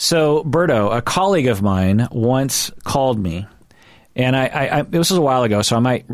[0.00, 3.46] So, Berto, a colleague of mine once called me,
[4.14, 6.06] and I, I, I this was a while ago, so I might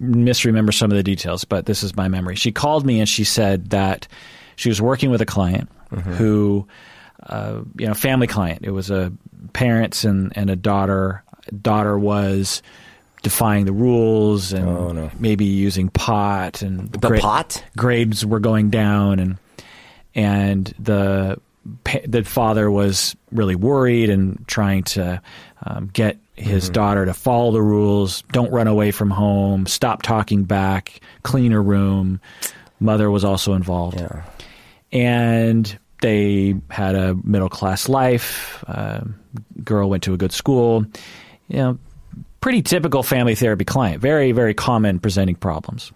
[0.00, 2.34] misremember some of the details, but this is my memory.
[2.34, 4.08] She called me and she said that
[4.56, 5.68] she was working with a client
[6.16, 6.66] who,
[7.24, 8.60] uh, you know, family client.
[8.64, 9.12] It was a
[9.52, 11.22] parents and, and a daughter.
[11.62, 12.62] Daughter was
[13.22, 15.10] defying the rules and Oh, no.
[15.20, 17.62] maybe using pot and The pot?
[17.76, 19.38] grades were going down and
[20.14, 21.38] and the
[22.06, 25.20] the father was really worried and trying to
[25.64, 26.72] um, get his Mm-hmm.
[26.72, 31.62] daughter to follow the rules don't run away from home stop talking back clean her
[31.62, 32.18] room
[32.80, 34.22] mother was also involved Yeah.
[34.90, 38.64] and they had a middle class life.
[38.66, 39.16] Um
[39.62, 40.86] girl went to a good school.
[41.48, 41.78] You know,
[42.40, 44.00] pretty typical family therapy client.
[44.00, 45.92] Very, very common presenting problems.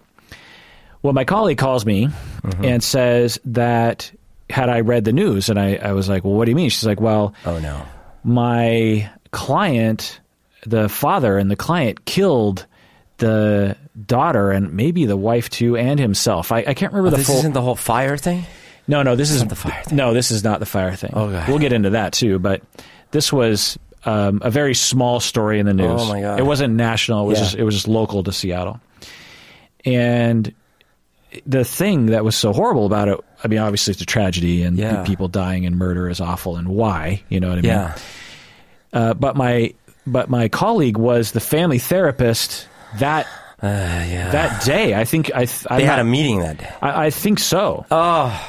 [1.01, 2.09] Well, my colleague calls me
[2.63, 4.11] and says that
[4.49, 6.69] had I read the news, and I, I was like, "Well, what do you mean?"
[6.69, 7.81] She's like, "Well, Oh no.
[8.23, 10.19] my client,
[10.65, 12.65] the father and the client killed."
[13.17, 16.51] The daughter and maybe the wife too, and himself.
[16.51, 17.37] I, I can't remember the Oh, This full.
[17.37, 18.43] isn't the whole fire thing.
[18.89, 19.95] No, no, this is not the fire thing.
[19.95, 21.13] No, this is not the fire thing.
[21.15, 21.45] Okay.
[21.47, 22.61] We'll get into that too, but
[23.11, 26.01] this was um, a very small story in the news.
[26.01, 26.39] Oh, my God.
[26.41, 27.23] It wasn't national.
[27.23, 27.43] It was Yeah.
[27.45, 28.81] just it was just local to Seattle.
[29.85, 30.53] And
[31.45, 34.77] the thing that was so horrible about it, I mean, obviously it's a tragedy and
[34.77, 35.03] Yeah.
[35.03, 37.71] people dying and murder is awful and why, you know what I mean?
[37.71, 37.95] Yeah.
[38.93, 39.73] Uh, but my
[40.07, 42.67] but my colleague was the family therapist
[42.99, 43.25] that
[43.61, 44.29] Uh, yeah.
[44.31, 44.93] that day.
[44.93, 46.69] I think I th- I'm they had not- a meeting that day.
[46.81, 47.85] I, I think so.
[47.91, 48.47] Oh.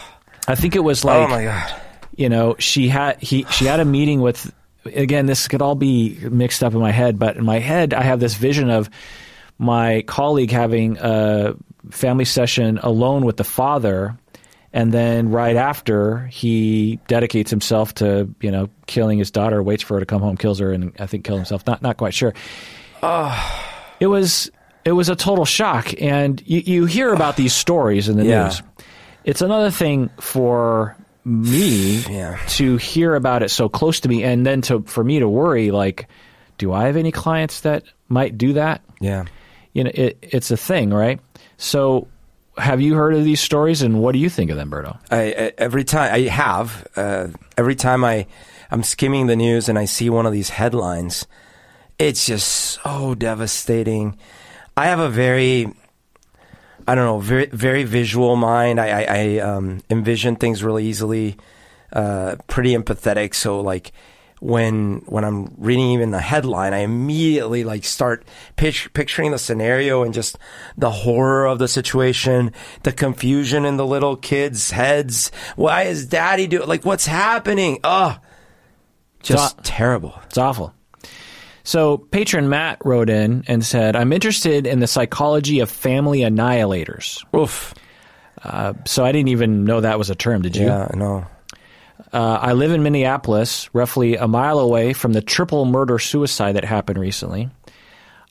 [0.48, 1.74] I think it was like oh my god.
[2.16, 4.52] you know she had he she had a meeting with
[4.94, 8.02] again this could all be mixed up in my head but in my head i
[8.02, 8.88] have this vision of
[9.58, 11.54] my colleague having a
[11.90, 14.16] family session alone with the father
[14.72, 19.94] and then right after he dedicates himself to you know killing his daughter waits for
[19.94, 21.66] her to come home kills her and i think kills himself.
[21.66, 22.34] Not not quite sure.
[24.00, 24.50] It was
[24.84, 28.44] it was a total shock and you, you hear about these stories in the Yeah.
[28.44, 28.62] news.
[29.24, 32.38] It's another thing for me Yeah.
[32.48, 35.70] to hear about it so close to me and then to for me to worry
[35.70, 36.08] like
[36.58, 38.82] do i have any clients that might do that?
[39.00, 39.24] Yeah.
[39.72, 41.18] you know it, it's a thing right
[41.56, 42.08] so
[42.56, 45.52] have you heard of these stories and what do you think of them berto I,
[45.58, 48.26] every time I have uh, every time I
[48.70, 51.26] I'm skimming the news and I see one of these headlines,
[51.98, 52.48] it's just
[52.82, 54.18] so devastating.
[54.76, 55.72] I have a very
[56.86, 58.80] I don't know very very visual mind.
[58.80, 61.36] I I, I um, envision things really easily.
[61.92, 63.34] Uh, pretty empathetic.
[63.34, 63.92] So like
[64.40, 68.24] when when I'm reading even the headline, I immediately like start
[68.56, 70.36] pitch, picturing the scenario and just
[70.76, 72.52] the horror of the situation,
[72.82, 75.30] the confusion in the little kids' heads.
[75.56, 77.78] Why is Daddy do like what's happening?
[77.82, 78.18] Ugh,
[79.22, 80.20] just So- terrible.
[80.26, 80.72] It's awful.
[81.64, 87.24] So, patron Matt wrote in and said, I'm interested in the psychology of family annihilators.
[87.36, 87.74] Oof.
[88.40, 90.42] Uh, so, I didn't even know that was a term.
[90.42, 90.66] Did you?
[90.66, 91.26] Yeah, no.
[92.12, 96.64] Uh, I live in Minneapolis, roughly a mile away from the triple murder suicide that
[96.64, 97.50] happened recently.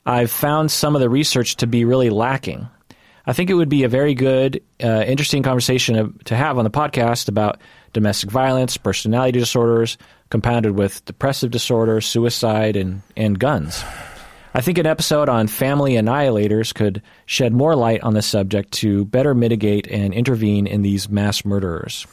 [0.04, 2.68] I've found some of the research to be really lacking.
[3.26, 6.70] I think it would be a very good, uh, interesting conversation to have on the
[6.70, 7.60] podcast about
[7.92, 9.98] domestic violence, personality disorders,
[10.30, 13.82] compounded with depressive disorder, suicide, and, and guns.
[14.54, 19.04] I think an episode on family annihilators could shed more light on this subject to
[19.04, 22.06] better mitigate and intervene in these mass murderers.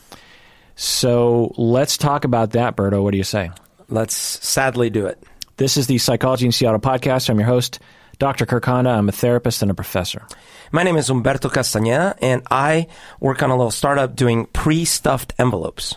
[0.76, 3.04] So let's talk about that, Berto.
[3.04, 3.52] What do you say?
[3.90, 5.22] Let's sadly do it.
[5.58, 7.30] This is the Psychology in Seattle podcast.
[7.30, 7.80] I'm your host,
[8.18, 8.46] Dr.
[8.46, 10.26] Kirk I'm a therapist and a professor.
[10.72, 12.88] My name is Humberto Castañeda, and I
[13.20, 15.96] work on a little startup doing pre-stuffed envelopes.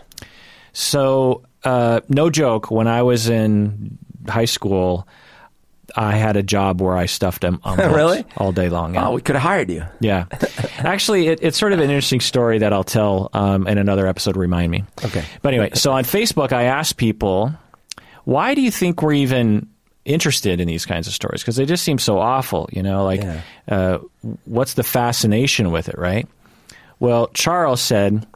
[0.74, 3.96] So, uh, no joke, when I was in
[4.28, 5.08] high school,
[5.94, 8.24] I had a job where I stuffed them Really?
[8.36, 8.94] all day long.
[8.94, 9.08] Yeah.
[9.08, 9.84] Oh, we could have hired you.
[10.00, 10.24] Yeah.
[10.78, 14.36] Actually, it, it's sort of an interesting story that I'll tell um, in another episode.
[14.36, 14.84] Remind me.
[15.04, 15.24] Okay.
[15.42, 17.52] But anyway, so on Facebook, I asked people,
[18.24, 19.68] why do you think we're even
[20.04, 21.42] interested in these kinds of stories?
[21.42, 23.04] Because they just seem so awful, you know?
[23.04, 23.40] Like, Yeah.
[23.68, 23.98] uh,
[24.44, 26.26] what's the fascination with it, right?
[26.98, 28.26] Well, Charles said,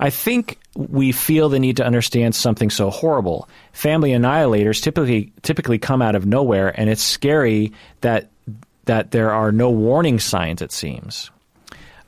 [0.00, 3.48] I think we feel the need to understand something so horrible.
[3.72, 7.72] Family annihilators typically typically come out of nowhere, and it's scary
[8.02, 8.30] that
[8.84, 10.62] that there are no warning signs.
[10.62, 11.30] It seems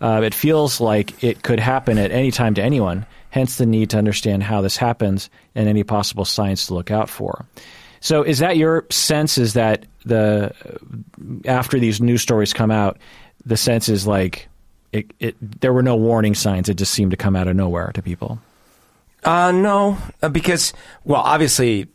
[0.00, 3.06] uh, it feels like it could happen at any time to anyone.
[3.30, 7.08] Hence, the need to understand how this happens and any possible signs to look out
[7.08, 7.44] for.
[8.00, 9.36] So, is that your sense?
[9.38, 10.52] Is that the
[11.44, 12.98] after these news stories come out,
[13.44, 14.48] the sense is like
[14.92, 16.68] it, it there were no warning signs.
[16.68, 18.40] It just seemed to come out of nowhere to people.
[19.24, 20.72] Uh, no, uh, because
[21.04, 21.88] well, obviously,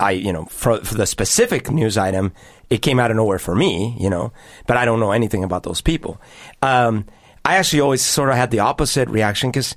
[0.00, 2.32] I you know for, for the specific news item,
[2.70, 4.32] it came out of nowhere for me, you know,
[4.66, 6.20] but I don't know anything about those people.
[6.60, 7.06] Um,
[7.44, 9.76] I actually always sort of had the opposite reaction because,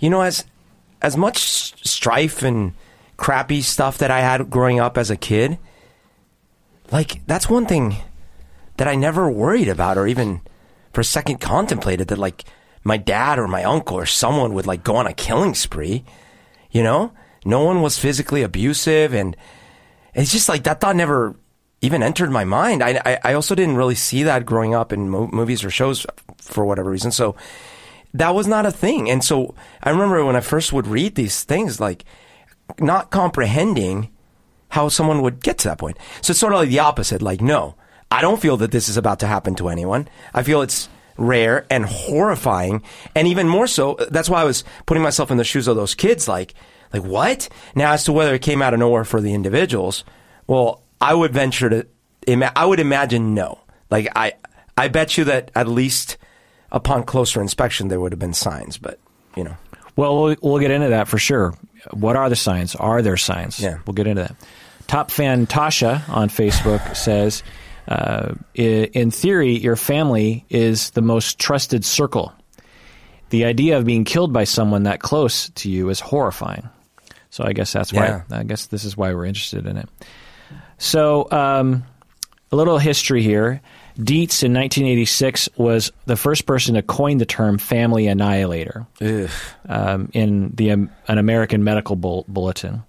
[0.00, 0.44] you know, as
[1.00, 1.38] as much
[1.86, 2.72] strife and
[3.16, 5.58] crappy stuff that I had growing up as a kid,
[6.90, 7.96] like that's one thing
[8.78, 10.40] that I never worried about or even
[10.94, 12.44] for a second contemplated that like
[12.84, 16.04] my dad or my uncle or someone would like go on a killing spree.
[16.70, 17.12] You know,
[17.44, 19.36] no one was physically abusive, and
[20.14, 21.36] it's just like that thought never
[21.80, 22.82] even entered my mind.
[22.82, 26.06] I I, I also didn't really see that growing up in mo- movies or shows
[26.38, 27.10] for whatever reason.
[27.10, 27.36] So
[28.14, 29.10] that was not a thing.
[29.10, 32.04] And so I remember when I first would read these things, like
[32.78, 34.10] not comprehending
[34.68, 35.98] how someone would get to that point.
[36.22, 37.22] So it's sort of like the opposite.
[37.22, 37.74] Like, no,
[38.14, 40.06] I don't feel that this is about to happen to anyone.
[40.32, 42.84] I feel it's rare and horrifying.
[43.16, 45.96] And even more so, that's why I was putting myself in the shoes of those
[45.96, 46.28] kids.
[46.28, 46.54] Like,
[46.92, 47.48] like what?
[47.74, 50.04] Now, as to whether it came out of nowhere for the individuals,
[50.46, 51.86] well, I would venture to,
[52.56, 53.58] I would imagine no.
[53.90, 54.34] Like, I,
[54.78, 56.16] I bet you that at least
[56.70, 59.00] upon closer inspection, there would have been signs, but,
[59.36, 59.56] you know.
[59.96, 61.54] Well, we'll, we'll get into that for sure.
[61.90, 62.76] What are the signs?
[62.76, 63.58] Are there signs?
[63.58, 63.78] Yeah.
[63.86, 64.36] We'll get into that.
[64.86, 67.42] Top fan Tasha on Facebook says,
[67.88, 72.32] uh, in theory, your family is the most trusted circle.
[73.30, 76.68] The idea of being killed by someone that close to you is horrifying.
[77.30, 78.06] So I guess that's why.
[78.06, 78.22] Yeah.
[78.30, 79.88] I guess this is why we're interested in it.
[80.78, 81.84] So um,
[82.52, 83.60] a little history here.
[83.96, 88.86] Dietz in 1986 was the first person to coin the term "family annihilator"
[89.68, 92.82] um, in the um, an American Medical Bull- Bulletin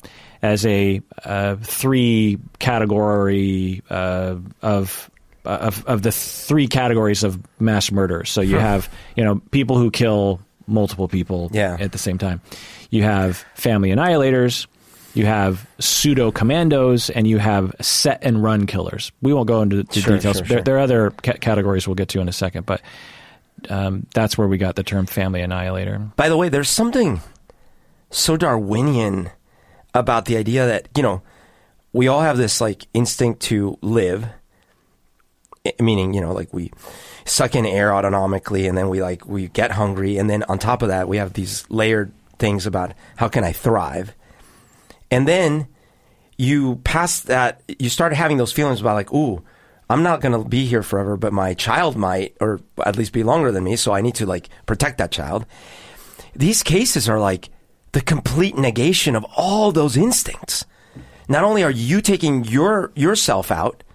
[0.46, 5.10] as a uh, three category uh, of.
[5.48, 9.92] Of, of the three categories of mass murder, so you have you know people who
[9.92, 11.78] kill multiple people Yeah.
[11.80, 12.42] at the same time.
[12.90, 14.66] You have family annihilators,
[15.14, 19.12] you have pseudo commandos, and you have set and run killers.
[19.22, 20.38] We won't go into the Sure, details.
[20.38, 20.64] sure, there, sure.
[20.64, 22.82] there are other ca- categories we'll get to in a second, but
[23.70, 26.00] um, that's where we got the term family annihilator.
[26.16, 27.22] By the way, there's something
[28.10, 29.30] so Darwinian
[29.96, 31.24] about the idea that, you know,
[31.94, 34.28] we all have this like instinct to live,
[35.80, 36.72] meaning, you know, like we
[37.26, 40.18] suck in air autonomically and then we like, we get hungry.
[40.18, 43.54] And then on top of that, we have these layered things about how can I
[43.54, 44.14] thrive.
[45.10, 45.68] And then
[46.38, 49.42] you pass that, you start having those feelings about like, ooh,
[49.90, 53.24] I'm not going to be here forever, but my child might, or at least be
[53.24, 53.76] longer than me.
[53.76, 55.46] So I need to like protect that child
[56.36, 57.50] these cases are like
[57.96, 60.66] the complete negation of all those instincts.
[61.30, 63.86] Not only are you taking your yourself out,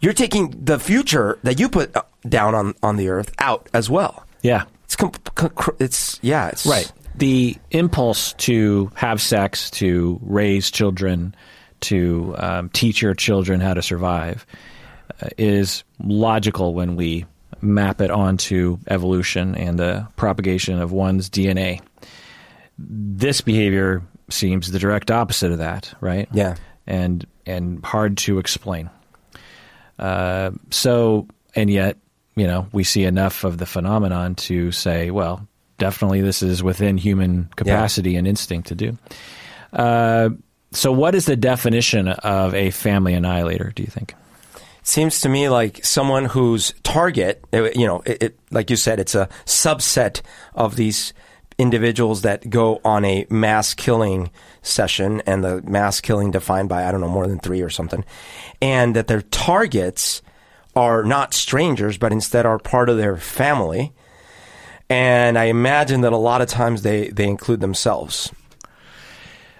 [0.00, 3.88] you're taking the future that you put uh, down on, on the earth out as
[3.88, 4.26] well.
[4.42, 4.64] Yeah.
[4.86, 6.90] It's com- com- it's yeah, it's Right.
[7.14, 11.36] The impulse to have sex, to raise children,
[11.82, 14.44] to um, teach your children how to survive
[15.22, 17.26] uh, is logical when we
[17.60, 21.80] map it onto evolution and the propagation of one's DNA.
[22.78, 26.28] This behavior seems the direct opposite of that, right?
[26.32, 26.56] Yeah.
[26.86, 28.90] And and hard to explain.
[29.98, 31.98] Uh, so, and yet,
[32.36, 35.46] you know, we see enough of the phenomenon to say, well,
[35.78, 38.98] definitely this is within human capacity and instinct to do.
[39.72, 40.30] Uh,
[40.72, 43.72] so, what is the definition of a family annihilator?
[43.74, 44.14] Do you think?
[44.84, 49.14] seems to me like someone whose target, you know, it, it, like you said, it's
[49.14, 50.20] a subset
[50.54, 51.12] of these
[51.58, 54.30] individuals that go on a mass killing
[54.62, 58.04] session, and the mass killing defined by I don't know more than three or something,
[58.60, 60.22] and that their targets
[60.76, 63.92] are not strangers, but instead are part of their family.
[64.90, 68.30] And I imagine that a lot of times they, they include themselves.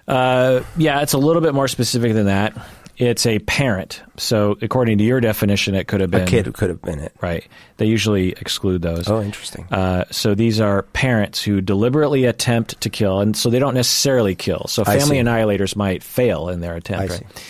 [0.07, 2.55] Uh, yeah, it's a little bit more specific than that.
[2.97, 4.03] It's a parent.
[4.17, 7.01] So, according to your definition, it could have been A kid who could have been
[7.01, 7.13] it.
[7.21, 7.47] Right.
[7.79, 9.09] They usually exclude those.
[9.09, 9.67] Oh, interesting.
[9.71, 14.35] Uh, so these are parents who deliberately attempt to kill, and so they don't necessarily
[14.37, 14.67] kill.
[14.69, 17.11] So family annihilators might fail in their attempt.
[17.11, 17.25] I right?
[17.37, 17.43] see.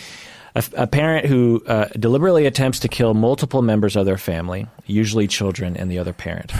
[0.56, 5.26] A, a parent who uh, deliberately attempts to kill multiple members of their family, usually
[5.26, 6.52] children and the other parent.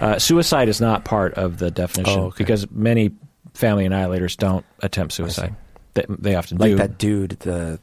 [0.00, 2.36] Uh, suicide is not part of the definition Oh, okay.
[2.38, 3.10] because many
[3.54, 5.54] family annihilators don't attempt suicide.
[5.94, 6.76] They, they often like do.
[6.76, 7.80] that dude, the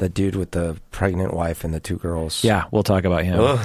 [0.00, 2.42] the dude with the pregnant wife and the two girls.
[2.42, 3.58] Yeah, we'll talk about him.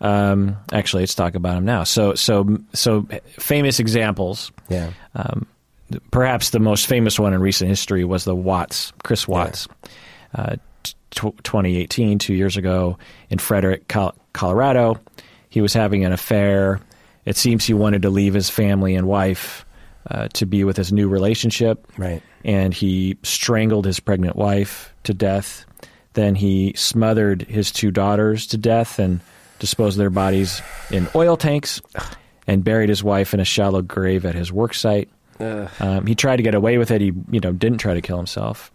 [0.00, 1.84] Um, actually, let's talk about him now.
[1.84, 3.06] So, so, so
[3.38, 4.50] famous examples.
[4.68, 4.90] Yeah.
[6.10, 9.68] Perhaps the most famous one in recent history was the Watts, Chris Watts,
[10.34, 12.98] uh, t- 2018, two years ago
[13.30, 14.98] in Frederick, Col- Colorado.
[15.48, 16.80] He was having an affair.
[17.24, 19.64] It seems he wanted to leave his family and wife
[20.10, 21.86] uh, to be with his new relationship.
[21.96, 22.22] Right.
[22.44, 25.65] And he strangled his pregnant wife to death.
[26.16, 29.20] Then he smothered his two daughters to death and
[29.58, 31.82] disposed of their bodies in oil tanks
[32.46, 35.10] and buried his wife in a shallow grave at his work site.
[35.78, 37.02] Um, he tried to get away with it.
[37.02, 38.72] He, you know, didn't try to kill himself.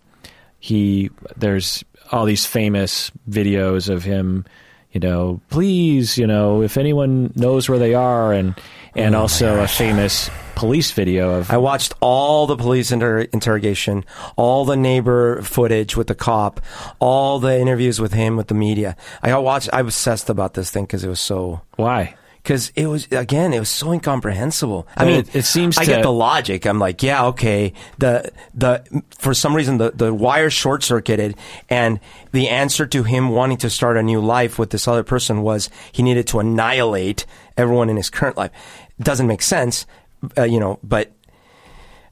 [0.59, 4.45] He there's all these famous videos of him,
[4.91, 8.55] you know, please, you know, if anyone knows where they are, and
[8.95, 14.05] and oh also a famous police video of I watched all the police inter- interrogation,
[14.35, 16.61] all the neighbor footage with the cop,
[16.99, 18.95] all the interviews with him with the media.
[19.23, 19.69] I watched.
[19.71, 21.61] I was obsessed about this thing because it was so.
[21.75, 22.15] why.
[22.43, 24.87] Because it was again, it was so incomprehensible.
[24.97, 26.65] I mean, it- it seems I to- get the logic.
[26.65, 27.73] I'm like, yeah, okay.
[27.99, 28.83] The the
[29.19, 31.35] for some reason the the wire short circuited,
[31.69, 31.99] and
[32.31, 35.69] the answer to him wanting to start a new life with this other person was
[35.91, 38.49] he needed to annihilate everyone in his current life.
[38.99, 39.85] Doesn't make sense,
[40.37, 40.79] uh, you know.
[40.83, 41.11] But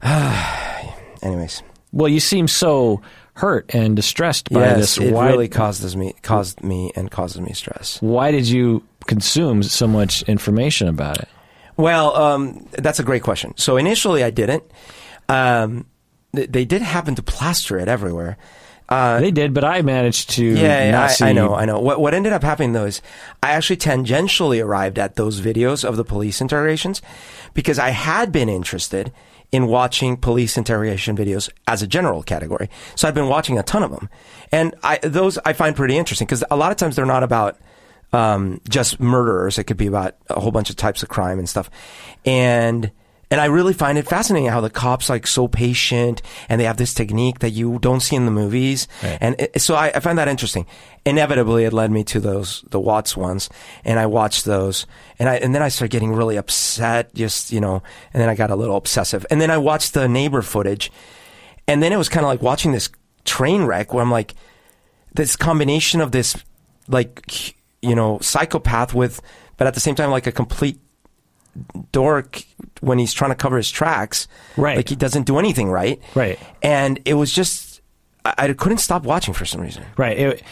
[1.22, 3.00] anyways, Well, you seem so
[3.34, 4.98] hurt and distressed by yes, this.
[4.98, 8.00] it why, really causes me caused me and causes me stress.
[8.00, 11.28] why did you consume so much information about it?
[11.76, 13.54] Well, um, that's a great question.
[13.56, 14.64] So initially, I didn't.
[15.28, 15.86] Um,
[16.34, 18.36] th- they did happen to plaster it everywhere.
[18.90, 20.44] Uh, they did, but I managed to.
[20.44, 21.78] yeah, not I, I know, I know.
[21.78, 23.00] What what ended up happening though is
[23.40, 27.00] I actually tangentially arrived at those videos of the police interrogations
[27.54, 29.12] because I had been interested
[29.52, 32.68] in watching police interrogation videos as a general category.
[32.96, 34.08] So I've been watching a ton of them,
[34.50, 37.58] and I those I find pretty interesting because a lot of times they're not about
[38.12, 39.58] um, just murderers.
[39.58, 41.70] It could be about a whole bunch of types of crime and stuff,
[42.24, 42.90] and.
[43.32, 46.78] And I really find it fascinating how the cops like so patient and they have
[46.78, 48.88] this technique that you don't see in the movies.
[49.04, 49.18] Right.
[49.20, 50.66] And it, so I, I find that interesting.
[51.06, 53.48] Inevitably, it led me to those the Watts ones,
[53.84, 54.84] and I watched those,
[55.20, 57.14] and I and then I started getting really upset.
[57.14, 60.08] Just you know, and then I got a little obsessive, and then I watched the
[60.08, 60.90] neighbor footage,
[61.68, 62.90] and then it was kind of like watching this
[63.24, 64.34] train wreck where I'm like,
[65.14, 66.36] this combination of this
[66.88, 69.20] like you know psychopath with,
[69.56, 70.78] but at the same time like a complete
[71.92, 72.42] dork
[72.80, 74.28] when he's trying to cover his tracks.
[74.56, 74.76] Right.
[74.76, 76.00] Like he doesn't do anything right.
[76.14, 76.38] Right.
[76.62, 77.80] And it was just,
[78.24, 79.84] I, I couldn't stop watching for some reason.
[79.96, 80.18] Right.
[80.18, 80.42] It,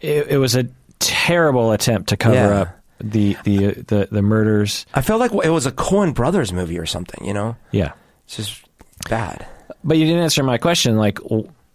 [0.00, 2.60] it, it was a terrible attempt to cover Yeah.
[2.60, 4.86] up the, the the the murders.
[4.94, 7.56] I felt like it was a Coen Brothers movie or something, you know?
[7.72, 7.92] Yeah.
[8.26, 8.62] It's just
[9.08, 9.44] bad.
[9.82, 10.96] But you didn't answer my question.
[10.96, 11.18] Like,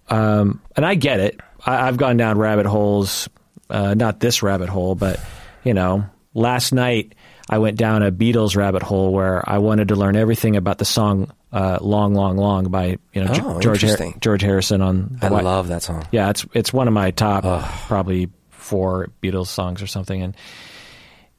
[0.09, 1.39] um, and I get it.
[1.65, 3.27] I, I've gone down rabbit holes.
[3.69, 5.19] Uh, not this rabbit hole, but
[5.63, 7.13] you know, last night
[7.49, 10.85] I went down a Beatles rabbit hole where I wanted to learn everything about the
[10.85, 15.17] song uh, "Long, Long, Long" by you know Oh, George Har- George Harrison on.
[15.21, 16.05] The I White- love that song.
[16.11, 17.43] Yeah, it's it's one of my top
[17.87, 20.35] probably four Beatles songs or something, and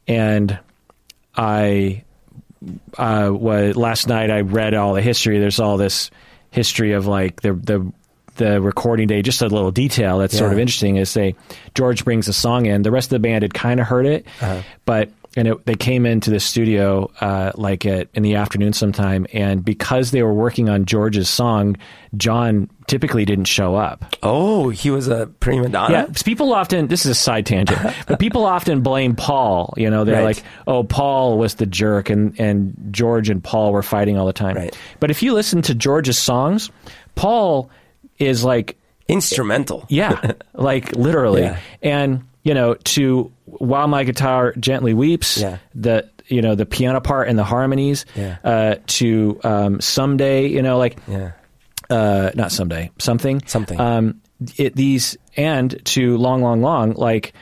[0.06, 0.58] and
[1.36, 2.04] I
[2.96, 5.38] uh, was last night I read all the history.
[5.38, 6.10] There's all this
[6.50, 7.92] history of like the the
[8.38, 9.20] the recording day.
[9.22, 11.34] Just a little detail that's sort of interesting is say
[11.74, 12.82] George brings a song in.
[12.82, 14.62] The rest of the band had kind of heard it, Uh-huh.
[14.86, 19.26] but and it, they came into the studio uh, like at in the afternoon sometime,
[19.32, 21.76] and because they were working on George's song,
[22.16, 24.16] John typically didn't show up.
[24.22, 25.92] Oh, he was a prima donna?
[26.08, 27.78] Yeah, people often this is a side tangent,
[28.08, 29.74] but people often blame Paul.
[29.76, 30.36] You know, they're Right.
[30.36, 34.32] like, "Oh, Paul was the jerk," and and George and Paul were fighting all the
[34.32, 34.56] time.
[34.56, 34.76] Right.
[34.98, 36.70] But if you listen to George's songs,
[37.14, 37.70] Paul
[38.18, 38.76] is like,
[39.08, 39.86] Instrumental.
[39.88, 41.58] yeah, like literally, Yeah.
[41.82, 45.58] and you know, to while my guitar gently weeps, Yeah.
[45.74, 48.36] the you know the piano part and the harmonies, Yeah.
[48.44, 51.30] uh, to um, someday, you know, like Yeah.
[51.88, 53.80] uh, not someday, something, Something.
[53.80, 54.20] Um,
[54.58, 56.92] it, these and to long, long, long.
[56.92, 57.32] Like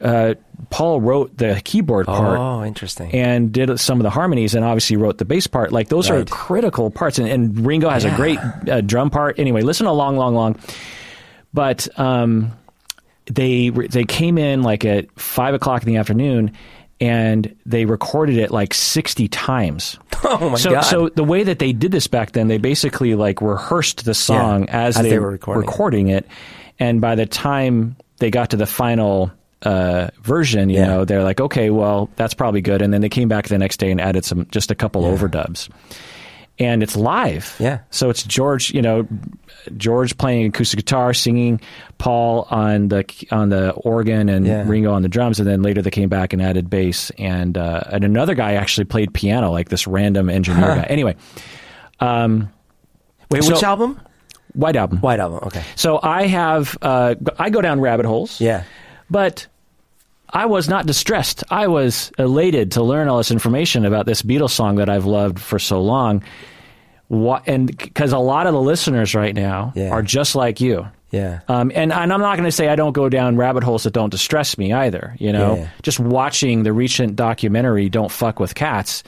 [0.00, 0.34] uh,
[0.70, 3.12] Paul wrote the keyboard part Oh, interesting.
[3.12, 5.72] and did some of the harmonies, and obviously wrote the bass part.
[5.72, 8.38] Like those are critical parts, and, and Ringo has a great
[8.68, 9.38] uh, drum part.
[9.38, 10.58] Anyway, listen to long, long, long.
[11.54, 12.52] But um,
[13.26, 16.52] they they came in like at five o'clock in the afternoon.
[16.98, 19.98] And they recorded it like sixty times.
[20.24, 20.80] oh, my so, God.
[20.80, 24.64] so the way that they did this back then, they basically like rehearsed the song
[24.64, 26.24] Yeah, as, as they, they were recording it.
[26.24, 26.30] it.
[26.78, 29.30] and by the time they got to the final
[29.66, 30.86] uh, version, you Yeah.
[30.86, 32.82] know, they're like, okay, well, that's probably good.
[32.82, 35.68] And then they came back the next day and added some, just a couple overdubs,
[36.58, 37.54] and it's live.
[37.58, 37.80] Yeah.
[37.90, 39.06] So it's George, you know,
[39.76, 41.60] George playing acoustic guitar, singing,
[41.98, 44.62] Paul on the on the organ, and Yeah.
[44.66, 47.80] Ringo on the drums, and then later they came back and added bass, and uh,
[47.90, 50.86] and another guy actually played piano, like this random engineer guy.
[50.88, 51.16] Anyway,
[52.00, 52.48] um,
[53.30, 54.00] Wait, so- which album?
[54.54, 54.98] White Album.
[55.00, 55.40] White Album.
[55.42, 55.62] Okay.
[55.74, 58.40] So I have uh, I go down rabbit holes.
[58.40, 58.62] Yeah.
[59.10, 59.48] But
[60.30, 61.44] I was not distressed.
[61.50, 65.38] I was elated to learn all this information about this Beatles song that I've loved
[65.38, 66.22] for so long.
[67.08, 69.90] Why, and because a lot of the listeners right now Yeah.
[69.90, 70.86] are just like you.
[71.12, 71.40] Yeah.
[71.46, 73.92] Um, and, and I'm not going to say I don't go down rabbit holes that
[73.92, 75.14] don't distress me either.
[75.20, 75.68] You know, Yeah.
[75.82, 79.04] just watching the recent documentary "Don't Fuck with Cats,"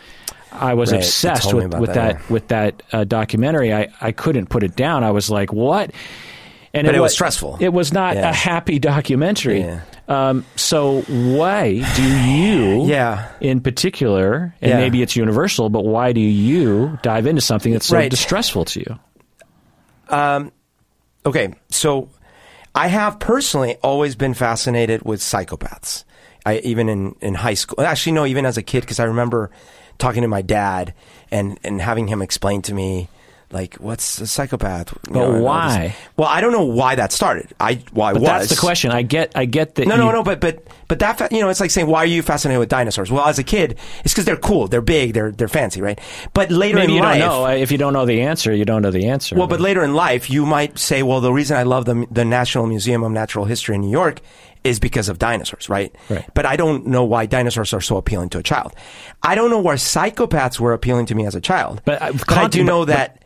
[0.52, 0.98] I was Right.
[1.02, 3.74] Obsessed with with that, that, with that uh, documentary.
[3.74, 5.02] I, I couldn't put it down.
[5.02, 5.90] I was like, what?
[6.74, 7.56] And But it was wa- stressful.
[7.60, 8.28] It was not Yeah.
[8.28, 9.60] a happy documentary.
[9.62, 9.80] Yeah.
[10.08, 13.26] Um, so why do you, Yeah.
[13.40, 14.76] in particular, and Yeah.
[14.78, 18.10] maybe it's universal, but why do you dive into something that's so Right.
[18.10, 18.98] distressful to you?
[21.26, 22.08] Okay, so
[22.74, 26.04] I have personally always been fascinated with psychopaths.
[26.46, 27.84] I even in in high school.
[27.84, 29.50] Actually, no, even as a kid, because I remember
[29.98, 30.94] talking to my dad
[31.30, 33.08] and and having him explain to me.
[33.50, 34.92] Like what's a psychopath?
[34.92, 35.96] You But all why?
[36.18, 37.48] Well, I don't know why that started.
[37.58, 38.90] I why But was that's the question.
[38.90, 39.88] I get, I get that.
[39.88, 40.22] No, you, no, no.
[40.22, 42.68] But but but that fa- you know, it's like saying, why are you fascinated with
[42.68, 43.10] dinosaurs?
[43.10, 45.98] Well, as a kid, it's because they're cool, they're big, they're they're fancy, right?
[46.34, 47.46] But later Maybe in you life, don't know.
[47.46, 49.34] If you don't know the answer, you don't know the answer.
[49.34, 52.26] well, but later in life, you might say, well, the reason I love the, the
[52.26, 54.20] National Museum of Natural History in New York
[54.64, 55.94] is because of dinosaurs, right?
[56.10, 56.26] Right.
[56.34, 58.74] But I don't know why dinosaurs are so appealing to a child.
[59.22, 61.80] I don't know why psychopaths were appealing to me as a child.
[61.86, 63.22] But, uh, I do know but- that.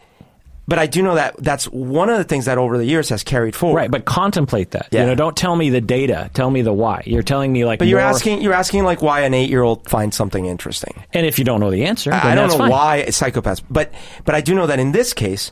[0.68, 3.24] But I do know that that's one of the things that over the years has
[3.24, 3.76] carried forward.
[3.76, 4.88] Right, but contemplate that.
[4.92, 5.00] Yeah.
[5.00, 6.30] You know, don't tell me the data.
[6.34, 7.02] Tell me the why.
[7.04, 7.80] You're telling me like.
[7.80, 11.02] But you're more- asking, you're asking like why an eight year old finds something interesting.
[11.12, 12.70] and if you don't know the answer, then I don't know fine.
[12.70, 13.92] why psychopaths, but
[14.24, 15.50] but I do know that in this case.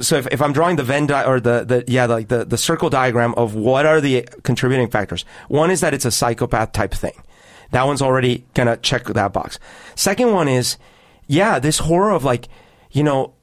[0.00, 2.56] So if, if I'm drawing the Venn di- or the, the yeah like the, the
[2.56, 6.92] circle diagram of what are the contributing factors, one is that it's a psychopath type
[6.92, 7.22] thing.
[7.70, 9.58] That one's already gonna check that box.
[9.94, 10.78] Second one is,
[11.26, 12.48] yeah, this horror of like,
[12.92, 13.34] you know,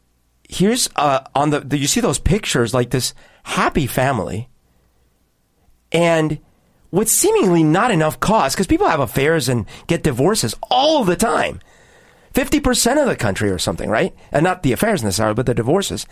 [0.52, 4.50] here's uh on the, the you see those pictures like this happy family,
[5.92, 6.40] and
[6.92, 11.60] with seemingly not enough cause because people have affairs and get divorces all the time.
[12.34, 14.16] 50% of the country or something, right?
[14.32, 16.06] And not the affairs necessarily, but the divorces.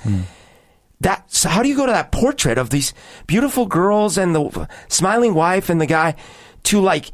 [1.02, 2.94] That, so how do you go to that portrait of these
[3.26, 6.16] beautiful girls and the smiling wife and the guy
[6.64, 7.12] to like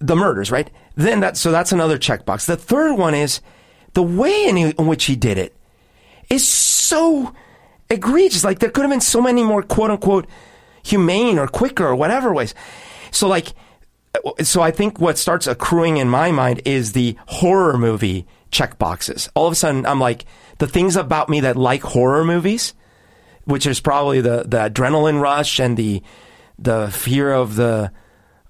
[0.00, 0.70] the murders, right?
[0.96, 2.44] Then that, so that's another checkbox.
[2.44, 3.40] The third one is
[3.94, 5.54] the way in, in which he did it
[6.30, 7.34] is so
[7.90, 8.44] egregious.
[8.44, 10.26] Like there could have been so many more quote unquote
[10.82, 12.54] humane or quicker or whatever ways.
[13.10, 13.52] So like,
[14.42, 19.28] so I think what starts accruing in my mind is the horror movie check boxes.
[19.34, 20.24] All of a sudden, I'm like
[20.58, 22.74] the things about me that like horror movies,
[23.44, 26.02] which is probably the the adrenaline rush and the
[26.58, 27.92] the fear of the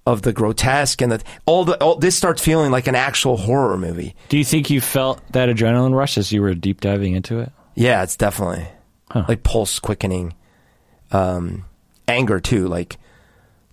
[0.07, 3.77] of the grotesque and the all the all, this starts feeling like an actual horror
[3.77, 4.14] movie.
[4.29, 7.53] Do you think you felt that adrenaline rush as you were deep diving into it?
[7.81, 8.66] Yeah, it's definitely
[9.11, 9.25] Huh.
[9.27, 10.35] like pulse quickening,
[11.12, 11.64] um,
[12.07, 12.69] anger too.
[12.69, 12.99] Like,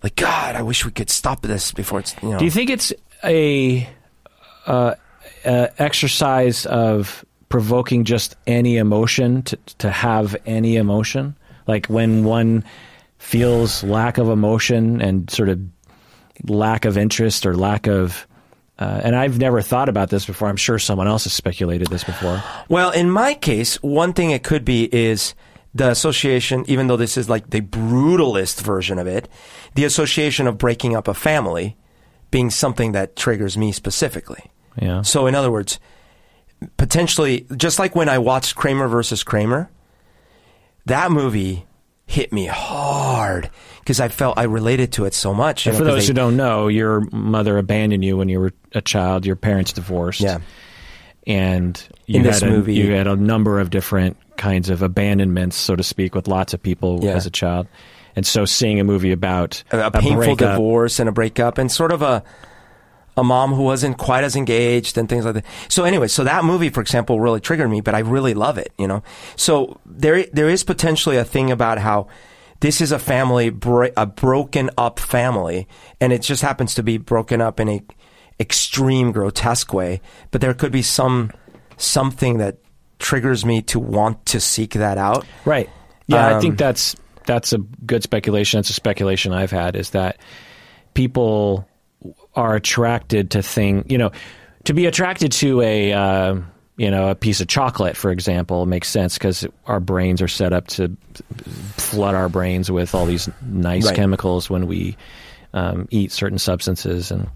[0.02, 2.39] like God, I wish we could stop this before it's you know.
[2.39, 2.93] Do you think it's
[3.24, 3.88] a
[4.65, 4.96] uh,
[5.46, 11.36] uh, exercise of provoking just any emotion to to have any emotion?
[11.67, 12.63] Like when one
[13.17, 15.60] feels lack of emotion and sort of
[16.43, 18.26] lack of interest or lack of
[18.79, 20.47] uh, and I've never thought about this before.
[20.47, 22.43] I'm sure someone else has speculated this before.
[22.69, 25.33] Well, in my case, one thing it could be is
[25.73, 29.27] the association, even though this is like the brutalist version of it,
[29.75, 31.75] the association of breaking up a family
[32.29, 34.51] being something that triggers me specifically.
[34.79, 35.01] Yeah.
[35.01, 35.79] So, in other words,
[36.77, 39.69] potentially, just like when I watched Kramer versus Kramer,
[40.85, 41.65] that movie
[42.05, 43.49] hit me hard
[43.88, 45.65] because I felt I related to it so much.
[45.65, 48.52] you know, for those they- who don't know, your mother abandoned you when you were
[48.73, 49.26] a child.
[49.26, 50.19] Your parents divorced.
[50.19, 50.39] Yeah.
[51.26, 54.82] And you In had this a, movie- you had a number of different kinds of
[54.82, 57.12] abandonments, so to speak, with lots of people Yeah.
[57.13, 57.67] as a child.
[58.17, 61.71] And so, seeing a movie about a, a painful breakup- divorce and a breakup and
[61.71, 62.23] sort of a
[63.15, 65.45] a mom who wasn't quite as engaged and things like that.
[65.69, 68.71] So anyway, so that movie, for example, really triggered me, but I really love it,
[68.78, 69.02] you know?
[69.36, 72.10] So there, there is potentially a thing about how
[72.60, 73.48] this is a family,
[73.96, 75.67] a broken up family,
[76.02, 77.82] and it just happens to be broken up in a
[78.39, 81.32] extreme grotesque way, but there could be some,
[81.78, 82.58] something that
[83.00, 85.26] triggers me to want to seek that out.
[85.46, 85.70] Right.
[86.08, 88.58] Yeah, I Um, think that's that's a good speculation.
[88.58, 90.17] That's a speculation I've had is that
[90.93, 91.67] people
[92.36, 93.86] are attracted to thing.
[93.89, 94.12] You know,
[94.63, 96.36] to be attracted to a uh,
[96.77, 100.53] you know a piece of chocolate, for example, makes sense because our brains are set
[100.53, 100.95] up to
[101.77, 103.95] flood our brains with all these nice Right.
[103.95, 104.95] chemicals when we
[105.53, 107.27] um, eat certain substances and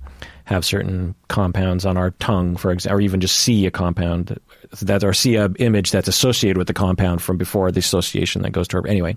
[0.45, 4.37] have certain compounds on our tongue, for example, or even just see a compound
[4.81, 8.51] that or see a image that's associated with the compound from before the association that
[8.51, 9.15] goes to our anyway.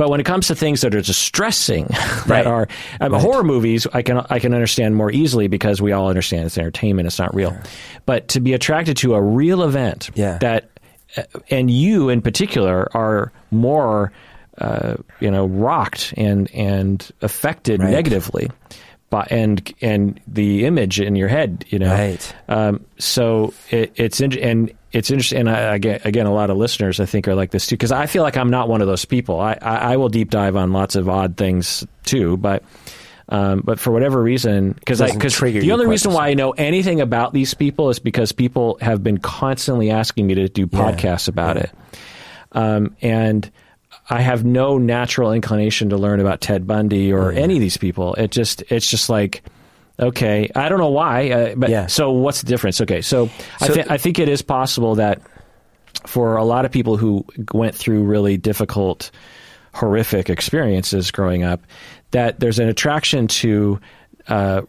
[0.00, 2.46] But when it comes to things that are distressing, that Right.
[2.46, 2.68] are
[3.02, 6.56] um, horror movies, I can I can understand more easily because we all understand it's
[6.56, 7.54] entertainment, it's not real.
[8.06, 10.38] But to be attracted to a real event Yeah.
[10.38, 10.70] that,
[11.18, 14.10] uh, and you in particular are more,
[14.56, 17.90] uh, you know, rocked and and affected Right.
[17.90, 18.48] negatively.
[19.10, 22.34] By, and and the image in your head, you know, Right.
[22.48, 25.40] um, so it, it's in, and it's interesting.
[25.40, 27.92] And I, again, again, a lot of listeners I think are like this too because
[27.92, 29.40] I feel like I'm not one of those people.
[29.40, 32.64] I, I, I will deep dive on lots of odd things too, but
[33.28, 35.00] um, but for whatever reason, because
[35.60, 39.18] the only reason why I know anything about these people is because people have been
[39.18, 41.70] constantly asking me to do podcasts about it,
[42.52, 43.50] um, and.
[44.12, 48.14] I have no natural inclination to learn about Ted Bundy or any of these people.
[48.14, 49.44] It just it's just like
[50.00, 51.86] okay, I don't know why, uh, but Yeah.
[51.86, 52.80] so what's the difference?
[52.80, 53.28] Okay, so,
[53.60, 55.20] I, th- I think it is possible that
[56.06, 59.10] for a lot of people who went through really difficult,
[59.74, 61.60] horrific experiences growing up,
[62.12, 63.78] that there's an attraction to,
[64.28, 64.62] uh,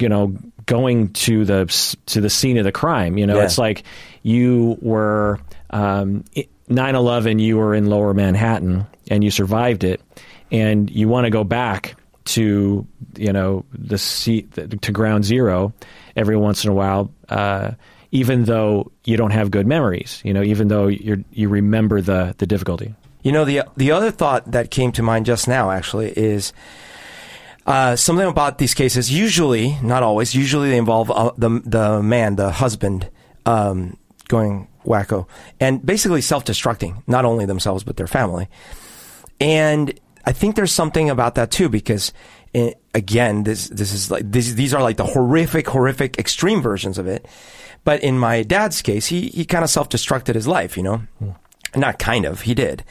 [0.00, 0.34] you know,
[0.66, 1.66] going to the
[2.06, 3.16] to the scene of the crime.
[3.18, 3.44] You know, Yeah.
[3.44, 3.84] it's like
[4.22, 5.38] you were
[5.70, 6.24] um,
[6.68, 7.40] 9/11.
[7.40, 10.00] You were in Lower Manhattan and you survived it,
[10.50, 11.94] and you want to go back
[12.28, 12.86] to
[13.16, 15.72] you know the seat to ground zero
[16.16, 17.10] every once in a while.
[17.28, 17.72] Uh,
[18.10, 22.34] even though you don't have good memories, you know, even though you you remember the
[22.38, 22.94] the difficulty.
[23.22, 26.52] You know, the the other thought that came to mind just now actually is
[27.66, 29.12] uh, something about these cases.
[29.12, 30.34] Usually, not always.
[30.34, 33.10] Usually, they involve uh, the the man, the husband,
[33.44, 35.26] um, going wacko
[35.60, 38.48] and basically self-destructing, not only themselves but their family.
[39.40, 42.12] And I think there's something about that too, because
[42.54, 46.98] eh, again, this this is like these these are like the horrific, horrific, extreme versions
[46.98, 47.24] of it.
[47.82, 51.00] But in my dad's case, he he kind of self-destructed his life, you know.
[51.74, 52.84] Not kind of, he did.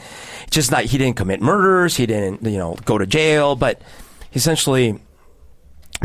[0.49, 3.83] Just not he didn't commit murders, he didn't you know go to jail, but
[4.33, 4.99] essentially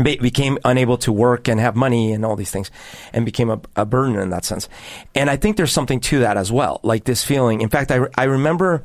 [0.03, 2.69] be- became unable to work and have money and all these things
[3.11, 4.69] and became a, a burden in that sense.
[5.15, 6.79] And I think there's something to that as well.
[6.83, 7.61] Like this feeling.
[7.61, 8.83] In fact, I, I remember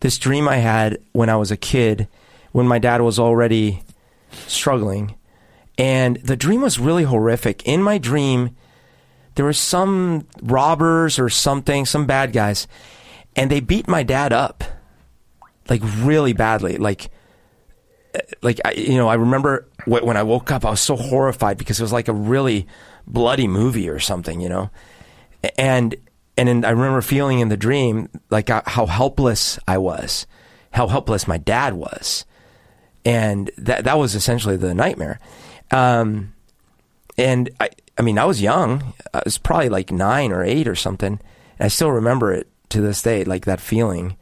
[0.00, 2.08] this dream I had when I was a kid
[2.52, 3.82] when my dad was already
[4.46, 5.14] struggling.
[5.76, 7.66] And the dream was really horrific.
[7.66, 8.56] In my dream,
[9.34, 12.66] there were some robbers or something, some bad guys,
[13.36, 14.64] and they beat my dad up
[15.68, 16.78] like really badly.
[16.78, 17.10] Like,
[18.42, 21.78] like I, you know, I remember when I woke up, I was so horrified because
[21.78, 22.66] it was like a really
[23.06, 24.70] bloody movie or something, you know,
[25.56, 25.94] and
[26.38, 30.26] and then I remember feeling in the dream like uh, how helpless I was,
[30.70, 32.24] how helpless my dad was,
[33.04, 35.20] and that that was essentially the nightmare.
[35.70, 36.32] Um,
[37.18, 38.94] and I, I mean, I was young.
[39.12, 41.20] I was probably like nine or eight or something.
[41.58, 44.16] And I still remember it to this day, like that feeling.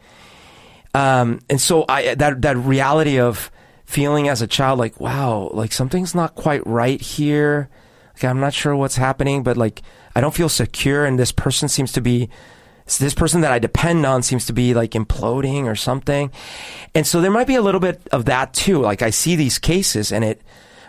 [0.94, 3.50] Um, and so I, that, that reality of
[3.85, 7.68] feeling as a child, like, wow, like something's not quite right here.
[8.14, 9.83] Like, I'm not sure what's happening, but like,
[10.16, 11.05] I don't feel secure.
[11.05, 12.31] And this person seems to be,
[12.98, 16.31] this person that I depend on seems to be like imploding or something.
[16.94, 18.81] And so there might be a little bit of that too.
[18.81, 20.40] Like I see these cases and it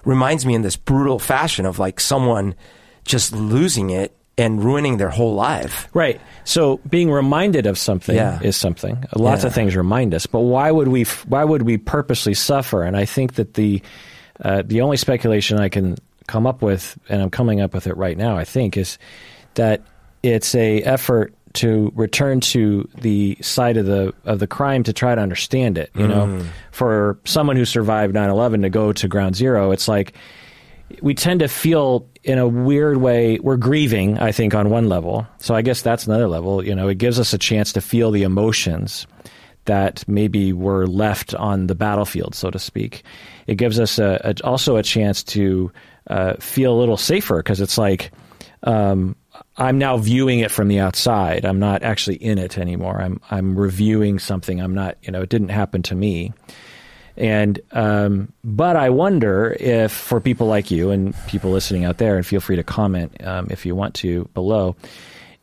[0.05, 2.55] reminds me in this brutal fashion of like someone
[3.03, 5.87] just losing it and ruining their whole life.
[5.93, 6.21] Right.
[6.45, 8.39] So being reminded of something Yeah.
[8.41, 9.03] is something.
[9.15, 9.47] Lots Yeah.
[9.47, 11.01] of things remind us, but why would we?
[11.01, 12.83] f- Why would we purposely suffer?
[12.83, 13.81] And I think that the
[14.45, 17.97] uh, the only speculation I can come up with, and I'm coming up with it
[17.97, 18.97] right now, I think, is
[19.55, 19.81] that
[20.23, 25.15] it's a effort to return to the side of the of the crime to try
[25.15, 25.89] to understand it.
[25.95, 26.45] You know, mm.
[26.71, 30.13] for someone who survived 9/11 to go to ground zero, it's like
[31.01, 35.27] we tend to feel in a weird way we're grieving i think on one level.
[35.39, 36.87] So i guess that's another level you know?
[36.87, 39.07] It gives us a chance to feel the emotions
[39.65, 43.03] that maybe were left on the battlefield so to speak.
[43.47, 45.71] It gives us a, a, also a chance to
[46.09, 48.11] uh, feel a little safer because it's like
[48.63, 49.15] um,
[49.57, 51.45] i'm now viewing it from the outside.
[51.45, 53.01] I'm not actually in it anymore.
[53.01, 54.59] I'm i'm reviewing something.
[54.59, 56.33] I'm not you know it didn't happen to me.
[57.17, 62.15] And um, but I wonder if for people like you and people listening out there,
[62.15, 64.75] and feel free to comment um, if you want to below,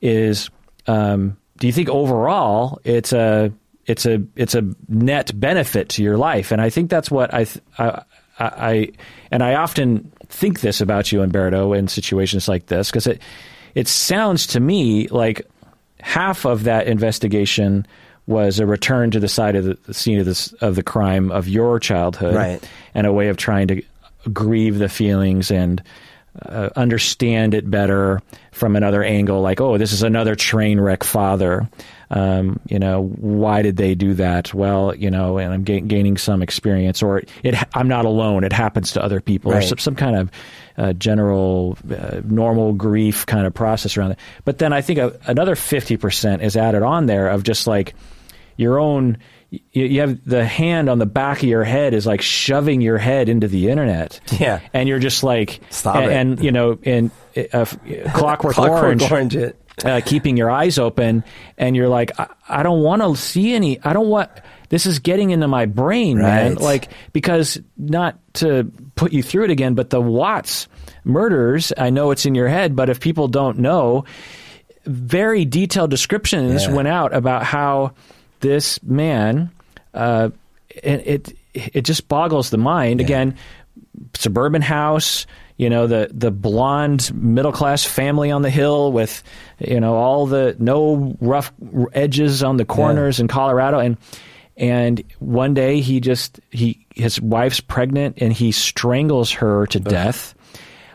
[0.01, 0.51] is
[0.87, 3.53] um, do you think overall it's a
[3.87, 6.53] it's a it's a net benefit to your life?
[6.53, 8.05] And I think that's what I th- I,
[8.39, 8.89] I, I
[9.31, 13.21] and I often think this about you, Humberto, in situations like this because it
[13.75, 15.47] it sounds to me like
[16.01, 17.87] half of that investigation
[18.27, 21.31] was a return to the side of the, the scene of this of the crime
[21.31, 22.69] of your childhood, Right.
[22.95, 23.83] and a way of trying to
[24.33, 25.83] grieve the feelings and
[26.43, 28.21] uh, understand it better
[28.53, 31.69] from another angle, like, oh, this is another train wreck father.
[32.11, 34.53] Um, you know, why did they do that?
[34.55, 38.45] Well, you know, and I'm ga- gaining some experience, or it, I'm not alone.
[38.45, 39.63] It happens to other people, Right.
[39.65, 40.31] or some, some kind of
[40.77, 44.19] uh, general uh, normal grief kind of process around it.
[44.45, 47.95] But then I think a, another 50% is added on there of just like
[48.57, 49.19] your own.
[49.51, 52.99] You, you have the hand on the back of your head is like shoving your
[52.99, 54.21] head into the internet.
[54.41, 54.61] Yeah.
[54.73, 56.13] and you're just like, Stop and, it.
[56.13, 57.11] and, you know, in
[57.53, 57.65] uh,
[58.15, 59.57] Clockwork, Clockwork Orange, Orange it.
[59.85, 61.23] uh, keeping your eyes open,
[61.59, 63.81] and you're like, I, I don't want to see any.
[63.83, 64.31] I don't want.
[64.71, 66.55] This is getting into my brain, man.
[66.57, 70.67] Like because not to put you through it again, but the Watts
[71.05, 71.73] murders.
[71.77, 74.05] I know it's in your head, but if people don't know,
[74.87, 76.73] very detailed descriptions Yeah.
[76.73, 77.93] went out about how
[78.45, 79.51] this man.
[79.95, 80.31] Uh,
[80.69, 83.01] it, it it just boggles the mind.
[83.01, 83.37] Again,
[84.15, 85.27] suburban house,
[85.57, 89.23] you know, the the blonde middle class family on the hill with
[89.59, 91.53] you know all the no rough
[91.93, 93.97] edges on the corners in Colorado and
[94.57, 100.35] and one day he just he his wife's pregnant and he strangles her to death.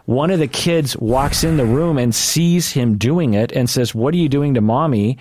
[0.06, 3.94] One of the kids walks in the room and sees him doing it and says,
[3.94, 5.18] "What are you doing to mommy?"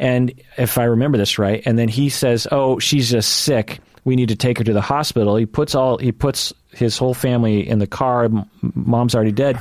[0.00, 3.80] And if I remember this right, and then he says, "Oh, she's just sick.
[4.04, 7.14] We need to take her to the hospital." He puts all he puts his whole
[7.14, 8.30] family in the car.
[8.62, 9.60] Mom's already dead.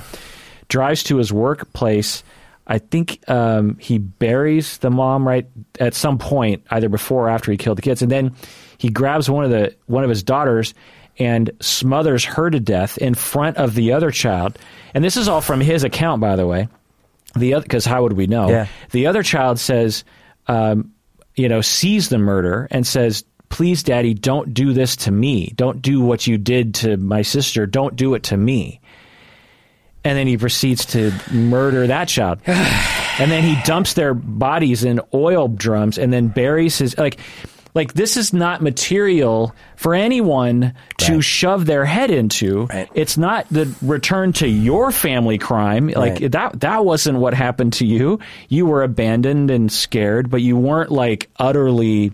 [0.70, 2.24] Drives to his workplace.
[2.66, 5.46] I think um, he buries the mom right
[5.80, 8.34] at some point, either before or after he killed the kids, and then
[8.78, 10.74] he grabs one of the one of his daughters
[11.18, 14.58] and smothers her to death in front of the other child.
[14.94, 16.70] And this is all from his account, by the way.
[17.36, 18.50] The other, because how would we know?
[18.50, 18.68] Yeah.
[18.92, 20.06] The other child says,
[20.50, 20.92] um,
[21.36, 25.54] you know, sees the murder and says, "Please, Daddy, don't do this to me.
[25.56, 27.66] Don't do what you did to my sister.
[27.66, 28.82] Don't do it to me."
[30.04, 32.40] And then he proceeds to murder that child.
[32.46, 37.20] and then he dumps their bodies in oil drums and then buries his like
[37.76, 41.24] like this is not material for anyone to Right.
[41.24, 42.66] shove their head into.
[42.66, 42.90] Right.
[42.94, 45.88] It's not the return to your family crime.
[45.88, 46.32] Like Right.
[46.32, 48.20] that that wasn't what happened to you.
[48.50, 52.12] You were abandoned and scared, but you weren't like utterly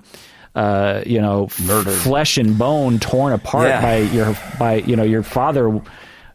[0.55, 1.91] uh, you know, Murdered.
[1.91, 3.81] flesh and bone torn apart Yeah.
[3.81, 5.81] by your by you know your father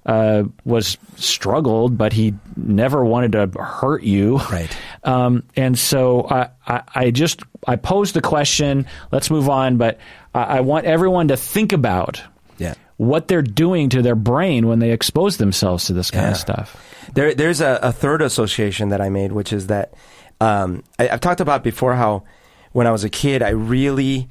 [0.06, 4.38] uh, was struggled, but he never wanted to hurt you.
[4.38, 4.70] Right.
[5.02, 8.84] Um, and so I, I, I just I posed the question.
[9.10, 9.98] Let's move on, but
[10.34, 12.22] I, I want everyone to think about
[12.58, 12.74] Yeah.
[12.98, 16.30] what they're doing to their brain when they expose themselves to this kind Yeah.
[16.32, 16.84] of stuff.
[17.14, 19.94] There, there's a, a third association that I made, which is that
[20.38, 22.24] um, I, I've talked about before how
[22.72, 24.28] when I was a kid, I really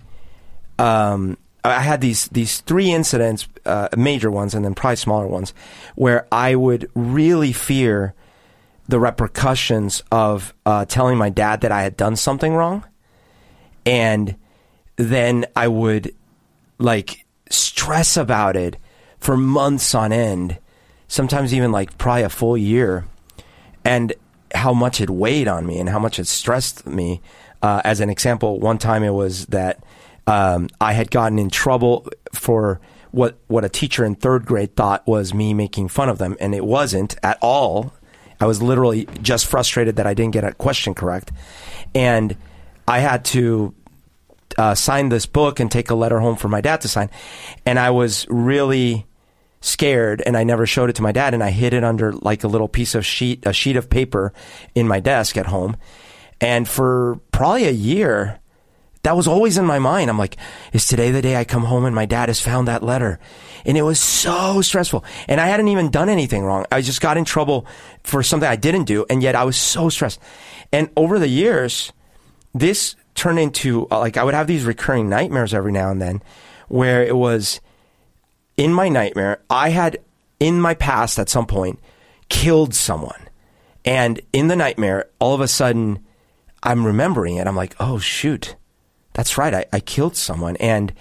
[0.78, 5.54] um, I had these these three incidents, uh, major ones, and then probably smaller ones,
[5.96, 8.14] where I would really fear
[8.88, 12.86] the repercussions of uh, telling my dad that I had done something wrong,
[13.86, 14.36] and
[14.96, 16.14] then I would
[16.78, 18.78] like stress about it
[19.20, 20.58] for months on end,
[21.08, 23.06] sometimes even like probably a full year,
[23.84, 24.14] and
[24.56, 27.22] how much it weighed on me and how much it stressed me.
[27.62, 29.84] Uh, as an example, one time it was that
[30.30, 32.80] um, I had gotten in trouble for
[33.12, 36.54] what what a teacher in third grade thought was me making fun of them, and
[36.54, 37.94] it wasn't at all.
[38.40, 41.32] I was literally just frustrated that I didn't get a question correct,
[41.96, 42.38] and
[42.88, 43.74] I had to
[44.58, 47.10] uh, sign this book and take a letter home for my dad to sign.
[47.66, 49.06] And I was really
[49.62, 52.44] scared and I never showed it to my dad and I hid it under like
[52.44, 54.34] a little piece of sheet, a sheet of paper
[54.74, 55.76] in my desk at home.
[56.42, 58.39] And for probably a year,
[59.04, 60.10] that was always in my mind.
[60.10, 60.38] I'm like,
[60.74, 63.20] is today the day I come home and my dad has found that letter?
[63.66, 65.06] And it was so stressful.
[65.28, 66.66] And I hadn't even done anything wrong.
[66.72, 67.66] I just got in trouble
[68.04, 69.06] for something I didn't do.
[69.10, 70.20] And yet I was so stressed.
[70.72, 71.94] And over the years,
[72.54, 76.22] this turned into uh, like I would have these recurring nightmares every now and then
[76.68, 77.60] where it was
[78.56, 79.98] in my nightmare I had
[80.40, 81.80] in my past at some point
[82.30, 83.28] killed someone
[83.84, 86.00] and in the nightmare all of a sudden
[86.64, 88.56] I'm remembering it I'm like oh shoot
[89.20, 90.94] that's right I, I killed someone and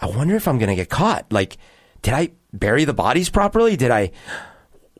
[0.00, 1.58] I wonder if I'm gonna get caught like
[2.00, 4.10] did I bury the bodies properly did I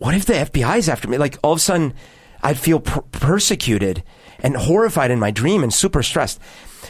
[0.02, 1.16] what if the FBI's after me?
[1.16, 1.94] Like all of a sudden,
[2.42, 4.02] I'd feel per- persecuted
[4.40, 6.40] and horrified in my dream and super stressed.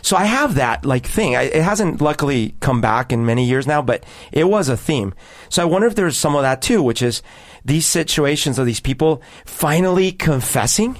[0.00, 1.36] So I have that like thing.
[1.36, 5.12] I, it hasn't luckily come back in many years now, but it was a theme.
[5.50, 7.22] So I wonder if there's some of that too, which is
[7.66, 10.96] these situations of these people finally confessing,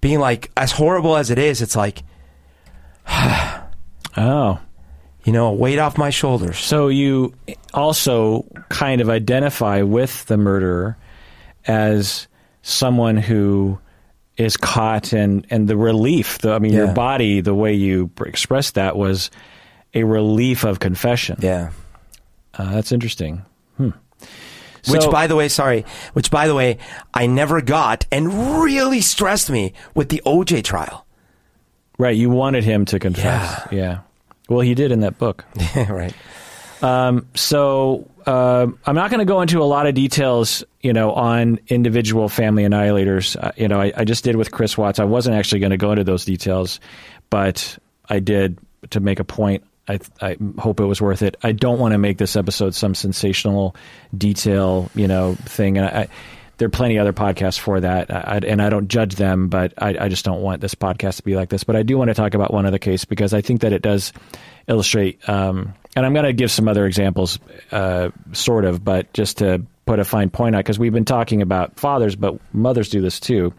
[0.00, 2.02] being like, as horrible as it is, it's like,
[4.16, 4.58] Oh.
[5.24, 6.58] you know, a weight off my shoulders.
[6.58, 7.34] So you
[7.72, 10.96] also kind of identify with the murderer
[11.66, 12.26] as
[12.62, 13.78] someone who
[14.36, 16.38] is caught and and the relief.
[16.38, 19.30] The, I mean, your body, the way you expressed that was
[19.94, 21.38] a relief of confession.
[21.40, 21.70] Yeah.
[22.54, 23.42] Uh, that's interesting.
[23.76, 23.90] Hmm.
[24.88, 26.78] Which, by the way, sorry, which, by the way,
[27.12, 31.04] I never got and really stressed me with the OJ trial.
[31.98, 33.68] Right, you wanted him to confess.
[33.70, 34.00] Yeah.
[34.48, 35.44] Well, he did in that book.
[35.76, 36.14] right.
[37.34, 41.58] So uh, I'm not going to go into a lot of details, you know, on
[41.68, 43.36] individual family annihilators.
[43.42, 44.98] Uh, you know, I, I just did with Chris Watts.
[44.98, 46.80] I wasn't actually going to go into those details,
[47.30, 48.58] but I did
[48.90, 49.64] to make a point.
[49.88, 51.36] I, I hope it was worth it.
[51.42, 53.74] I don't want to make this episode some sensational
[54.16, 55.78] detail, you know, thing.
[55.78, 56.08] And I,
[56.58, 59.72] there are plenty of other podcasts for that, I, and I don't judge them, but
[59.78, 61.62] I, I just don't want this podcast to be like this.
[61.64, 63.80] But I do want to talk about one other case because I think that it
[63.80, 64.12] does
[64.66, 65.26] illustrate.
[65.28, 67.38] Um, and I'm going to give some other examples,
[67.70, 71.42] uh, sort of, but just to put a fine point on, because we've been talking
[71.42, 73.54] about fathers, but mothers do this too.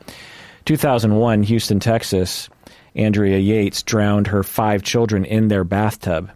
[0.65, 2.49] 2001, Houston, Texas,
[2.95, 6.29] Andrea Yates drowned her five children in their bathtub.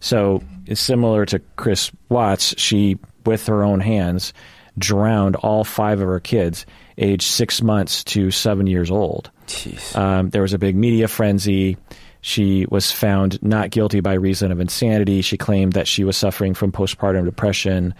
[0.00, 0.42] So
[0.74, 2.54] similar to Chris Watts.
[2.58, 4.34] She, with her own hands,
[4.78, 6.66] drowned all five of her kids,
[6.98, 9.30] aged six months to seven years old.
[9.46, 9.96] Jeez.
[9.96, 11.76] Um, there was a big media frenzy.
[12.20, 15.22] She was found not guilty by reason of insanity.
[15.22, 17.94] She claimed that she was suffering from postpartum depression,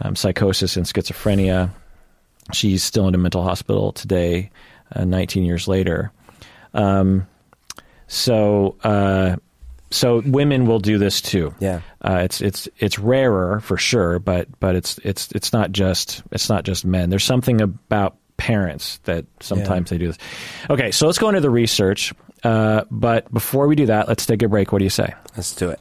[0.00, 1.70] um, psychosis, and schizophrenia.
[2.52, 4.50] She's still in a mental hospital today,
[4.94, 6.12] uh, 19 years later.
[6.72, 7.26] Um,
[8.06, 9.36] so, uh,
[9.90, 11.54] so women will do this too.
[11.60, 11.80] Yeah.
[12.02, 16.48] Uh, it's it's it's rarer for sure, but but it's it's it's not just it's
[16.48, 17.10] not just men.
[17.10, 20.18] There's something about parents that sometimes they do this.
[20.70, 22.12] Okay, so let's go into the research.
[22.44, 24.70] Uh, but before we do that, let's take a break.
[24.72, 25.12] What do you say?
[25.36, 25.80] Let's do it.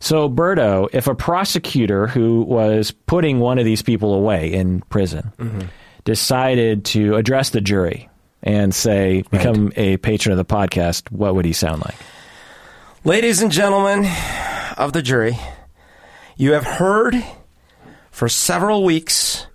[0.00, 5.32] So, Berto, if a prosecutor who was putting one of these people away in prison
[6.04, 8.08] decided to address the jury
[8.42, 11.94] and say, become a patron of the podcast, what would he sound like?
[13.04, 14.08] Ladies and gentlemen
[14.76, 15.38] of the jury,
[16.36, 17.22] you have heard
[18.10, 19.46] for several weeks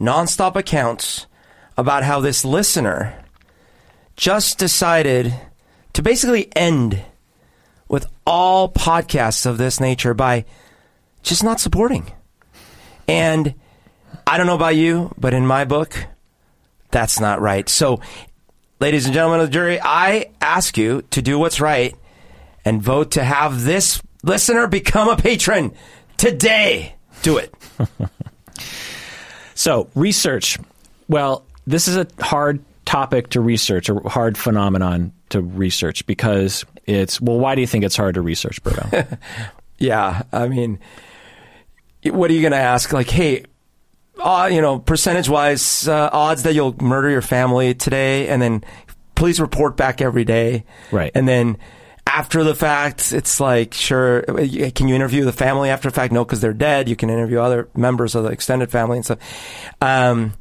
[0.00, 1.26] nonstop accounts
[1.76, 3.24] about how this listener
[4.16, 5.34] just decided
[5.92, 7.02] to basically end
[7.88, 10.44] with all podcasts of this nature by
[11.22, 12.10] just not supporting.
[13.08, 13.54] And
[14.26, 15.96] I don't know about you, but in my book,
[16.90, 17.68] that's not right.
[17.68, 18.00] So,
[18.80, 21.94] ladies and gentlemen of the jury, I ask you to do what's right
[22.64, 25.72] and vote to have this listener become a patron
[26.16, 26.94] today.
[27.22, 27.54] Do it.
[29.56, 30.58] So, research.
[31.08, 37.20] Well, this is a hard topic to research, a hard phenomenon to research because it's,
[37.22, 39.18] well, why do you think it's hard to research, Berto?
[39.78, 40.78] Yeah, I mean,
[42.04, 42.92] what are you going to ask?
[42.94, 43.44] Like, hey,
[44.18, 48.64] uh, you know, percentage wise, uh, odds that you'll murder your family today, and then
[49.14, 50.64] please report back every day.
[50.90, 51.10] Right.
[51.14, 51.58] And then
[52.06, 56.12] after the fact, it's like, sure, can you interview the family after the fact?
[56.12, 56.88] No, because they're dead.
[56.88, 59.18] You can interview other members of the extended family and stuff.
[59.80, 60.34] Um,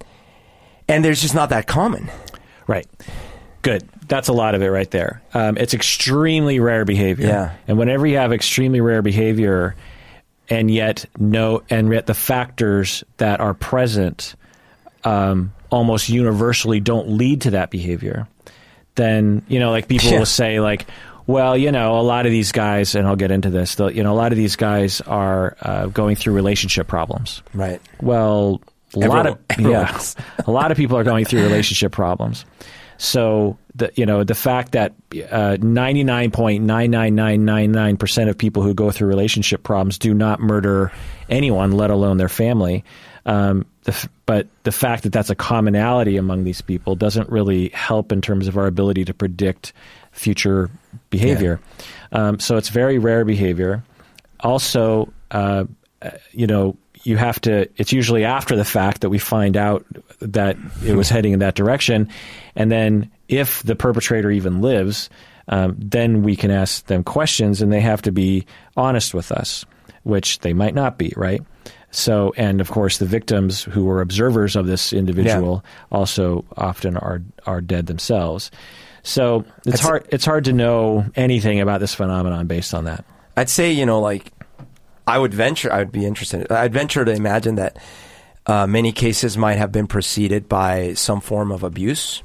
[0.88, 2.10] and there's just not that common.
[2.68, 2.88] Right.
[3.62, 3.90] Good.
[4.08, 5.24] That's a lot of it right there.
[5.34, 7.28] Um, it's extremely rare behavior.
[7.28, 7.56] Yeah.
[7.68, 9.76] And whenever you have extremely rare behavior,
[10.50, 14.36] and yet no, and yet the factors that are present
[15.04, 18.28] um, almost universally don't lead to that behavior,
[18.96, 20.20] then you know, like people Yeah.
[20.20, 20.86] will say, like,
[21.28, 23.78] well, you know, a lot of these guys, and I'll get into this.
[23.80, 27.42] You know, a lot of these guys are uh, going through relationship problems.
[27.54, 27.82] Right.
[28.02, 28.62] Well,
[28.96, 30.00] a lot of Everyone- everyone yeah,
[30.48, 32.46] a lot of people are going through relationship problems.
[32.98, 34.94] So the you know the fact that
[35.62, 39.64] ninety nine point nine nine nine nine nine percent of people who go through relationship
[39.64, 40.92] problems do not murder
[41.30, 42.84] anyone, let alone their family.
[43.26, 47.70] Um, the, f- but the fact that that's a commonality among these people doesn't really
[47.70, 49.74] help in terms of our ability to predict
[50.12, 50.70] future
[51.10, 51.60] behavior.
[52.12, 53.84] Um, so it's very rare behavior.
[54.42, 55.66] Also, uh,
[56.02, 57.70] uh, you know, you have to.
[57.78, 59.86] It's usually after the fact that we find out
[60.20, 62.10] that it was heading in that direction,
[62.56, 65.10] and then if the perpetrator even lives,
[65.48, 69.66] um, then we can ask them questions, and they have to be honest with us,
[70.04, 71.42] which they might not be, right?
[71.92, 77.22] So, and of course, the victims who were observers of this individual also often are
[77.46, 78.52] are dead themselves.
[79.04, 80.08] So it's That's- hard.
[80.10, 83.06] It's hard to know anything about this phenomenon based on that.
[83.38, 84.32] I'd say, you know, like
[85.08, 86.52] I would venture, I would be interested.
[86.52, 87.78] I'd venture to imagine that
[88.48, 92.24] uh, many cases might have been preceded by some form of abuse,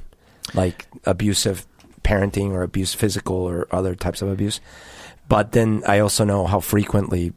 [0.53, 1.65] like abusive
[2.03, 4.59] parenting or abuse, physical or other types of abuse.
[5.27, 7.33] but then I also know how frequently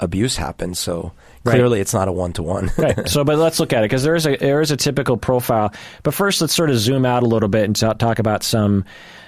[0.00, 0.78] abuse happens.
[0.78, 1.12] So
[1.44, 2.70] clearly, it's not a one to one.
[2.76, 3.08] right.
[3.08, 5.72] So, but let's look at it because there is a there is a typical profile.
[6.02, 8.84] But first, let's sort of zoom out a little bit and ta- talk about some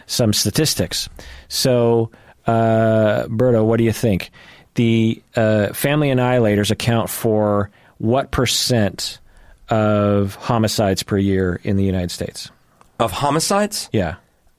[0.07, 1.09] some statistics.
[1.49, 2.11] So,
[2.47, 4.31] uh, Berto, what do you think?
[4.77, 9.19] The uh, family annihilators account for what percent
[9.69, 12.51] of homicides per year in the United States?
[12.99, 13.89] Of homicides?
[13.93, 14.17] Yeah.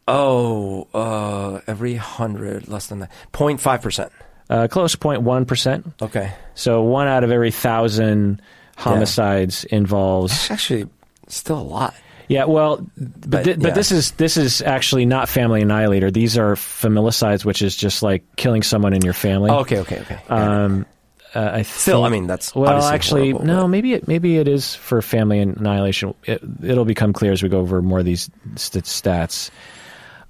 [0.07, 3.11] Oh, uh, every hundred, less than that.
[3.33, 4.11] 0.5 percent.
[4.49, 6.01] Uh, close 0.1%.
[6.01, 8.41] Okay, So one out of every thousand
[8.77, 10.87] homicides involves it's actually
[11.27, 11.93] still a lot.
[12.29, 16.11] Yeah, well, but But, thi- but this is this is actually not family annihilator.
[16.11, 19.49] These are familicides, which is just like killing someone in your family.
[19.49, 20.19] Oh, okay, okay, okay.
[20.27, 20.85] Um,
[21.33, 23.61] uh, I Still, think- I mean, that's well, actually, horrible, no.
[23.61, 26.13] but- Maybe it maybe it is for family annihilation.
[26.25, 29.49] It, it'll become clear as we go over more of these st- stats.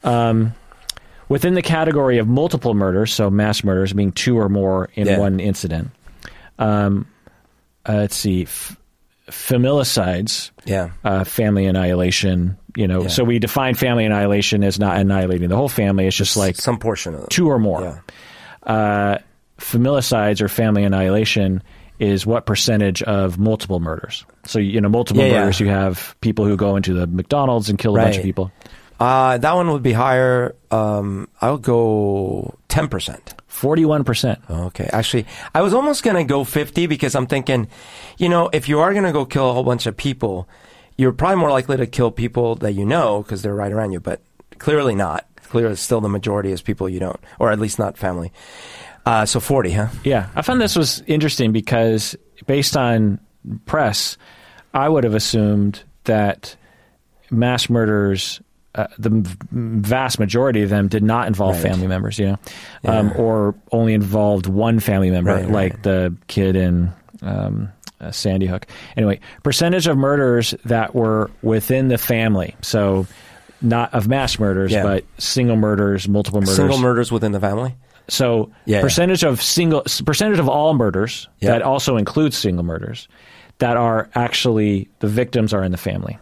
[0.04, 0.54] Um,
[1.30, 5.18] within the category of multiple murders, so mass murders being two or more in Yeah.
[5.20, 5.90] one incident.
[6.60, 7.08] Um,
[7.88, 8.78] uh, let's see, f-
[9.30, 12.58] familicides yeah, uh, family annihilation.
[12.76, 13.08] You know, Yeah.
[13.08, 16.06] so we define family annihilation as not annihilating the whole family.
[16.08, 17.30] It's just like some portion of them.
[17.30, 17.82] two or more.
[17.82, 18.72] Yeah.
[18.72, 19.18] Uh,
[19.60, 21.64] familicides or family annihilation
[22.00, 24.26] is what percentage of multiple murders.
[24.46, 25.60] So you know, multiple Yeah, murders.
[25.60, 28.52] You have people who go into the McDonald's and kill a bunch of people.
[29.00, 30.56] Uh, that one would be higher.
[30.72, 33.34] Um, I would go ten percent.
[33.48, 34.40] Forty-one percent.
[34.50, 34.88] Okay.
[34.94, 35.26] Actually,
[35.56, 37.68] I was almost going to go 50 because I'm thinking,
[38.20, 40.48] you know, if you are going to go kill a whole bunch of people,
[40.96, 44.00] you're probably more likely to kill people that you know because they're right around you,
[44.00, 44.22] but
[44.60, 45.26] clearly not.
[45.44, 48.32] Clearly, still the majority is people you don't, or at least not family.
[49.06, 49.88] Uh, so 40, huh?
[50.04, 52.16] Yeah, I found this was interesting because
[52.46, 53.20] based on
[53.66, 54.18] press,
[54.74, 56.56] I would have assumed that
[57.32, 58.42] mass murders,
[58.76, 59.10] uh, the
[59.52, 61.64] vast majority of them did not involve Right.
[61.72, 62.38] family members, you know,
[62.86, 65.84] um, or only involved one family member, Right, like right.
[65.84, 66.92] the kid in
[67.24, 68.68] um, uh, Sandy Hook.
[68.96, 73.08] Anyway, percentage of murders that were within the family, so
[73.62, 74.84] not of mass murders, Yeah.
[74.84, 76.56] but single murders, multiple murders.
[76.58, 77.74] Single murders within the family.
[78.10, 78.82] So Yeah, yeah.
[78.84, 81.54] percentage of single percentage of all murders Yeah.
[81.54, 83.08] that also includes single murders
[83.58, 86.20] that are actually the victims are in the family.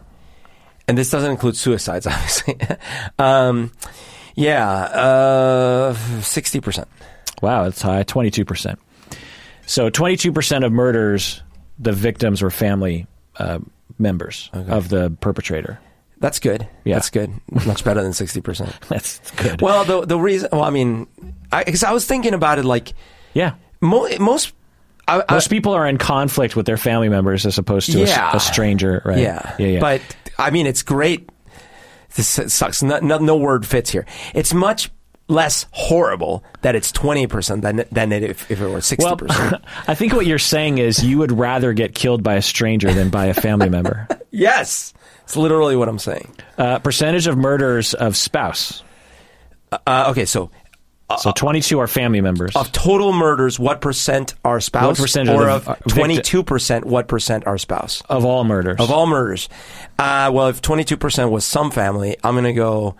[0.88, 2.58] And this doesn't include suicides, obviously.
[3.18, 3.72] um,
[4.34, 6.84] yeah, uh, 60%.
[7.42, 8.78] Wow, that's high, twenty two percent.
[9.66, 11.42] So twenty two percent of murders,
[11.78, 13.06] the victims were family
[13.36, 13.58] uh,
[13.98, 15.78] members of the perpetrator.
[16.18, 16.66] That's good.
[16.84, 16.94] Yeah.
[16.94, 17.30] That's good.
[17.66, 18.72] Much better than 60%.
[18.88, 19.60] That's good.
[19.60, 21.06] well, the, the reason, well, I mean,
[21.52, 22.94] cause I was thinking about it like
[23.34, 23.56] yeah.
[23.82, 24.54] mo- most,
[25.06, 28.06] I, I, Most people are in conflict with their family members as opposed to a
[28.06, 28.34] Yeah.
[28.34, 29.18] a, stranger, right?
[29.18, 29.56] Yeah.
[29.58, 29.80] yeah, yeah.
[29.80, 30.00] But
[30.38, 31.30] I mean, it's great.
[32.14, 32.82] This sucks.
[32.82, 34.06] No, no, no word fits here.
[34.34, 34.90] It's much
[35.28, 39.22] less horrible that it's 20% than, than it if, if it were 60%.
[39.22, 42.92] well, I think what you're saying is you would rather get killed by a stranger
[42.92, 44.06] than by a family member.
[44.30, 44.94] yes.
[45.24, 46.32] It's literally what I'm saying.
[46.56, 48.84] Uh, percentage of murders of spouse.
[49.72, 50.24] Uh, okay.
[50.24, 50.50] So
[51.18, 52.56] So 22 are family members.
[52.56, 54.86] of total murders, what percent are spouse?
[54.88, 58.02] What percentage or of of the- uh, 22%, what percent are spouse?
[58.08, 58.80] of all murders.
[58.80, 59.48] Of all murders.
[60.00, 62.96] Uh, well, if 22% was some family, I'm going to go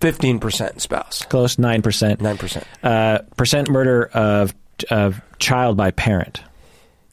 [0.00, 1.24] 15% spouse.
[1.28, 2.16] Close, 9%.
[2.16, 2.64] 9%.
[2.82, 4.54] Uh, percent murder of,
[4.90, 6.42] of child by parent.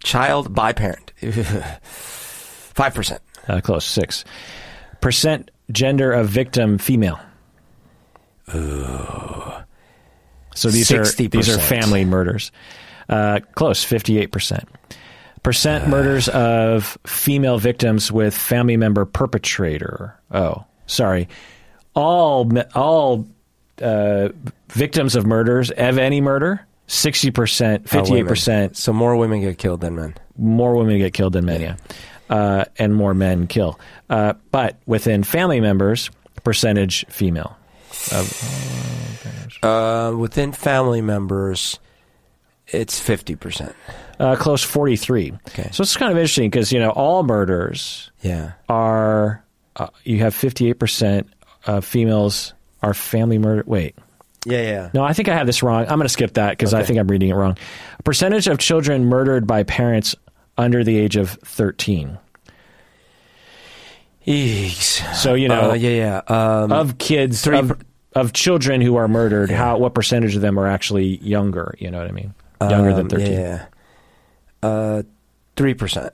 [0.04, 1.12] Child by parent.
[1.22, 3.20] 5%.
[3.48, 4.24] Uh, close, 6.
[5.02, 7.20] Percent gender of victim female.
[10.56, 12.52] So these are these are family murders.
[13.10, 14.64] Uh, close, 58%.
[15.44, 20.20] Percent murders of female victims with family member perpetrator.
[20.32, 21.28] Oh, sorry.
[21.94, 23.28] All all
[23.82, 24.30] uh,
[24.70, 28.76] victims of murders of any murder, 60%, Oh, 58%.
[28.76, 30.16] So more women get killed than men.
[30.38, 31.76] more women get killed than men, yeah.
[32.28, 33.80] Uh, and more men kill.
[34.10, 36.10] Uh, but within family members,
[36.44, 37.56] percentage female.
[39.64, 41.80] Uh, within family members,
[42.68, 43.74] it's 50%.
[44.20, 45.34] Uh, close 43.
[45.50, 45.70] Okay.
[45.72, 48.52] So it's kind of interesting because, you know, all murders Yeah.
[48.70, 49.44] are,
[49.76, 51.28] uh, you have 58%
[51.66, 53.64] of females are family murder.
[53.66, 53.96] Wait.
[54.46, 54.90] Yeah, yeah.
[54.94, 55.82] No, I think I have this wrong.
[55.84, 57.58] I'm going to skip that because I think I'm reading it wrong.
[58.04, 60.16] Percentage of children murdered by parents
[60.58, 62.20] under the age of 13.
[64.28, 65.16] Eeks.
[65.16, 66.62] So, you know, Uh, yeah, yeah.
[66.64, 67.78] Um, of kids Three of, per-
[68.16, 71.98] of children who are murdered how what percentage of them are actually younger you know
[72.00, 73.40] what i mean younger than um, 13 Yeah,
[74.64, 74.68] yeah.
[74.70, 75.04] Uh,
[75.58, 76.10] 3%.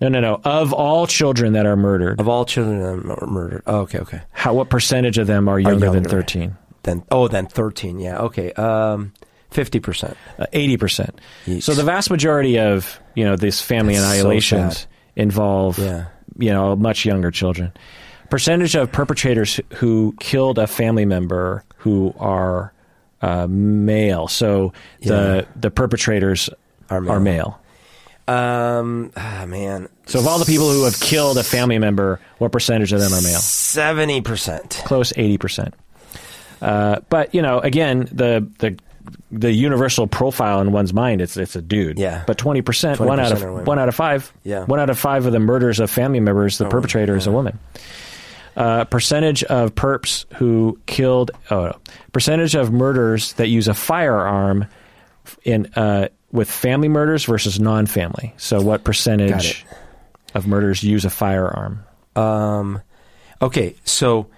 [0.00, 3.62] no no no of all children that are murdered Of all children that are murdered.
[3.66, 4.22] Oh, okay, okay.
[4.32, 6.08] how what percentage of them are younger, than younger.
[6.08, 7.98] 13 then oh, then thirteen.
[7.98, 8.52] Yeah, okay.
[8.52, 9.14] Um,
[9.50, 10.18] fifty percent.
[10.38, 11.18] Uh, eighty percent.
[11.60, 14.86] So the vast majority of you know these family That's annihilations sad.
[15.16, 16.08] involve Yeah.
[16.38, 17.72] You know much younger children.
[18.30, 22.72] Percentage of perpetrators who killed a family member who are
[23.22, 24.28] uh, male.
[24.28, 24.72] So
[25.02, 26.50] the the perpetrators
[26.90, 27.12] Are male.
[27.12, 27.60] are male.
[28.26, 29.88] Um, ah, man.
[30.06, 33.12] So of all the people who have killed a family member, what percentage of them
[33.12, 33.38] are male?
[33.38, 34.82] Seventy percent.
[34.84, 35.74] Close, eighty percent.
[36.62, 38.78] Uh, but you know, again, the the
[39.30, 41.98] the universal profile in one's mind it's it's a dude.
[41.98, 42.24] Yeah.
[42.26, 44.32] But twenty percent, one out 20% of one out of five.
[44.42, 44.60] Yeah.
[44.60, 47.32] Oh, One out of five of the murders of family members, the perpetrator is a
[47.32, 47.58] woman.
[48.56, 51.32] Uh, percentage of perps who killed.
[51.50, 51.78] Oh, no.
[52.12, 54.66] percentage of murders that use a firearm
[55.42, 58.32] in uh, with family murders versus non-family.
[58.36, 59.66] So, what percentage
[60.34, 61.84] of murders use a firearm?
[62.16, 62.80] Um,
[63.42, 64.28] okay, so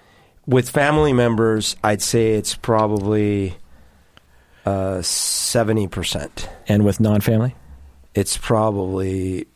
[0.47, 3.55] with family members, I'd say it's probably
[5.01, 6.49] seventy percent.
[6.67, 7.55] And with non-family?
[8.13, 9.47] It's probably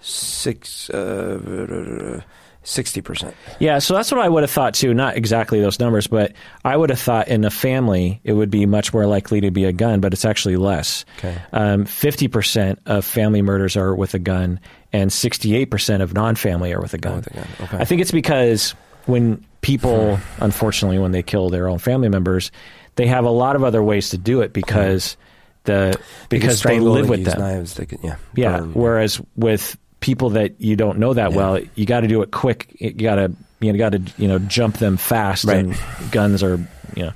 [0.00, 2.20] six uh,
[2.62, 3.34] sixty percent.
[3.58, 4.94] Yeah, so that's what I would have thought too.
[4.94, 6.32] Not exactly those numbers, but
[6.64, 9.64] I would have thought in a family it would be much more likely to be
[9.64, 11.04] a gun, but it's actually less.
[11.18, 11.36] Okay.
[11.52, 14.60] Um, 50% of family murders are with a gun,
[14.92, 17.16] and 68% of non family are with a gun.
[17.16, 17.78] with a gun, okay.
[17.78, 18.74] I think it's because
[19.06, 22.52] when people, unfortunately, when they kill their own family members,
[22.96, 25.16] they have a lot of other ways to do it because.
[25.64, 25.98] The,
[26.28, 27.40] because they strangle, live with them.
[27.40, 28.58] Knives, they could, yeah, Yeah.
[28.58, 28.72] burn.
[28.74, 31.36] Whereas with people that you don't know that Yeah.
[31.36, 32.68] well, you got to do it quick.
[32.78, 35.42] You got to you got to you know jump them fast.
[35.44, 35.56] Right.
[35.64, 35.76] And
[36.12, 36.60] guns are
[36.94, 37.12] you know.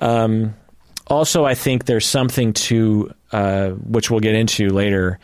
[0.00, 0.54] Um,
[1.06, 5.18] also, I think there's something to uh, which we'll get into later.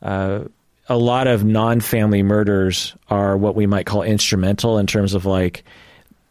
[0.00, 0.44] Uh,
[0.92, 5.64] a lot of non-family murders are what we might call instrumental in terms of like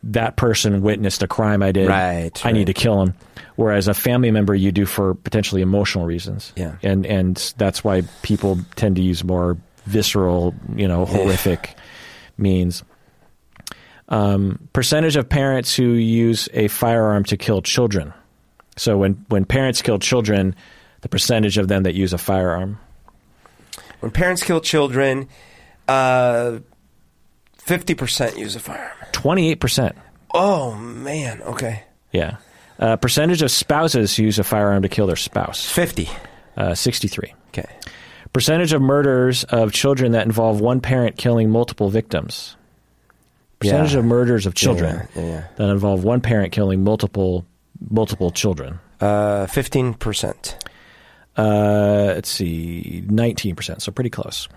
[0.04, 1.88] that person witnessed a crime I did.
[1.88, 3.16] Right, I need to kill him.
[3.56, 6.54] Whereas a family member you do for potentially emotional reasons.
[6.56, 6.76] Yeah.
[6.84, 11.76] And and that's why people tend to use more visceral, you know, horrific
[12.38, 12.84] means.
[14.10, 18.14] Um, percentage of parents who use a firearm to kill children.
[18.78, 20.56] So when when parents kill children,
[21.02, 22.78] the percentage of them that use a firearm.
[24.02, 25.30] When parents kill children,
[25.88, 26.60] uh,
[27.58, 28.92] fifty percent use a firearm.
[29.12, 29.96] Twenty eight percent.
[30.34, 32.38] Oh man, okay, Yeah.
[32.80, 35.70] Uh, percentage of spouses who use a firearm to kill their spouse.
[35.70, 36.10] fifty.
[36.58, 37.34] Uh, Sixty three.
[37.50, 37.70] Okay,
[38.34, 42.56] Percentage of murders of children that involve one parent killing multiple victims.
[43.60, 44.00] Percentage Yeah.
[44.00, 47.46] of murders of children yeah, yeah, that involve one parent killing multiple
[47.90, 48.80] multiple children.
[49.00, 50.56] Uh, fifteen percent.
[51.38, 53.82] Uh, let's see, nineteen percent.
[53.82, 54.48] So pretty close.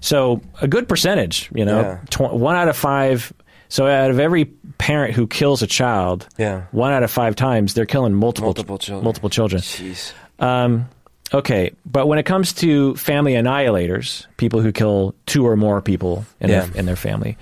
[0.00, 1.98] So a good percentage, you know, Yeah.
[2.10, 3.32] tw- one out of five.
[3.68, 4.44] So out of every
[4.78, 6.62] parent who kills a child, Yeah.
[6.70, 9.04] one out of five times they're killing multiple Multiple children.
[9.04, 9.62] Multiple children.
[9.62, 10.12] Jeez.
[10.38, 10.88] Um,
[11.34, 16.24] okay, but when it comes to family annihilators, people who kill two or more people
[16.40, 16.66] in, Yeah.
[16.66, 17.36] their, in their family,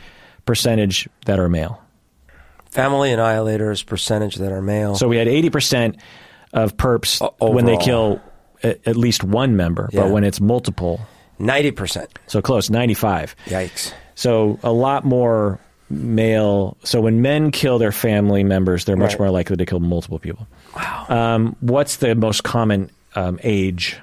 [0.46, 1.82] percentage that are male.
[2.70, 4.94] Family annihilators percentage that are male.
[4.94, 5.96] So we had 80%
[6.54, 8.20] of perps when they kill
[8.64, 10.02] a, at least one member, Yeah.
[10.02, 11.00] but when it's multiple,
[11.38, 12.10] ninety percent.
[12.26, 13.36] so close, 95.
[13.46, 13.92] Yikes.
[14.14, 15.58] So a lot more
[15.90, 16.76] male.
[16.84, 19.20] So when men kill their family members, they're much Right.
[19.20, 20.46] more likely to kill multiple people.
[20.76, 21.06] Wow.
[21.08, 23.96] Um, what's the most common um, age?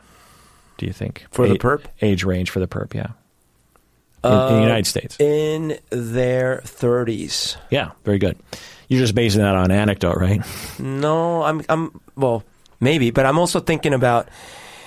[0.78, 1.82] Do you think For the A- perp?
[2.02, 2.94] age range for the perp?
[2.94, 3.08] Yeah,
[4.24, 5.20] in, in Uh, the United States.
[5.20, 7.58] In their thirties.
[7.70, 8.38] yeah, very good.
[8.88, 10.42] You're just basing that on anecdote, right?
[10.80, 12.44] No, I'm I'm well,
[12.82, 14.28] maybe, but I'm also thinking about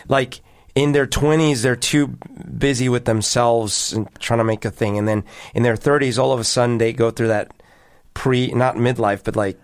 [0.09, 0.41] like
[0.75, 2.09] in their 20s they're too
[2.59, 4.99] busy with themselves and trying to make a thing.
[4.99, 5.25] And then
[5.55, 7.51] in their 30s all of a sudden they go through that
[8.13, 9.59] pre not midlife but like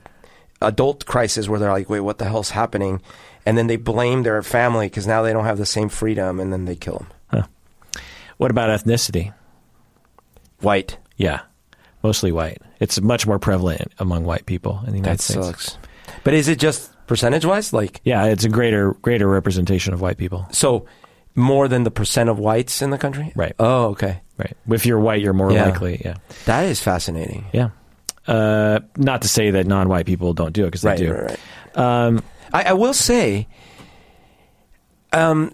[0.63, 3.03] adult crisis where they're like wait what the hell's happening?
[3.45, 6.53] And then they blame their family because now they don't have the same freedom and
[6.53, 7.45] then they kill them
[8.37, 9.35] What about ethnicity?
[10.61, 10.99] white.
[11.17, 11.41] Yeah,
[12.03, 12.61] mostly white.
[12.81, 15.47] It's much more prevalent among white people in the United that States.
[15.47, 15.79] sucks.
[16.25, 20.17] But is it just percentage wise like Yeah, it's a greater greater representation of white
[20.17, 20.47] people.
[20.53, 20.87] so
[21.35, 23.55] more than the percent of whites in the country Right.
[23.59, 24.57] oh okay Right.
[24.71, 25.67] If you're white, you're more Yeah.
[25.67, 26.01] likely.
[26.05, 26.15] Yeah.
[26.47, 27.71] that is fascinating Yeah.
[28.29, 31.13] Uh, not to say that non-white people don't do it because they right, do.
[31.13, 31.37] right,
[31.77, 31.79] right.
[32.07, 33.49] Um, I, I will say,
[35.13, 35.53] um,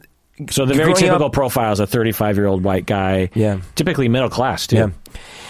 [0.51, 3.61] so the very typical up- profile is a 35-year-old white guy, Yeah.
[3.75, 4.77] typically middle class too.
[4.77, 4.89] yeah.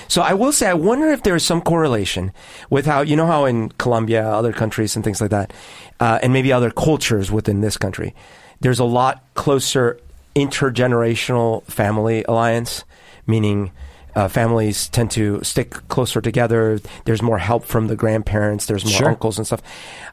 [0.08, 2.30] So I will say, I wonder if there is some correlation
[2.70, 5.52] with how you know how in Colombia, other countries, and things like that,
[5.98, 8.14] uh, and maybe other cultures within this country,
[8.60, 9.98] there's a lot closer
[10.36, 12.84] intergenerational family alliance,
[13.26, 13.72] meaning
[14.14, 16.80] uh, families tend to stick closer together.
[17.04, 18.66] There's more help from the grandparents.
[18.66, 19.08] There's more Sure.
[19.08, 19.62] uncles and stuff.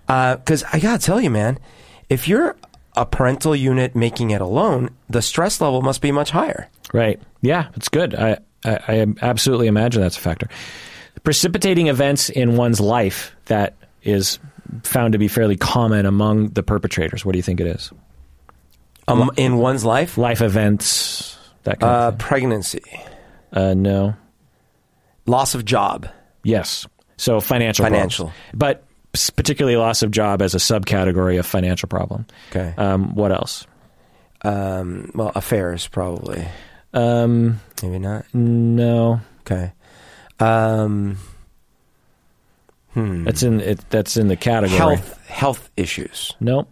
[0.08, 1.58] Because I gotta tell you, man,
[2.10, 2.56] if you're
[2.96, 6.70] a parental unit making it alone, the stress level must be much higher.
[6.94, 7.20] Right.
[7.42, 8.14] Yeah, it's good.
[8.16, 10.48] I, I, I absolutely imagine that's a factor.
[11.24, 14.40] Precipitating events in one's life that is
[14.84, 17.26] found to be fairly common among the perpetrators.
[17.26, 17.92] What do you think it is?
[19.08, 22.20] Um, in one's life, Life events, that kind uh, of thing.
[22.20, 22.82] pregnancy,
[23.52, 24.16] Uh, no.
[25.26, 26.08] loss of job,
[26.44, 26.88] Yes.
[27.18, 28.26] So financial Financial.
[28.28, 28.50] problems.
[28.54, 28.84] But
[29.36, 32.26] particularly loss of job as a subcategory of financial problem.
[32.50, 32.74] okay.
[32.78, 33.68] Um, what else?
[34.44, 36.46] Um, well, affairs probably,
[36.94, 38.26] Um, maybe not.
[38.34, 39.22] no.
[39.42, 39.72] Okay.
[40.40, 41.18] Um,
[42.94, 43.24] hmm.
[43.24, 44.78] That's in it, that's in the category.
[44.78, 46.34] health health issues.
[46.40, 46.68] Nope.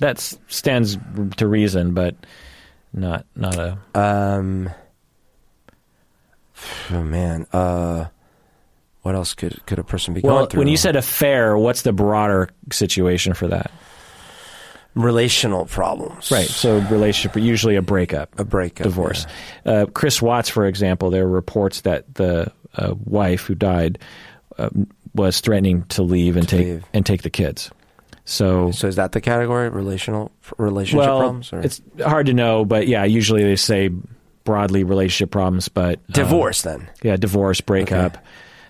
[0.00, 0.96] That stands
[1.38, 2.14] to reason, but
[2.92, 4.70] not not a Um,
[6.90, 8.06] oh man, uh,
[9.06, 10.58] what else could could a person be Well, going through?
[10.58, 13.70] when you said affair, what's the broader situation for that?
[14.94, 16.46] relational problems, Right.
[16.48, 19.26] So relationship, usually a breakup, A breakup, divorce.
[19.66, 23.98] Uh, Chris Watts, for example, there are reports that the uh, wife who died
[24.58, 24.70] uh,
[25.14, 26.84] was threatening to leave and To take leave.
[26.94, 27.70] and take the kids.
[28.24, 31.52] So, So is that the category relational relationship well, problems?
[31.52, 31.60] Or?
[31.60, 33.90] it's hard to know, but yeah, usually they say
[34.44, 36.88] broadly relationship problems, but uh, divorce then.
[37.02, 38.16] yeah, divorce, breakup.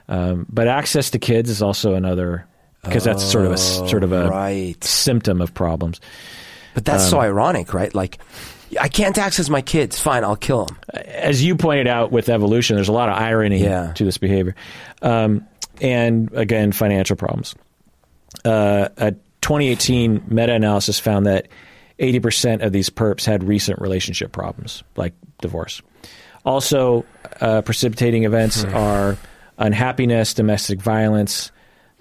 [0.08, 2.46] Um, but access to kids is also another
[2.84, 4.84] because that's sort of a sort of a Oh, right.
[4.84, 6.00] symptom of problems.
[6.74, 7.92] But that's Um, so ironic, right?
[7.94, 8.18] Like,
[8.80, 9.98] I can't access my kids.
[9.98, 10.76] Fine, I'll kill them.
[10.94, 13.92] As you pointed out with evolution, there's a lot of irony Yeah.
[13.94, 14.54] to this behavior,
[15.02, 15.44] um,
[15.80, 17.54] and again, financial problems.
[18.44, 21.48] Uh, a 2018 meta-analysis found that
[21.98, 25.80] 80% of these perps had recent relationship problems, like divorce.
[26.44, 27.04] Also,
[27.40, 29.16] uh, precipitating events are
[29.58, 31.50] unhappiness, domestic violence,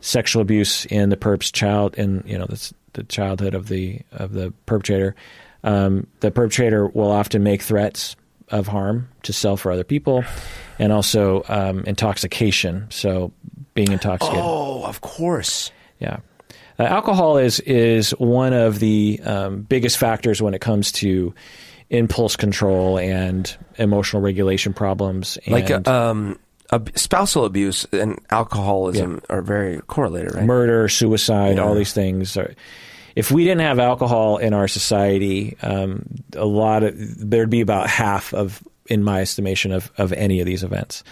[0.01, 4.34] sexual abuse in the perp's child, in you know the, the childhood of the of
[4.34, 5.16] the perpetrator.
[5.64, 8.16] Um, the perpetrator will often make threats
[8.49, 10.24] of harm to self or other people,
[10.80, 12.88] and also um, intoxication.
[12.89, 13.32] So
[13.74, 14.43] being intoxicated.
[14.43, 15.72] Oh, of course.
[15.99, 16.18] Yeah.
[16.78, 21.34] Uh, alcohol is is one of the um, biggest factors when it comes to
[21.89, 25.38] impulse control and emotional regulation problems.
[25.45, 26.39] And Like, um,
[26.72, 30.45] ab- spousal abuse and alcoholism are very correlated, right?
[30.45, 32.36] murder, suicide, all these things.
[32.38, 32.53] Are,
[33.16, 36.03] if we didn't have alcohol in our society, um,
[36.36, 36.93] a lot of
[37.30, 41.03] there'd be about half of, in my estimation, of, of any of these events.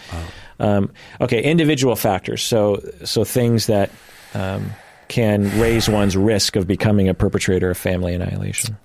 [0.60, 2.42] Um, okay, individual factors.
[2.42, 3.90] So so things that
[4.34, 4.70] um,
[5.08, 8.76] can raise one's risk of becoming a perpetrator of family annihilation.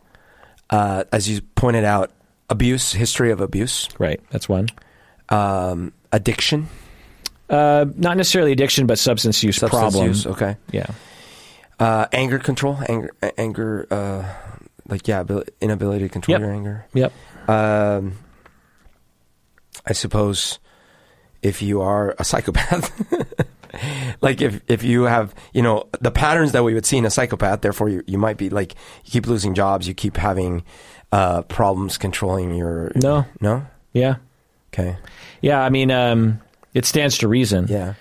[0.70, 2.12] uh, as you pointed out,
[2.50, 4.68] abuse, history of abuse, Right, that's one.
[5.30, 6.68] um, addiction,
[7.50, 10.08] Uh, not necessarily addiction, but substance use substance problem.
[10.08, 10.26] use.
[10.28, 10.86] Okay, Yeah.
[11.80, 14.24] uh, anger control, anger, a- anger, uh,
[14.88, 16.42] like yeah, abil- inability to control Yep.
[16.42, 16.86] your anger.
[16.94, 17.12] Yep.
[17.50, 18.14] Um,
[19.86, 20.60] I suppose
[21.42, 22.92] if you are a psychopath,
[24.22, 27.10] like if if you have you know the patterns that we would see in a
[27.10, 30.64] psychopath, therefore you, you might be like you keep losing jobs, you keep having
[31.12, 33.26] uh, problems controlling your No.
[33.42, 34.16] no Yeah.
[34.72, 34.98] okay
[35.42, 35.62] Yeah.
[35.62, 36.42] I mean, um,
[36.74, 37.68] it stands to reason.
[37.70, 37.94] yeah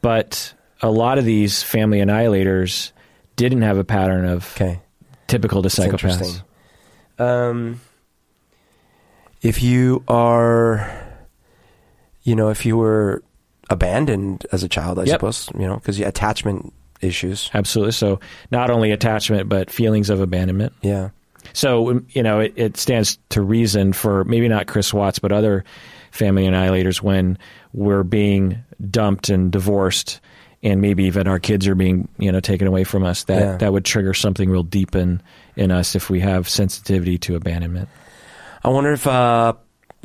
[0.00, 2.90] but a lot of these family annihilators
[3.36, 4.80] didn't have a pattern of okay
[5.28, 6.42] typical to That's psychopaths.
[7.20, 7.80] Um,
[9.42, 10.90] if you are,
[12.22, 13.22] you know, if you were
[13.70, 15.12] abandoned as a child, I Yep.
[15.14, 17.50] suppose, you know, because attachment issues.
[17.54, 17.92] Absolutely.
[17.92, 18.20] So
[18.50, 20.72] not only attachment, but feelings of abandonment.
[20.82, 21.10] Yeah.
[21.52, 25.64] So you know, it, it stands to reason for maybe not Chris Watts, but other
[26.12, 27.36] family annihilators when
[27.72, 30.20] we're being dumped and divorced,
[30.62, 33.24] and maybe even our kids are being you know taken away from us.
[33.24, 33.56] That Yeah.
[33.56, 35.20] that would trigger something real deep in
[35.56, 37.88] in us if we have sensitivity to abandonment.
[38.64, 39.54] I wonder if uh,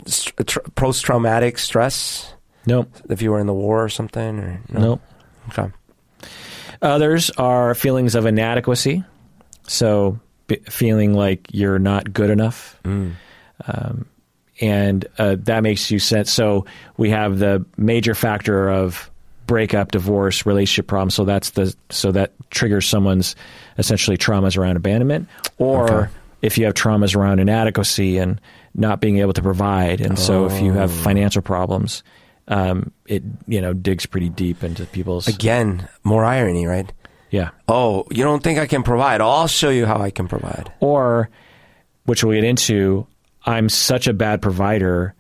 [0.08, 2.34] st- tr- post traumatic stress,
[2.66, 2.89] Nope.
[3.10, 4.80] if you were in the war or something, or no?
[4.80, 5.01] Nope.
[5.49, 5.72] Okay.
[6.82, 9.03] Others are feelings of inadequacy.
[9.68, 12.80] So b- feeling like you're not good enough.
[12.84, 13.14] Mm.
[14.60, 16.32] And uh, that makes you sense.
[16.32, 16.66] So
[16.97, 19.10] we have the major factor of
[19.45, 21.14] breakup, divorce, relationship problems.
[21.16, 23.36] So that's the so that triggers someone's
[23.78, 25.28] essentially traumas around abandonment,
[25.58, 26.12] or Okay.
[26.41, 28.41] if you have traumas around inadequacy and
[28.74, 32.03] not being able to provide, and so if you have financial problems,
[32.47, 36.91] um, it you know digs pretty deep into people's Again, more irony, right?
[37.30, 37.49] yeah.
[37.68, 39.22] Oh, you don't think I can provide?
[39.22, 40.72] I'll show you how I can provide.
[40.80, 41.30] or
[42.05, 43.05] which we'll get into
[43.47, 45.15] i'm such a bad provider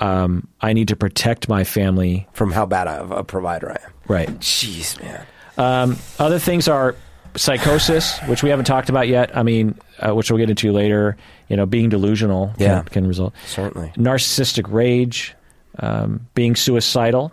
[0.00, 2.28] um, I need to protect my family.
[2.32, 3.92] From how bad of a provider I am.
[4.06, 4.28] Right.
[4.38, 5.26] Jeez, man.
[5.56, 6.94] Um, other things are
[7.34, 9.36] psychosis, which we haven't talked about yet.
[9.36, 11.16] I mean, uh, which we'll get into later.
[11.48, 12.82] You know, being delusional can, Yeah.
[12.82, 13.34] can result.
[13.48, 13.92] Certainly.
[13.96, 15.34] Narcissistic rage,
[15.80, 17.32] um, being suicidal.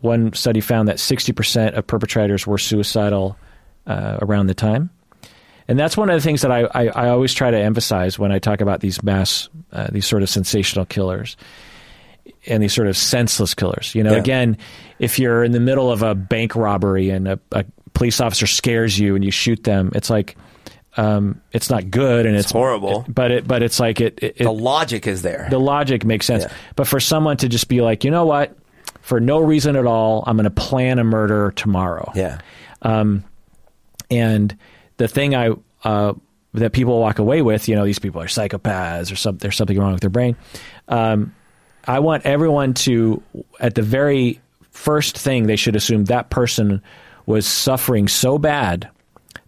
[0.00, 3.36] One study found that 60% of perpetrators were suicidal
[3.86, 4.88] uh, around the time.
[5.68, 8.32] And that's one of the things that I, I, I always try to emphasize when
[8.32, 11.36] I talk about these mass, uh, these sort of sensational killers
[12.46, 13.94] and these sort of senseless killers.
[13.94, 14.18] You know, Yeah.
[14.18, 14.56] again,
[14.98, 18.98] if you're in the middle of a bank robbery and a, a police officer scares
[18.98, 20.36] you and you shoot them, it's like,
[20.96, 23.04] um, it's not good and it's, horrible.
[23.06, 25.46] but it, but it's like it, it, The logic is there.
[25.50, 26.44] the logic makes sense.
[26.44, 26.52] Yeah.
[26.76, 28.56] But for someone to just be like, you know what,
[29.02, 32.10] for no reason at all, I'm going to plan a murder tomorrow.
[32.14, 32.38] yeah.
[32.82, 33.22] Um,
[34.10, 34.56] And
[34.98, 35.50] the thing I
[35.84, 36.12] uh,
[36.54, 39.78] that people walk away with, you know, these people are psychopaths or some, there's something
[39.78, 40.36] wrong with their brain.
[40.88, 41.34] Um,
[41.86, 43.22] I want everyone to,
[43.60, 44.40] at the very
[44.70, 46.82] first thing, they should assume that person
[47.26, 48.88] was suffering so bad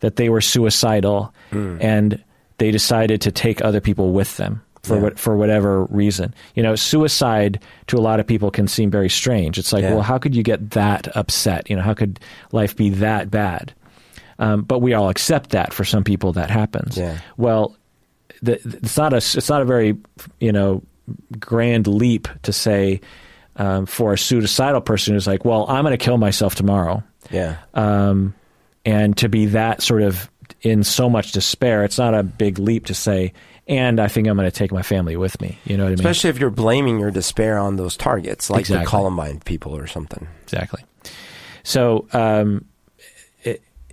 [0.01, 2.23] that they were suicidal and
[2.59, 5.03] they decided to take other people with them for Yeah.
[5.03, 6.33] what, for whatever reason.
[6.55, 9.59] You know, suicide to a lot of people can seem very strange.
[9.59, 9.95] It's like, Yeah.
[9.95, 11.69] well, how could you get that upset?
[11.69, 12.21] You know, how could
[12.53, 13.73] life be that bad?
[14.41, 16.97] Um, but we all accept that for some people that happens.
[16.97, 17.19] Yeah.
[17.37, 17.77] Well,
[18.43, 19.97] the, it's not a it's not a very
[20.41, 20.83] you know
[21.39, 23.01] grand leap to say
[23.57, 27.57] um, for a suicidal person who's like, well, I'm going to kill myself tomorrow, Yeah.
[27.75, 28.35] um,
[28.87, 30.31] and to be that sort of
[30.63, 31.85] in so much despair.
[31.85, 33.35] It's not a big leap to say,
[33.69, 35.59] and I think I'm going to take my family with me.
[35.65, 35.99] You know what I mean?
[36.01, 38.85] Especially if you're blaming your despair on those targets, like Exactly.
[38.85, 40.27] the Columbine people or something.
[40.45, 40.83] Exactly.
[41.63, 42.65] So um,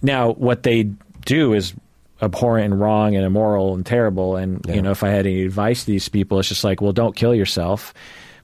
[0.01, 0.83] now, what they
[1.25, 1.73] do is
[2.21, 4.35] abhorrent and wrong and immoral and terrible.
[4.35, 4.75] And Yeah.
[4.75, 7.15] you know, if I had any advice to these people, it's just like, well, don't
[7.15, 7.93] kill yourself.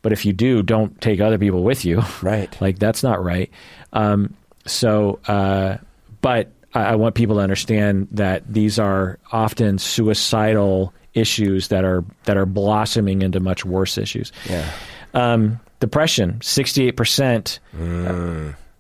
[0.01, 2.03] But if you do, don't take other people with you.
[2.21, 2.55] Right.
[2.61, 3.49] like that's not right.
[3.93, 4.35] Um,
[4.65, 5.77] so, uh,
[6.21, 12.03] but I, I want people to understand that these are often suicidal issues that are
[12.25, 14.31] that are blossoming into much worse issues.
[14.49, 14.69] Yeah.
[15.13, 17.59] Um, depression, 68%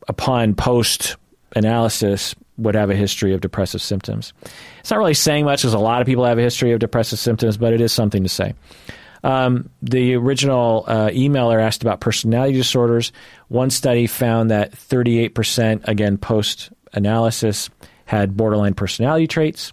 [0.07, 1.15] upon post
[1.55, 4.33] analysis would have a history of depressive symptoms.
[4.79, 7.19] It's not really saying much because a lot of people have a history of depressive
[7.19, 8.53] symptoms, but it is something to say.
[9.23, 13.11] Um, the original uh, emailer asked about personality disorders.
[13.47, 17.69] One study found that 38%, again, post analysis,
[18.05, 19.71] had borderline personality traits,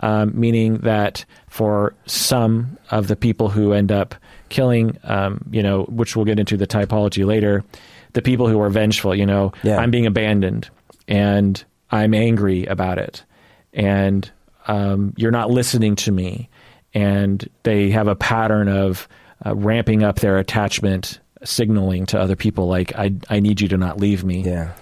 [0.00, 4.14] um, meaning that for some of the people who end up
[4.48, 7.64] killing, um, you know, which we'll get into the typology later,
[8.12, 9.78] the people who are vengeful, you know, Yeah.
[9.78, 10.68] I'm being abandoned
[11.08, 11.62] and
[11.94, 13.24] I'm angry about it,
[13.72, 14.30] and
[14.66, 16.48] um, you're not listening to me,
[16.92, 19.08] and they have a pattern of
[19.46, 23.76] uh, ramping up their attachment, signaling to other people like I I need you to
[23.76, 24.72] not leave me, Yeah.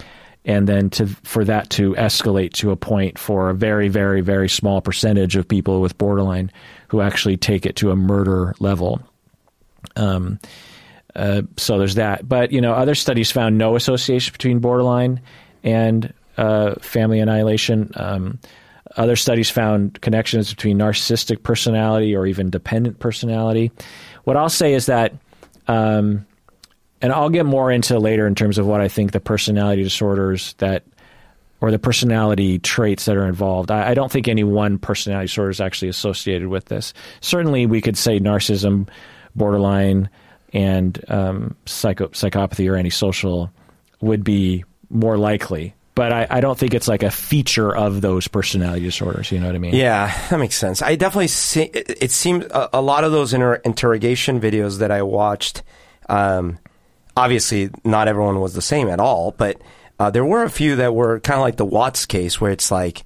[0.45, 4.49] and then to for that to escalate to a point for a very very very
[4.49, 6.51] small percentage of people with borderline
[6.87, 9.01] who actually take it to a murder level.
[9.95, 10.39] Um,
[11.15, 12.27] uh, so there's that.
[12.27, 15.21] But you know, other studies found no association between borderline
[15.63, 17.91] and uh, family annihilation.
[17.95, 18.39] Um,
[18.95, 23.71] other studies found connections between narcissistic personality or even dependent personality.
[24.23, 25.13] What I'll say is that,
[25.67, 26.25] um,
[27.01, 30.53] and I'll get more into later in terms of what I think the personality disorders
[30.59, 30.83] that,
[31.59, 33.71] or the personality traits that are involved.
[33.71, 36.93] I, I don't think any one personality disorder is actually associated with this.
[37.21, 38.89] Certainly, we could say narcissism,
[39.35, 40.09] borderline,
[40.51, 43.49] and um, psycho- psychopathy or antisocial
[44.01, 45.73] would be more likely.
[45.95, 49.31] But I, I don't think it's like a feature of those personality disorders.
[49.31, 49.75] You know what I mean?
[49.75, 50.81] Yeah, that makes sense.
[50.81, 51.63] I definitely see.
[51.63, 55.61] It, it seems a, a lot of those inter- interrogation videos that I watched.
[56.09, 56.57] Um,
[57.15, 59.61] obviously, not everyone was the same at all, but
[59.99, 62.71] uh, there were a few that were kind of like the Watts case, where it's
[62.71, 63.03] like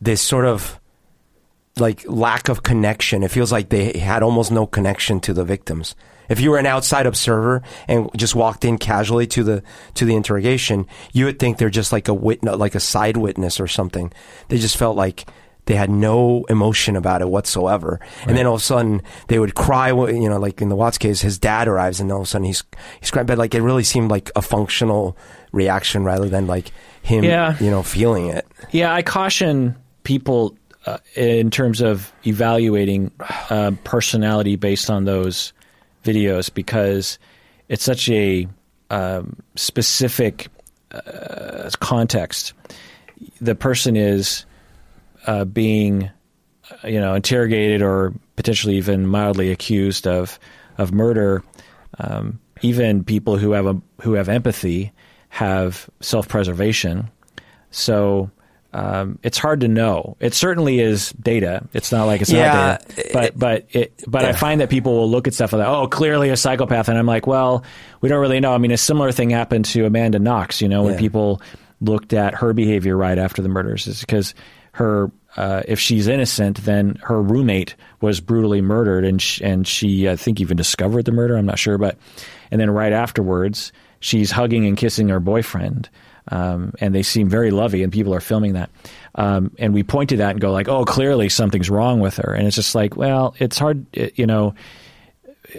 [0.00, 0.80] this sort of
[1.78, 3.22] like lack of connection.
[3.22, 5.94] It feels like they had almost no connection to the victims.
[6.28, 9.62] If you were an outside observer and just walked in casually to the
[9.94, 13.60] to the interrogation, you would think they're just like a witness, like a side witness
[13.60, 14.12] or something.
[14.48, 15.24] They just felt like
[15.66, 17.98] they had no emotion about it whatsoever.
[18.26, 19.88] And then all of a sudden they would cry.
[19.88, 22.44] You know, like in the Watts case, his dad arrives, and all of a sudden
[22.46, 22.62] he's
[23.00, 23.26] he's crying.
[23.26, 25.16] But like it really seemed like a functional
[25.52, 26.70] reaction rather than like
[27.02, 27.56] him, Yeah.
[27.60, 28.46] you know, feeling it.
[28.70, 29.74] Yeah, I caution
[30.04, 30.56] people
[30.86, 33.10] uh, in terms of evaluating
[33.50, 35.52] uh, personality based on those
[36.06, 37.18] videos because
[37.68, 38.46] it's such a
[38.90, 40.48] um, specific
[40.92, 42.52] uh, context.
[43.40, 44.46] The person is
[45.26, 46.10] uh, being,
[46.70, 50.38] uh, you know, interrogated or potentially even mildly accused of
[50.78, 51.42] of murder.
[51.98, 54.92] um, even people who have a who have empathy
[55.28, 57.10] have self preservation.
[57.70, 58.30] So
[58.72, 60.16] um, it's hard to know.
[60.20, 61.66] It certainly is data.
[61.72, 63.10] It's not like it's Yeah, not data.
[63.12, 65.68] But but it but I find that people will look at stuff like, that.
[65.68, 67.64] oh, clearly a psychopath, and I'm like, well,
[68.00, 68.52] we don't really know.
[68.52, 70.60] I mean, a similar thing happened to Amanda Knox.
[70.60, 70.98] You know, when Yeah.
[71.00, 71.40] people
[71.80, 74.34] looked at her behavior right after the murders, is because
[74.72, 75.10] her.
[75.38, 80.16] Uh, if she's innocent, then her roommate was brutally murdered, and sh- and she, I
[80.16, 81.36] think, even discovered the murder.
[81.36, 81.98] I'm not sure, but
[82.50, 85.90] and then right afterwards, she's hugging and kissing her boyfriend,
[86.28, 88.70] um, and they seem very lovey, and people are filming that.
[89.14, 92.32] Um, and we point to that and go like, "Oh, clearly something's wrong with her."
[92.34, 94.54] And it's just like, well, it's hard, you know.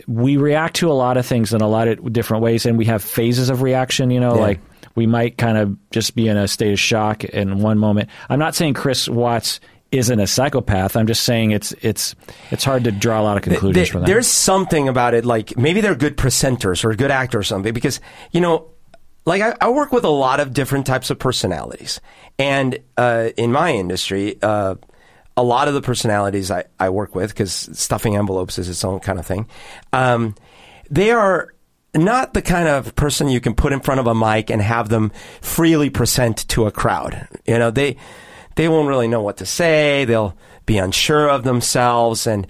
[0.06, 2.86] We react to a lot of things in a lot of different ways, and we
[2.86, 4.12] have phases of reaction.
[4.12, 4.42] You know, Yeah.
[4.42, 4.60] like
[4.96, 8.10] we might kind of just be in a state of shock in one moment.
[8.30, 9.60] I'm not saying Chris Watts
[9.94, 10.98] isn't a psychopath.
[10.98, 12.16] I'm just saying it's it's
[12.52, 14.08] it's hard to draw a lot of conclusions There- from that.
[14.08, 18.02] There's something about it, like maybe they're good presenters or good actors or something, because
[18.32, 18.66] you know,
[19.28, 22.00] like I, I work with a lot of different types of personalities,
[22.40, 24.76] and uh, in my industry, uh,
[25.36, 29.02] a lot of the personalities I, I work with, because stuffing envelopes is its own
[29.02, 29.48] kind of thing,
[29.92, 30.34] um,
[30.90, 31.54] they are
[31.94, 34.88] not the kind of person you can put in front of a mic and have
[34.88, 35.12] them
[35.42, 37.28] freely present to a crowd.
[37.46, 37.98] You know, they
[38.58, 40.04] they won't really know what to say.
[40.06, 40.36] They'll
[40.66, 42.46] be unsure of themselves and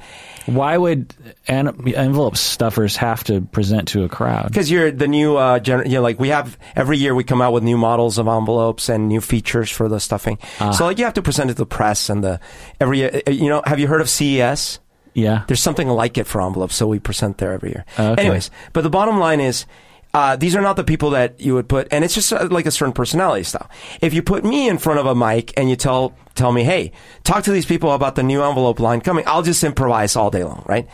[0.47, 1.13] Why would
[1.47, 4.47] an- envelope stuffers have to present to a crowd?
[4.47, 7.41] because you're the new uh gener- you know like we have every year we come
[7.43, 10.39] out with new models of envelopes and new features for the stuffing
[10.73, 12.39] so like you have to present it to the press and the
[12.81, 14.79] every year uh, you know have you heard of CES
[15.13, 15.43] Yeah.
[15.47, 18.19] there's something like it for envelopes so we present there every year okay.
[18.21, 19.65] anyways but the bottom line is
[20.13, 22.65] uh, these are not the people that you would put, and it's just uh, like
[22.65, 23.69] a certain personality style.
[24.01, 26.91] If you put me in front of a mic and you tell tell me, "Hey,
[27.23, 30.43] talk to these people about the new envelope line coming," I'll just improvise all day
[30.43, 30.87] long, right?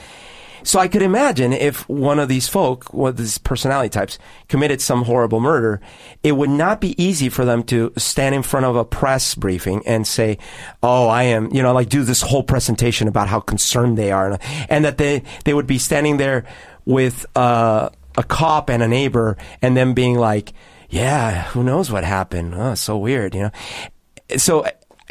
[0.64, 4.82] So I could imagine if one of these folk, one of these personality types, committed
[4.82, 5.82] some horrible murder,
[6.24, 9.84] it would not be easy for them to stand in front of a press briefing
[9.86, 10.38] and say,
[10.82, 14.32] "Oh, I am," you know, like do this whole presentation about how concerned they are,
[14.32, 14.40] and,
[14.70, 16.46] and that they they would be standing there
[16.86, 20.54] with uh, a cop and a neighbor, and them being like,
[20.90, 22.56] "Yeah, who knows what happened?
[22.56, 23.52] Oh, so weird," you know.
[24.38, 24.66] So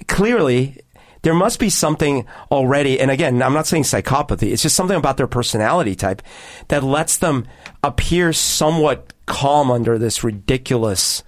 [0.09, 0.79] clearly
[1.23, 5.17] there must be something already and again i'm not saying psychopathy it's just something about
[5.17, 6.21] their personality type
[6.69, 7.47] that lets them
[7.85, 11.23] appear somewhat calm under this ridiculous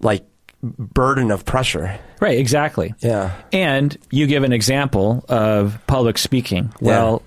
[0.00, 0.24] like
[0.62, 2.94] burden of pressure Right, exactly.
[3.00, 3.32] Yeah.
[3.52, 6.72] And you give an example of public speaking.
[6.80, 7.22] Well,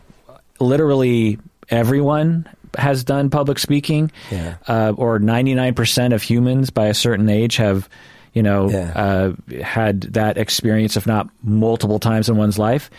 [0.60, 1.40] literally
[1.70, 2.48] everyone
[2.78, 4.56] has done public speaking, Yeah.
[4.68, 7.90] uh, or 99% of humans by a certain age have,
[8.34, 8.92] you know, Yeah.
[8.96, 12.90] uh, had that experience, if not multiple times in one's life.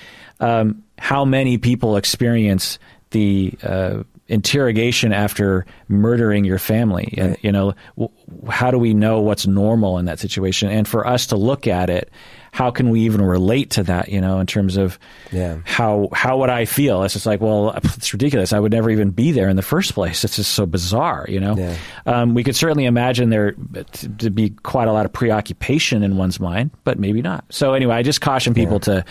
[0.40, 2.78] Um, how many people experience
[3.10, 7.14] the uh, interrogation after murdering your family?
[7.18, 8.10] And, you know, w-
[8.48, 10.70] how do we know what's normal in that situation?
[10.70, 12.10] And for us to look at it,
[12.52, 14.08] how can we even relate to that?
[14.08, 14.98] You know, in terms of
[15.32, 15.58] Yeah.
[15.64, 17.02] how how would I feel?
[17.04, 18.52] It's just like, well, it's ridiculous.
[18.52, 20.24] I would never even be there in the first place.
[20.24, 21.26] It's just so bizarre.
[21.28, 21.76] You know, Yeah.
[22.06, 23.52] um, we could certainly imagine there
[23.92, 27.44] to, to be quite a lot of preoccupation in one's mind, but maybe not.
[27.50, 29.04] So anyway, I just caution people to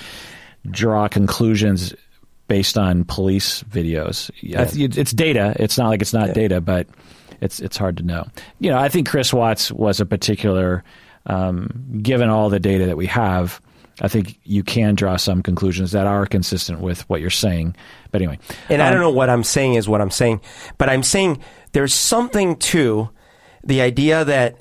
[0.69, 1.93] draw conclusions
[2.47, 4.31] based on police videos.
[4.41, 5.55] It's data.
[5.59, 6.87] It's not like it's not data, but
[7.41, 8.27] it's it's hard to know.
[8.59, 10.83] You know, I think Chris Watts was a particular.
[11.29, 13.61] Um, given all the data that we have,
[14.01, 17.75] I think you can draw some conclusions that are consistent with what you're saying.
[18.11, 20.41] But anyway, And I um, don't know what I'm saying is what I'm saying,
[20.77, 21.41] but I'm saying
[21.73, 23.09] there's something to
[23.63, 24.57] the idea that,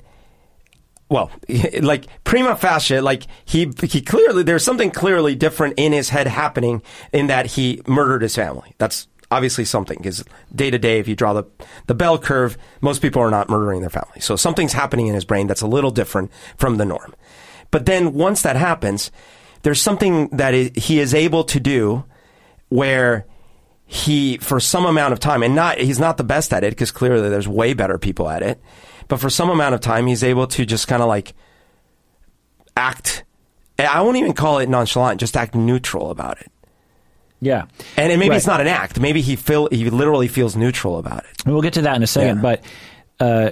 [1.09, 1.31] well,
[1.81, 6.81] like prima facie, like he he clearly there's something clearly different in his head happening
[7.11, 8.75] in that he murdered his family.
[8.77, 10.23] That's obviously something because
[10.53, 11.43] day to day, if you draw the
[11.87, 14.19] the bell curve, most people are not murdering their family.
[14.19, 17.15] So something's happening in his brain that's a little different from the norm.
[17.71, 19.11] But then once that happens,
[19.61, 22.05] there's something that he is able to do
[22.69, 23.25] where
[23.85, 26.91] he for some amount of time and not he's not the best at it because
[26.91, 28.61] clearly there's way better people at it
[29.07, 31.33] but for some amount of time he's able to just kind of like
[32.77, 33.23] act
[33.79, 36.51] i won't even call it nonchalant just act neutral about it
[37.41, 37.65] yeah,
[37.97, 38.37] and, and maybe Right.
[38.37, 41.73] it's not an act maybe he feel he literally feels neutral about it We'll get
[41.73, 42.41] to that in a second, Yeah.
[42.41, 42.63] but
[43.19, 43.51] uh,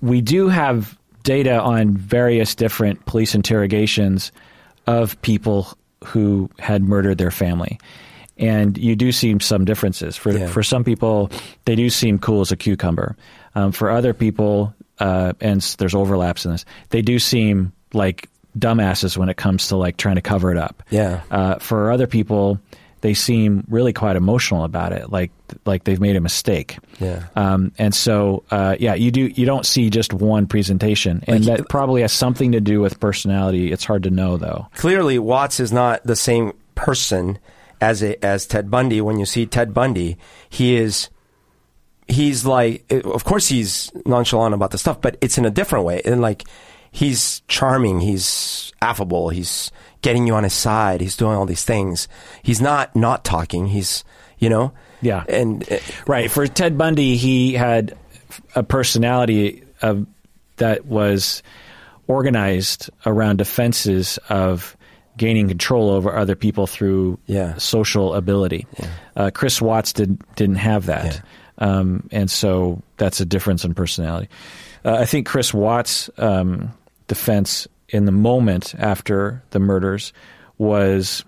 [0.00, 4.32] we do have data on various different police interrogations
[4.86, 5.68] of people
[6.04, 7.78] who had murdered their family.
[8.38, 10.14] And you do see some differences.
[10.16, 10.46] For Yeah.
[10.46, 11.30] for some people,
[11.64, 13.16] they do seem cool as a cucumber.
[13.54, 18.28] Um, for other people, uh, and there's overlaps in this, they do seem like
[18.58, 20.82] dumbasses when it comes to like trying to cover it up.
[20.90, 21.20] Yeah.
[21.30, 22.60] Uh, for other people,
[23.06, 25.30] they seem really quite emotional about it, like
[25.64, 26.76] like they've made a mistake.
[26.98, 27.22] Yeah.
[27.36, 31.58] Um, and so, uh, yeah, you do you don't see just one presentation, and Like-
[31.58, 33.70] that probably has something to do with personality.
[33.70, 34.66] It's hard to know though.
[34.74, 37.38] clearly Watts is not the same person
[37.80, 39.00] as a, as Ted Bundy.
[39.00, 40.16] When you see Ted Bundy,
[40.50, 41.08] he is
[42.08, 46.02] he's like of course he's nonchalant about the stuff, but it's in a different way.
[46.04, 46.42] And like
[46.96, 49.70] he's charming, he's affable, he's
[50.00, 52.08] getting you on his side, he's doing all these things.
[52.42, 53.66] He's not not talking.
[53.66, 54.02] He's
[54.38, 54.72] you know
[55.02, 55.24] Yeah.
[55.28, 55.76] and uh,
[56.06, 56.30] Right.
[56.30, 57.94] For Ted Bundy, he had
[58.54, 60.06] a personality of
[60.56, 61.42] that was
[62.08, 64.76] organized around defenses of
[65.16, 67.56] gaining control over other people through Yeah.
[67.56, 68.66] social ability.
[69.16, 71.20] Uh, Chris Watts did, didn't have that.
[71.58, 74.28] Um, and so that's a difference in personality.
[74.84, 76.70] Uh, I think Chris Watts' um,
[77.06, 80.12] defense in the moment after the murders
[80.58, 81.24] was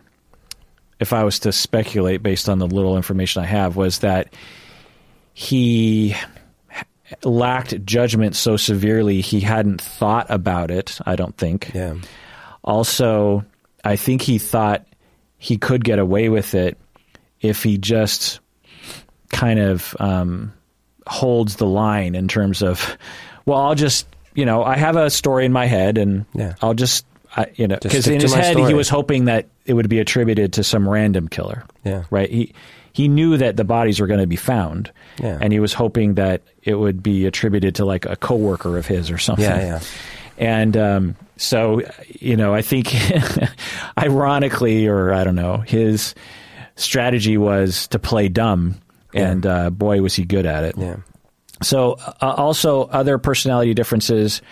[1.01, 4.35] if I was to speculate based on the little information I have, was that
[5.33, 6.17] he
[7.23, 10.99] lacked judgment so severely he hadn't thought about it.
[11.07, 11.71] I don't think.
[11.75, 11.95] yeah
[12.65, 13.45] Also,
[13.85, 14.87] I think he thought
[15.39, 16.77] he could get away with it
[17.41, 18.41] if he just
[19.31, 20.53] kind of um,
[21.07, 22.99] holds the line in terms of,
[23.47, 24.07] well, I'll just,
[24.39, 26.55] you know, I have a story in my head and Yeah.
[26.63, 27.05] I'll just,
[27.37, 30.53] I, you know, because in his head he was hoping that it would be attributed
[30.55, 31.65] to some random killer.
[31.85, 32.05] Yeah.
[32.11, 32.31] Right.
[32.31, 32.55] He
[32.93, 34.91] he knew that the bodies were going to be found.
[35.21, 35.39] Yeah.
[35.41, 39.11] And he was hoping that it would be attributed to like a coworker of his
[39.11, 39.45] or something.
[39.45, 39.81] Yeah, yeah.
[40.39, 42.95] And um, so, you know, I think,
[43.99, 46.15] ironically, or I don't know, his
[46.77, 48.77] strategy was to play dumb,
[49.15, 50.75] and uh, boy, was he good at it.
[50.79, 50.97] yeah
[51.63, 51.93] So,
[52.23, 54.43] uh, also other personality differences.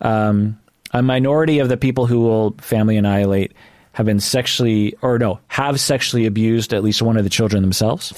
[0.00, 0.58] Um,
[0.92, 3.52] a minority of the people who will family annihilate
[3.92, 8.12] have been sexually, or no, have sexually abused at least one of the children themselves.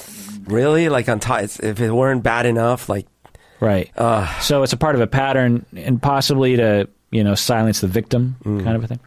[0.47, 3.05] really like on top if it weren't bad enough like
[3.59, 3.91] Right.
[3.97, 7.87] uh, So it's a part of a pattern, and possibly to you know silence the
[7.87, 8.99] victim, kind of a thing.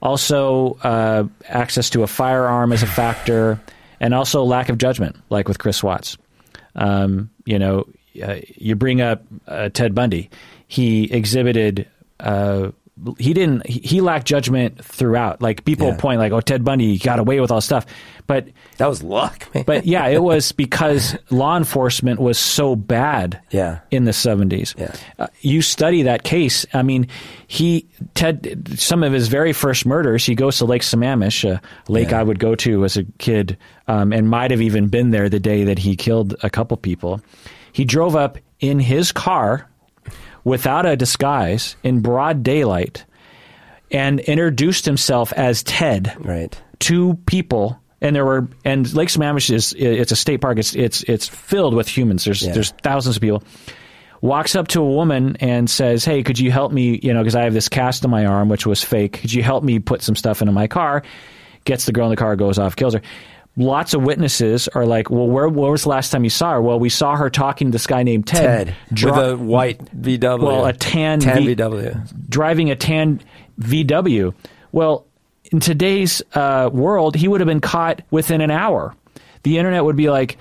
[0.00, 3.60] Also, uh, access to a firearm is a factor,
[4.00, 6.16] and also lack of judgment, like with Chris Watts.
[6.76, 7.84] Um, you know,
[8.22, 10.30] uh, you bring up uh, Ted Bundy.
[10.66, 11.86] He exhibited.
[12.20, 12.70] Uh,
[13.16, 13.64] he didn't.
[13.64, 15.40] He, lacked judgment throughout.
[15.40, 15.96] Like people Yeah.
[15.98, 17.86] point, like, "Oh, Ted Bundy got away with all stuff,"
[18.26, 18.48] but
[18.78, 23.78] that was luck man but yeah, it was because law enforcement was so bad Yeah.
[23.92, 24.74] in the 70s.
[24.76, 24.92] Yeah.
[25.16, 26.66] Uh, you study that case.
[26.74, 27.06] I mean,
[27.46, 32.10] he, Ted, some of his very first murders, he goes to Lake Sammamish, a lake
[32.10, 32.18] Yeah.
[32.20, 33.56] I would go to as a kid,
[33.86, 37.20] um, and might have even been there the day that he killed a couple people.
[37.72, 39.68] He drove up in his car
[40.44, 43.04] without a disguise in broad daylight
[43.90, 46.14] and introduced himself as Ted.
[46.18, 46.60] Right.
[46.78, 50.58] Two people and there were and Lake Sammamish is it's a state park.
[50.58, 52.24] It's it's it's filled with humans.
[52.24, 52.52] There's Yeah.
[52.52, 53.42] there's thousands of people.
[54.20, 57.34] Walks up to a woman and says hey could you help me you know because
[57.36, 59.20] I have this cast on my arm which was fake.
[59.20, 61.02] Could you help me put some stuff into my car?
[61.64, 63.02] Gets the girl in the car goes off kills her
[63.58, 66.62] lots of witnesses are like well where, where was the last time you saw her?
[66.62, 69.84] Well we saw her talking to this guy named Ted, Ted dri- with a white
[70.00, 73.20] VW well a tan, tan V- VW driving a tan
[73.60, 74.32] VW.
[74.72, 75.04] Well,
[75.50, 78.94] in today's uh, world, he would have been caught within an hour.
[79.42, 80.36] The internet would be like,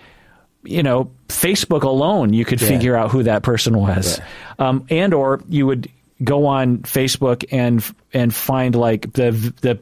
[0.63, 2.67] you know, Facebook alone, you could Yeah.
[2.67, 4.19] figure out who that person was,
[4.59, 5.89] um, and or you would
[6.23, 9.79] go on Facebook and and find like the the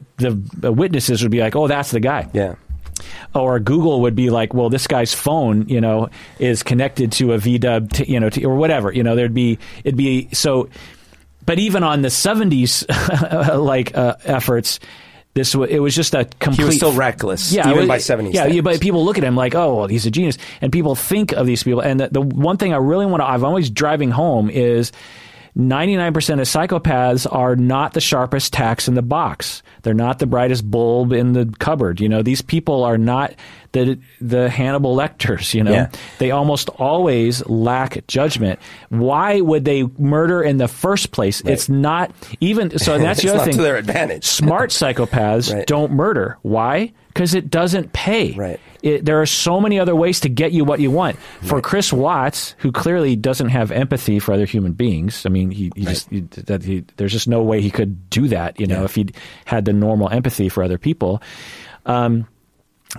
[0.60, 2.28] the witnesses would be like, oh, that's the guy.
[2.32, 2.54] Yeah
[3.34, 7.38] or Google would be like, well, this guy's phone, you know, is connected to a
[7.38, 8.92] VW, t- you know, t- or whatever.
[8.92, 10.68] You know, there'd be it'd be so.
[11.44, 12.84] But even on the '70s,
[13.64, 14.80] like uh, efforts,
[15.34, 16.58] this w- it was just a complete.
[16.62, 19.22] he was still reckless Yeah, even was- by 70s Yeah, yeah, but people look at
[19.24, 21.80] him like, oh, well, he's a genius, and people think of these people.
[21.80, 24.92] And the, the one thing I really want to, I'm always driving home is.
[25.56, 29.62] 99% of psychopaths are not the sharpest tacks in the box.
[29.82, 31.98] They're not the brightest bulb in the cupboard.
[31.98, 33.34] You know, these people are not
[33.84, 35.72] the the Hannibal Lecters, you know.
[35.72, 35.90] Yeah.
[36.18, 38.58] They almost always lack judgment.
[38.88, 41.40] Why would they murder in the first place?
[41.42, 43.54] It's not even so that's the other thing.
[43.56, 44.24] to their advantage.
[44.24, 45.66] Smart psychopaths Right.
[45.66, 46.38] don't murder.
[46.42, 46.92] Why?
[47.08, 48.32] Because it doesn't pay.
[48.32, 48.60] Right.
[48.82, 51.16] It, there are so many other ways to get you what you want.
[51.42, 55.72] For Chris Watts, who clearly doesn't have empathy for other human beings, I mean, he,
[55.74, 58.60] he just he, that he, there's just no way he could do that.
[58.60, 58.84] You know, Yeah.
[58.84, 59.08] if he
[59.46, 61.22] had the normal empathy for other people.
[61.86, 62.26] Um,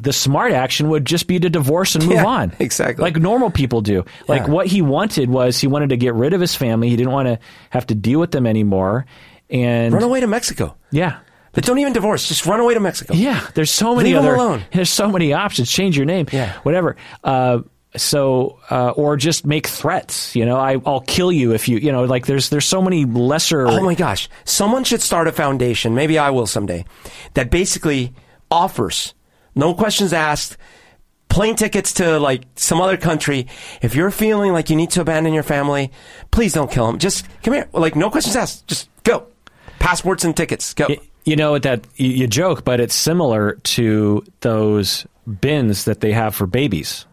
[0.02, 2.54] the smart action would just be to divorce and move Yeah, on.
[2.60, 3.02] exactly.
[3.04, 4.06] Like normal people do.
[4.28, 4.52] Like Yeah.
[4.54, 6.90] what he wanted was he wanted to get rid of his family.
[6.90, 7.40] He didn't want to
[7.70, 9.06] have to deal with them anymore.
[9.50, 11.20] And run away to Mexico yeah.
[11.54, 12.28] But don't even divorce.
[12.28, 13.14] Just run away to Mexico.
[13.16, 14.36] Yeah, there's so many Leave other.
[14.36, 14.64] alone.
[14.74, 15.72] There's so many options.
[15.72, 16.28] Change your name.
[16.32, 16.54] Yeah.
[16.62, 16.98] whatever.
[17.24, 17.60] Uh,
[17.96, 20.36] so, uh, or just make threats.
[20.36, 21.78] You know, I, I'll kill you if you.
[21.78, 23.66] You know, like there's there's so many lesser.
[23.68, 24.30] Oh my gosh.
[24.46, 26.86] Someone should start a foundation, maybe I will someday,
[27.34, 28.14] that basically
[28.52, 29.16] offers,
[29.58, 30.58] no questions asked,
[31.30, 33.48] plane tickets to like some other country.
[33.82, 35.92] If you're feeling like you need to abandon your family,
[36.32, 37.00] please don't kill them.
[37.00, 37.68] Just come here.
[37.74, 38.68] Like, no questions asked.
[38.68, 39.28] Just go.
[39.80, 40.74] Passports and tickets.
[40.74, 40.88] Go.
[41.26, 45.06] You know that you, you joke, but it's similar to those
[45.42, 47.06] bins that they have for babies.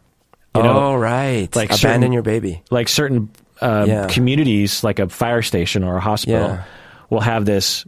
[0.54, 1.54] You know, oh, right.
[1.56, 2.62] like abandon certain- your baby.
[2.70, 3.28] like certain
[3.60, 4.06] uh, Yeah.
[4.06, 6.62] communities, like a fire station or a hospital, Yeah.
[7.10, 7.84] will have this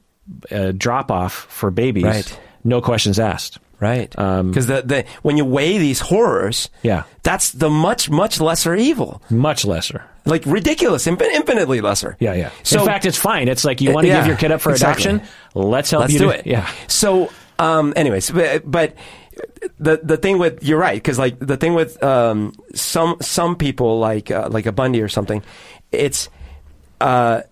[0.51, 2.05] uh, drop off for babies.
[2.05, 2.41] Right.
[2.65, 3.59] No questions asked.
[3.79, 4.17] Right.
[4.19, 7.03] Um, Because the, the, when you weigh these horrors, Yeah.
[7.23, 9.23] that's the much, much lesser evil.
[9.31, 10.05] Much lesser.
[10.25, 12.17] Like ridiculous, infin- infinitely lesser.
[12.19, 12.51] Yeah, yeah.
[12.63, 13.49] So- In fact, it's fine.
[13.49, 15.05] It's like you want to yeah, give your kid up for exactly.
[15.11, 15.29] adoption.
[15.55, 16.47] Let's help Let's you do it.
[16.47, 16.69] Yeah.
[16.89, 18.95] So, um, anyways, but, but
[19.79, 23.99] the the thing with you're right because like the thing with um, some some people
[23.99, 25.43] like uh, like a Bundy or something,
[25.93, 26.31] it's
[27.01, 27.43] uh,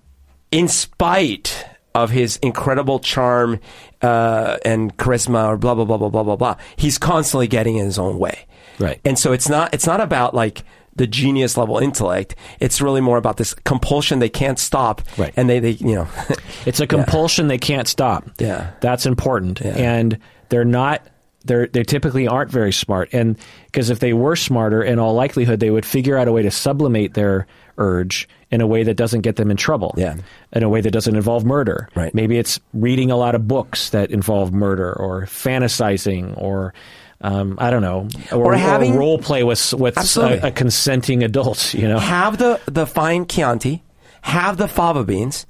[0.50, 3.60] in spite of his incredible charm
[4.04, 6.56] uh, and charisma or blah blah blah blah blah blah blah.
[6.76, 8.46] He's constantly getting in his own way.
[8.78, 9.00] Right.
[9.04, 10.62] And so it's not it's not about like
[10.96, 12.36] the genius level intellect.
[12.60, 15.02] It's really more about this compulsion they can't stop.
[15.16, 15.32] Right.
[15.36, 16.08] And they, they you know
[16.66, 18.28] It's a compulsion they can't stop.
[18.38, 18.72] Yeah.
[18.80, 19.60] That's important.
[19.60, 19.74] Yeah.
[19.76, 20.18] And
[20.50, 21.06] they're not
[21.46, 23.08] they're they typically aren't very smart.
[23.12, 26.42] And because if they were smarter, in all likelihood they would figure out a way
[26.42, 27.46] to sublimate their
[27.78, 29.94] urge in a way that doesn't get them in trouble.
[29.96, 30.16] Yeah.
[30.52, 31.88] In a way that doesn't involve murder.
[31.94, 32.14] Right.
[32.14, 36.74] Maybe it's reading a lot of books that involve murder or fantasizing or
[37.20, 41.72] um, I don't know, or, Or having- role play with with a, a consenting adult.
[41.80, 43.82] You know, have the the fine Chianti,
[44.22, 45.46] have the fava beans,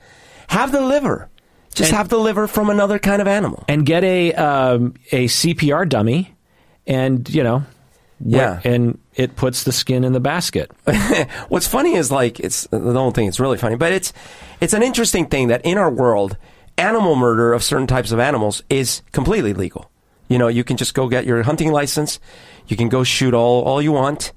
[0.49, 1.29] have the liver.
[1.75, 3.65] Just And- have the liver from another kind of animal.
[3.67, 6.33] and get a um, a CPR dummy,
[6.87, 7.65] and you know,
[8.25, 8.61] Yeah.
[8.65, 10.71] and it puts the skin in the basket.
[11.49, 14.13] What's funny is like it's uh, the don't think it's really funny, but it's
[14.61, 16.37] it's an interesting thing that in our world,
[16.79, 19.91] animal murder of certain types of animals is completely legal.
[20.29, 22.19] You know, you can just go get your hunting license,
[22.67, 24.33] you can go shoot all all you want,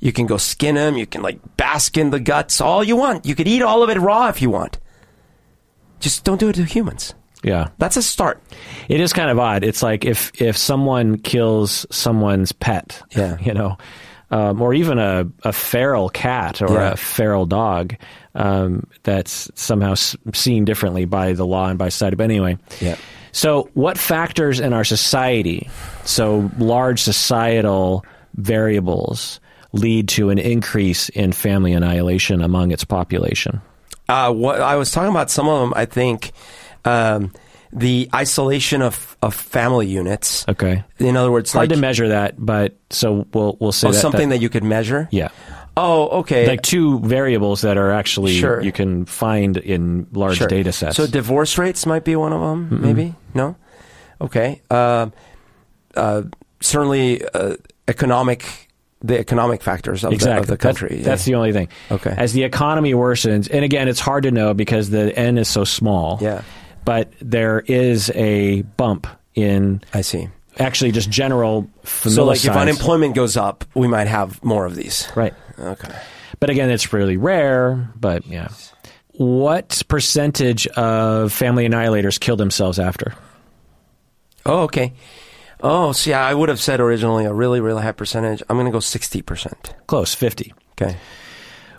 [0.00, 3.24] you can go skin them, you can like bask in the guts, all you want.
[3.24, 4.78] You could eat all of it raw if you want.
[6.00, 7.14] Just don't do it to humans.
[7.44, 8.42] Yeah, That's a start.
[8.88, 9.62] it is kind of odd.
[9.64, 13.36] It's like if if someone kills someone's pet, Yeah.
[13.42, 13.78] you know,
[14.30, 16.92] um, or even a, a feral cat or Yeah.
[16.92, 17.96] a feral dog
[18.34, 19.94] um, that's somehow
[20.34, 22.16] seen differently by the law and by society.
[22.16, 22.96] But anyway, Yeah.
[23.32, 25.68] So, what factors in our society,
[26.04, 29.38] so large societal variables,
[29.72, 33.60] lead to an increase in family annihilation among its population?
[34.08, 36.32] Uh, what I was talking about, some of them, I think,
[36.84, 37.32] um,
[37.72, 40.46] the isolation of, of family units.
[40.48, 43.92] Okay, In other words, hard like to measure that, but so we'll we'll say oh,
[43.92, 45.08] that, something that, that, you could measure.
[45.10, 45.28] yeah,
[45.76, 46.48] Oh, okay.
[46.48, 48.60] like two variables that are actually Sure.
[48.60, 50.48] you can find in large Sure.
[50.48, 50.96] data sets.
[50.96, 52.80] So divorce rates might be one of them.
[52.82, 53.54] Maybe no.
[54.20, 54.60] Okay.
[54.68, 55.10] Uh,
[55.94, 56.22] uh,
[56.60, 57.54] certainly, uh,
[57.86, 58.68] economic
[59.00, 60.88] the economic factors of, exactly the, of the country.
[60.96, 61.68] That's, that's the only thing.
[61.92, 62.12] Okay.
[62.16, 65.62] As the economy worsens, and again, it's hard to know because the n is so
[65.62, 66.18] small.
[66.20, 66.42] Yeah.
[66.88, 70.28] But there is a bump in I see.
[70.58, 75.06] actually just general So, like, if unemployment goes up, we might have more of these.
[75.14, 75.34] right.
[75.58, 75.94] Okay.
[76.40, 77.90] But again, it's really rare.
[77.94, 78.48] But yeah.
[79.12, 83.12] What percentage of family annihilators kill themselves after?
[84.46, 84.92] Oh, okay.
[85.60, 88.42] Oh, see, I would have said originally a really, really high percentage.
[88.48, 89.74] I'm going to go sixty percent.
[89.88, 90.54] Close, 50.
[90.80, 90.96] Okay.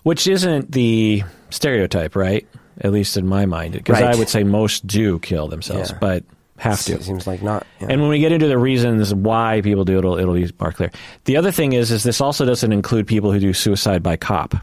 [0.04, 2.46] Which isn't the stereotype, right?
[2.82, 3.74] At least in my mind.
[3.74, 4.14] Because Right.
[4.14, 5.98] I would say most do kill themselves, Yeah.
[6.00, 6.24] but
[6.58, 6.94] have to.
[6.94, 7.66] It seems like not.
[7.82, 7.88] yeah.
[7.90, 10.72] And when we get into the reasons why people do it, it'll, it'll be more
[10.72, 10.92] clear.
[11.26, 14.56] The other thing is, is this also doesn't include people who do suicide by cop.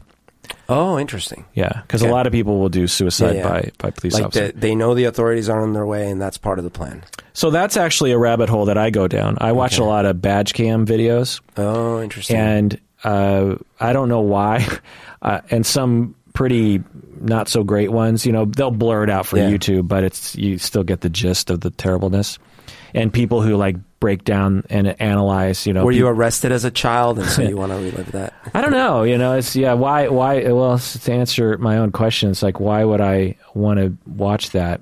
[0.69, 1.45] oh, interesting.
[1.53, 2.09] Yeah, because Okay.
[2.09, 3.49] a lot of people will do suicide Yeah, yeah.
[3.49, 4.53] by by police Like officers.
[4.53, 7.03] the, they know the authorities are on their way, and that's part of the plan.
[7.33, 9.37] So that's actually a rabbit hole that I go down.
[9.41, 12.35] I watch a lot of badge cam videos, Oh, interesting.
[12.37, 14.65] and uh, I don't know why,
[15.21, 16.83] uh, and some pretty
[17.19, 18.23] not so great ones.
[18.23, 19.49] You know, they'll blur it out for Yeah.
[19.49, 22.37] YouTube, but it's you still get the gist of the terribleness.
[22.93, 26.69] And people who like break down and analyze, you know, Were you arrested as a
[26.69, 28.35] child, and so you want to relive that?
[28.53, 29.01] I don't know.
[29.01, 29.73] You know, it's yeah.
[29.73, 30.09] Why?
[30.09, 30.43] Why?
[30.51, 34.81] Well, to answer my own question, it's like why would I want to watch that?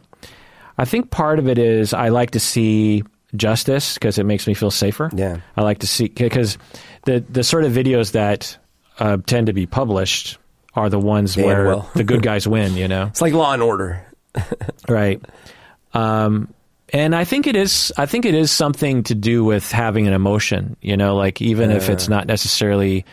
[0.78, 3.04] I think part of it is I like to see
[3.34, 5.10] justice because it makes me feel safer.
[5.16, 5.38] Yeah.
[5.56, 6.58] I like to see because
[7.06, 8.58] the the sort of videos that
[9.00, 10.38] uh, tend to be published
[10.76, 11.90] are the ones where well.
[11.96, 12.76] the good guys win.
[12.76, 14.06] You know, It's like Law and Order.
[14.90, 15.22] right?
[15.94, 16.54] Um,
[16.94, 17.92] and I think it is.
[17.98, 20.78] I think it is something to do with having an emotion.
[20.82, 23.06] You know, like even if it's not necessarily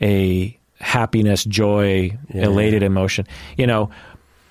[0.00, 3.26] a happiness, joy, elated emotion.
[3.56, 3.90] You know,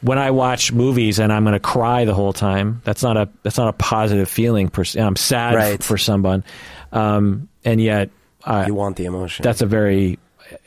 [0.01, 3.29] when I watch movies and I'm going to cry the whole time, that's not a
[3.43, 4.69] that's not a positive feeling.
[4.69, 4.83] Per.
[4.97, 5.81] I'm sad Right.
[5.83, 6.43] for someone,
[6.91, 8.09] um, and yet
[8.43, 9.43] I, You want the emotion.
[9.43, 10.19] that's a very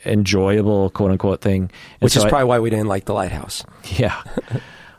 [0.05, 1.63] enjoyable quote unquote thing.
[1.63, 1.71] And
[2.01, 3.63] Which so is I- probably why we didn't like The Lighthouse.
[3.97, 4.21] yeah.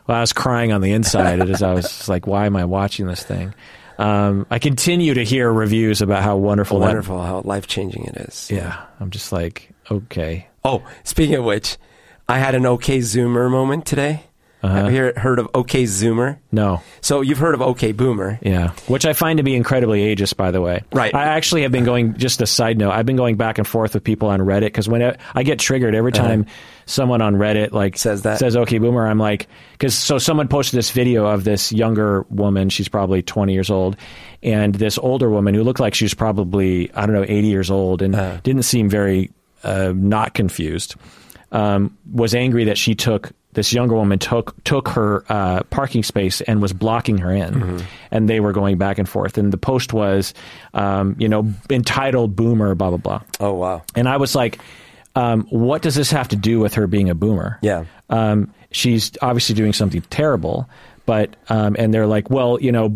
[0.07, 3.07] Well, I was crying on the inside as I was like, why am I watching
[3.07, 3.53] this thing?
[3.97, 8.15] Um, I continue to hear reviews about how wonderful, that- Wonderful how life changing it
[8.17, 8.49] is.
[8.51, 10.47] yeah, I'm just like, okay.
[10.63, 11.77] Oh, speaking of which,
[12.29, 14.23] I had an OK Zoomer moment today.
[14.63, 14.75] Uh-huh.
[14.75, 16.37] Have you heard- of OK Zoomer?
[16.51, 18.39] No, So you've heard of OK Boomer.
[18.41, 20.81] yeah, which I find to be incredibly ageist, by the way.
[20.91, 21.13] Right.
[21.13, 22.17] I actually have been going.
[22.17, 24.89] Just a side note, I've been going back and forth with people on Reddit because
[24.89, 26.47] when I, I get triggered every time
[26.87, 27.97] someone on Reddit like Uh-huh.
[27.99, 28.39] Says that.
[28.39, 32.69] says "Okay, Boomer," I'm like, because so someone posted this video of this younger woman.
[32.69, 33.95] She's probably 20 years old,
[34.41, 37.69] and this older woman who looked like she was probably I don't know 80 years
[37.69, 38.37] old and Uh.
[38.41, 39.29] didn't seem very
[39.63, 40.95] uh, not confused.
[41.51, 46.39] Um, was angry that she took this younger woman took took her uh, parking space
[46.41, 47.77] and was blocking her in, Mm-hmm.
[48.11, 49.37] and they were going back and forth.
[49.37, 50.33] And the post was,
[50.73, 53.21] um, you know, entitled "Boomer," blah blah blah.
[53.39, 53.81] Oh, wow.
[53.95, 54.59] And I was like,
[55.15, 57.57] um, what does this have to do with her being a boomer?
[57.61, 57.85] Yeah.
[58.09, 60.69] Um, she's obviously doing something terrible,
[61.07, 62.95] but, um, and they're like, well, you know,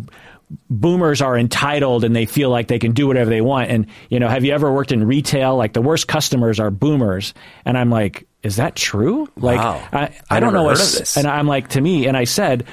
[0.69, 3.69] boomers are entitled and they feel like they can do whatever they want.
[3.71, 5.55] And, you know, have you ever worked in retail?
[5.55, 7.33] Like the worst customers are boomers.
[7.65, 9.27] And I'm like, is that true?
[9.37, 9.87] Like, Wow.
[9.91, 10.59] I, I I don't know.
[10.61, 11.17] heard what's- of this.
[11.17, 12.65] And I'm like, to me, and I said,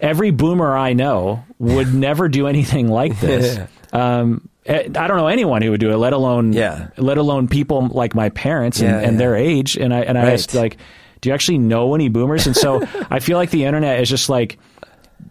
[0.00, 3.58] every boomer I know would never do anything like this.
[3.92, 6.88] um, eh, I don't know anyone who would do it, let alone Yeah.
[6.96, 9.76] let alone people like my parents and, Yeah, and their age.
[9.76, 10.32] And I and I Right.
[10.32, 10.76] asked like,
[11.20, 12.46] do you actually know any boomers?
[12.48, 14.58] And so I feel like the internet is just like.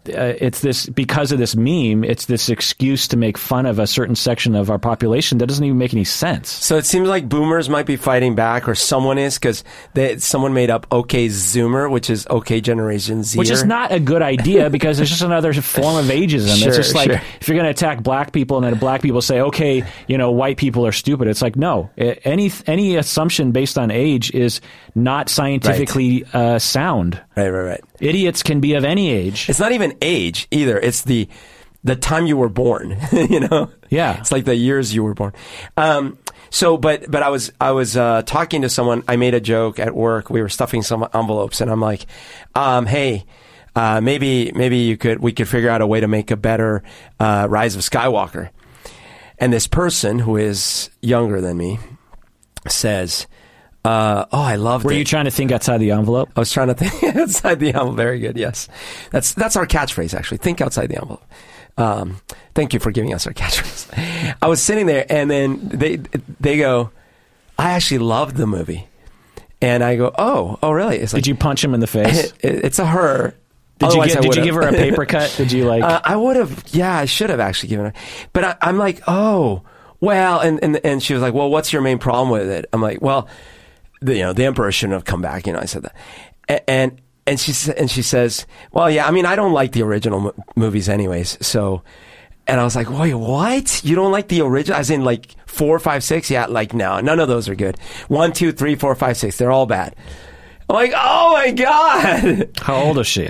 [0.08, 2.02] Uh, it's this because of this meme.
[2.02, 5.64] It's this excuse to make fun of a certain section of our population that doesn't
[5.64, 6.50] even make any sense.
[6.50, 9.62] So it seems like boomers might be fighting back, or someone is, because
[10.18, 13.38] someone made up OK Zoomer, which is OK Generation Z.
[13.38, 16.58] Which is not a good idea because it's just another form of ageism.
[16.58, 17.20] Sure, it's just like sure.
[17.40, 20.32] if you're going to attack black people and then black people say, "Okay, you know,
[20.32, 24.60] white people are stupid." It's like no, any any assumption based on age is
[24.94, 27.20] not scientifically uh, sound.
[27.36, 27.84] Right, right, right.
[28.00, 29.48] Idiots can be of any age.
[29.48, 30.78] It's not even age either.
[30.78, 31.28] It's the
[31.84, 32.96] the time you were born.
[33.12, 33.70] you know.
[33.90, 34.18] Yeah.
[34.18, 35.32] It's like the years you were born.
[35.76, 36.18] Um,
[36.50, 39.02] so, but but I was I was uh, talking to someone.
[39.08, 40.28] I made a joke at work.
[40.28, 42.04] We were stuffing some envelopes, and I'm like,
[42.54, 43.24] um, "Hey,
[43.74, 46.82] uh, maybe maybe you could we could figure out a way to make a better
[47.18, 48.50] uh, Rise of Skywalker."
[49.38, 51.78] And this person who is younger than me
[52.68, 53.26] says,
[53.84, 56.30] uh, "Oh, I love." Were you trying to think outside the envelope?
[56.36, 57.96] I was trying to think outside the envelope.
[57.96, 58.36] Very good.
[58.36, 58.68] Yes,
[59.10, 60.14] that's that's our catchphrase.
[60.14, 61.24] Actually, think outside the envelope.
[61.78, 62.20] Um,
[62.54, 64.36] thank you for giving us our catchphrase.
[64.40, 65.96] I was sitting there, and then they
[66.40, 66.90] they go,
[67.58, 68.86] "I actually loved the movie,"
[69.60, 72.32] and I go, "Oh, oh, really?" It's like Did you punch him in the face?
[72.40, 73.34] it- it's a her.
[73.78, 75.34] Did you, get, did you give her a paper cut?
[75.36, 75.82] Did you like?
[75.82, 76.62] Uh, I would have.
[76.68, 77.92] Yeah, I should have actually given her.
[78.32, 79.62] But I, I'm like, oh,
[79.98, 82.66] well, and, and and she was like, well, what's your main problem with it?
[82.72, 83.26] I'm like, well,
[84.02, 85.46] the, you know, the emperor shouldn't have come back.
[85.46, 85.94] You know, I said that,
[86.48, 89.82] A- and and she and she says, well, yeah, I mean, I don't like the
[89.82, 91.38] original mo- movies, anyways.
[91.46, 91.82] So,
[92.46, 93.84] and I was like, wait, what?
[93.84, 94.78] You don't like the original?
[94.78, 96.30] As in, like four, five, six?
[96.30, 97.78] Yeah, like no, none of those are good.
[98.08, 99.38] One, two, three, four, five, six.
[99.38, 99.94] They're all bad.
[100.68, 102.50] I'm like, oh my god.
[102.62, 103.28] how old is she?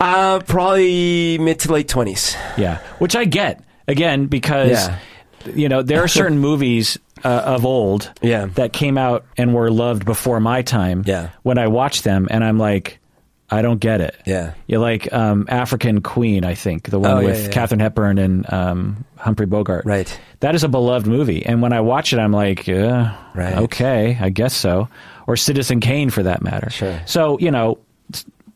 [0.00, 2.34] Uh, probably mid to late twenties.
[2.56, 4.98] Yeah, which I get again because Yeah.
[5.54, 8.46] you know there are certain movies uh, of old Yeah.
[8.54, 11.04] that came out and were loved before my time.
[11.06, 11.30] Yeah.
[11.42, 12.98] when I watch them and I'm like,
[13.50, 14.16] I don't get it.
[14.24, 14.54] Yeah.
[14.66, 17.48] you like um, African Queen, I think the one Oh, with yeah.
[17.50, 19.84] Katharine Hepburn and um, Humphrey Bogart.
[19.84, 20.18] Right.
[20.40, 23.54] that is a beloved movie, and when I watch it, I'm like, uh, Right.
[23.58, 24.88] okay, I guess so.
[25.26, 26.70] Or Citizen Kane, for that matter.
[26.70, 27.00] Sure.
[27.06, 27.78] So you know.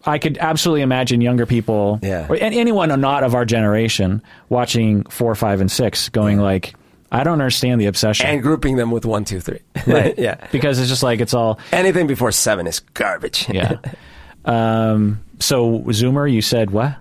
[0.09, 2.27] I could absolutely imagine younger people, Yeah.
[2.29, 6.75] or anyone not of our generation, watching four, five, and six, going like,
[7.13, 9.61] "I don't understand the obsession." and grouping them with one, two, three.
[9.87, 10.19] right?
[10.19, 10.47] yeah.
[10.53, 13.49] because it's just like it's all, Anything before seven is garbage.
[13.49, 13.77] yeah.
[14.45, 16.97] um, so Zoomer, you said what?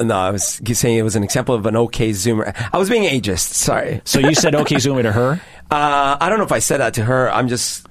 [0.00, 2.54] no, I was saying it was an example of an okay Zoomer.
[2.72, 3.52] I was being ageist.
[3.54, 4.00] Sorry.
[4.04, 5.40] So you said okay, Zoomer to her.
[5.70, 7.32] Uh, I don't know if I said that to her.
[7.32, 7.86] I'm just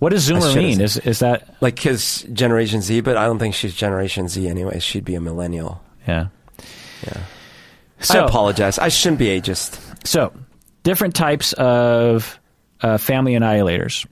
[0.00, 0.82] What does Zoomer mean?
[0.82, 4.80] Is is that like his Generation Z, but I don't think she's Generation Z anyway.
[4.80, 5.82] She'd be a millennial.
[6.06, 6.26] yeah?
[7.06, 7.22] Yeah.
[8.00, 8.78] So I apologize.
[8.78, 9.80] I shouldn't be ageist.
[10.06, 10.30] So,
[10.86, 12.38] different types of
[12.80, 14.06] uh, family annihilators.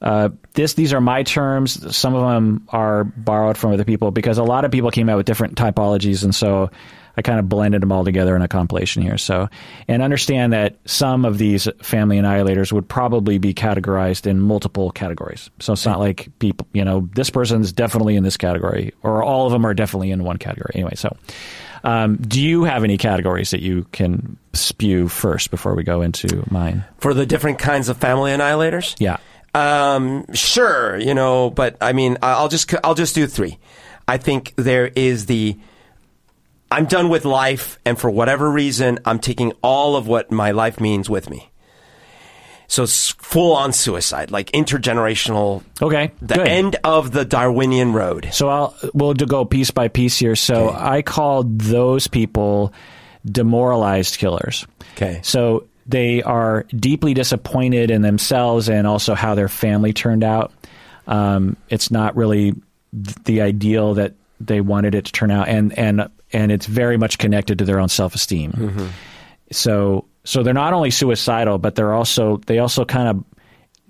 [0.00, 1.96] Uh, this these are my terms.
[1.96, 5.16] Some of them are borrowed from other people because a lot of people came out
[5.16, 6.70] with different typologies, and so
[7.16, 9.18] I kind of blended them all together in a compilation here.
[9.18, 9.48] So,
[9.88, 15.50] and understand that some of these family annihilators would probably be categorized in multiple categories.
[15.58, 19.46] So it's not like people, you know, this person's definitely in this category, or all
[19.46, 20.70] of them are definitely in one category.
[20.76, 21.16] Anyway, so.
[21.84, 26.44] Um, do you have any categories that you can spew first before we go into
[26.50, 26.84] mine?
[26.98, 28.94] For the different kinds of family annihilators?
[28.98, 29.16] Yeah.
[29.54, 33.58] Um, sure, you know, but I mean, I'll just I'll just do three.
[34.08, 35.58] I think there is the
[36.70, 40.80] I'm done with life, and for whatever reason, I'm taking all of what my life
[40.80, 41.51] means with me.
[42.72, 45.62] So full on suicide, like intergenerational.
[45.82, 46.10] Okay.
[46.22, 46.48] The good.
[46.48, 48.30] end of the Darwinian road.
[48.32, 50.34] So I'll we'll go piece by piece here.
[50.34, 50.78] So Okay.
[50.78, 52.72] I called those people
[53.26, 54.66] demoralized killers.
[54.96, 55.20] Okay.
[55.22, 60.50] So they are deeply disappointed in themselves and also how their family turned out.
[61.06, 62.54] Um, it's not really
[63.24, 67.18] the ideal that they wanted it to turn out, and and and it's very much
[67.18, 68.90] connected to their own self esteem.
[69.50, 73.24] So so they're not only suicidal, but they're also they also kind of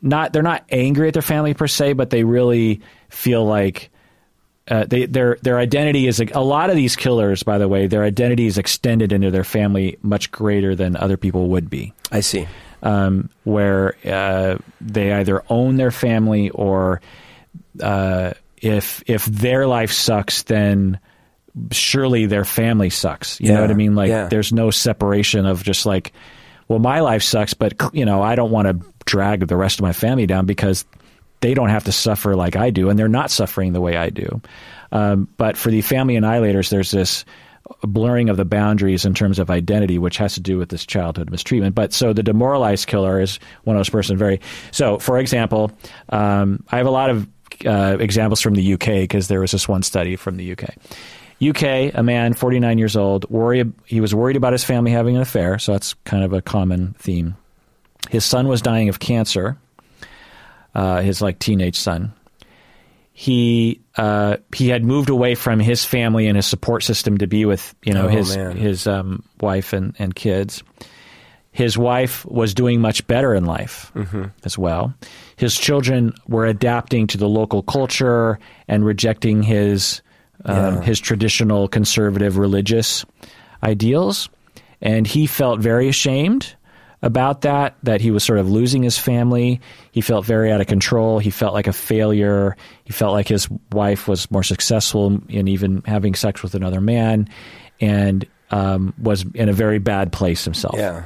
[0.00, 3.90] not they're not angry at their family per se, but they really feel like
[4.68, 8.04] uh, they, their their identity is a lot of these killers, by the way, their
[8.04, 11.92] identity is extended into their family much greater than other people would be.
[12.10, 12.46] I see.
[12.82, 17.00] Um, where uh, they either own their family or
[17.80, 20.98] uh, if if their life sucks, then
[21.70, 23.40] surely their family sucks.
[23.40, 23.94] You know what I mean?
[23.94, 24.26] Like yeah.
[24.26, 26.12] there's no separation of just like,
[26.68, 29.82] well, my life sucks, but you know I don't want to drag the rest of
[29.82, 30.84] my family down because
[31.40, 34.10] they don't have to suffer like I do, and they're not suffering the way I
[34.10, 34.40] do.
[34.92, 37.24] Um, but for the family annihilators, there's this
[37.82, 41.30] blurring of the boundaries in terms of identity, which has to do with this childhood
[41.30, 41.74] mistreatment.
[41.74, 44.40] But so the demoralized killer is one of those person very.
[44.70, 45.72] So, for example,
[46.08, 47.28] um, I have a lot of
[47.66, 50.74] uh, examples from the UK because there was this one study from the UK.
[51.42, 55.22] UK, a man, 49 years old, worry, he was worried about his family having an
[55.22, 57.36] affair, so that's kind of a common theme.
[58.10, 59.56] His son was dying of cancer,
[60.74, 62.12] uh, his like teenage son.
[63.14, 67.44] He uh, he had moved away from his family and his support system to be
[67.44, 68.56] with you know Oh, his man.
[68.56, 70.62] his um, wife and, and kids.
[71.52, 73.92] His wife was doing much better in life
[74.42, 74.94] as well.
[75.36, 78.38] His children were adapting to the local culture
[78.68, 80.00] and rejecting his
[80.44, 80.80] um, Yeah.
[80.82, 83.04] his traditional conservative religious
[83.62, 84.28] ideals,
[84.80, 86.54] and he felt very ashamed
[87.02, 87.76] about that.
[87.82, 89.60] That he was sort of losing his family.
[89.92, 91.18] He felt very out of control.
[91.18, 92.56] He felt like a failure.
[92.84, 97.28] He felt like his wife was more successful in even having sex with another man,
[97.80, 100.74] and um, was in a very bad place himself.
[100.76, 101.04] Yeah.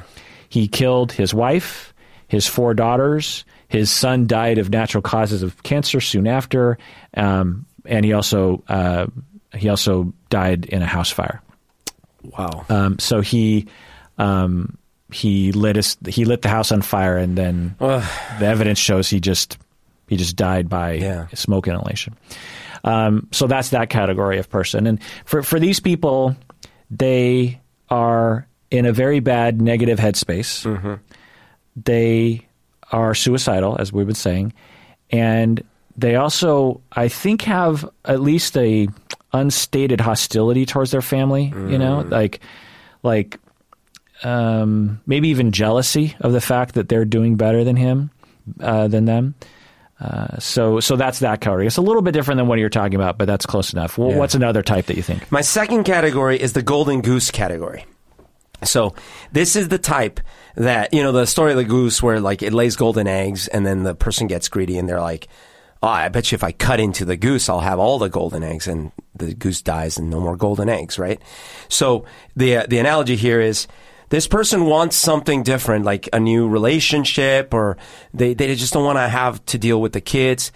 [0.49, 1.93] He killed his wife,
[2.27, 3.45] his four daughters.
[3.69, 6.77] His son died of natural causes of cancer soon after,
[7.15, 9.07] um, and he also uh,
[9.55, 11.41] he also died in a house fire.
[12.37, 12.65] Wow.
[12.69, 13.67] Um, so he
[14.17, 14.77] um,
[15.11, 18.03] he lit his, he lit the house on fire, and then Ugh.
[18.39, 19.57] the evidence shows he just
[20.07, 21.27] he just died by Yeah.
[21.33, 22.15] smoke inhalation.
[22.83, 26.35] Um, so that's that category of person, and for for these people,
[26.91, 27.59] they
[27.89, 30.99] are in a very bad negative headspace.
[31.75, 32.45] They
[32.91, 34.53] are suicidal, as we've been saying,
[35.11, 35.63] and
[35.97, 38.87] they also, I think, have at least a
[39.37, 41.45] unstated hostility towards their family.
[41.55, 42.39] You know, like
[43.03, 43.39] like
[44.23, 48.09] um, maybe even jealousy of the fact that they're doing better than him,
[48.59, 49.35] uh, than them.
[49.99, 51.65] Uh, so, so that's that category.
[51.65, 53.97] It's a little bit different than what you're talking about, but that's close enough.
[53.97, 54.17] Well, Yeah.
[54.17, 55.31] What's another type that you think?
[55.31, 57.85] My second category is the golden goose category.
[58.63, 58.93] So
[59.31, 60.19] this is the type
[60.55, 63.65] that you know the story of the goose where like it lays golden eggs and
[63.65, 65.27] then the person gets greedy and they're like,
[65.81, 68.43] "Oh, I bet you if I cut into the goose, I'll have all the golden
[68.43, 71.21] eggs," and the goose dies and no more golden eggs, right?
[71.69, 72.05] So
[72.35, 73.67] the uh, the analogy here is
[74.09, 77.77] this person wants something different, like a new relationship, or
[78.13, 80.51] they they just don't want to have to deal with the kids,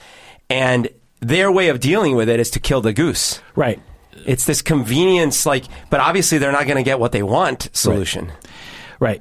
[0.49, 0.89] and
[1.19, 3.41] their way of dealing with it is to kill the goose.
[3.55, 3.79] Right.
[4.25, 8.27] It's this convenience, like, but obviously they're not going to get what they want solution.
[8.27, 8.37] Right.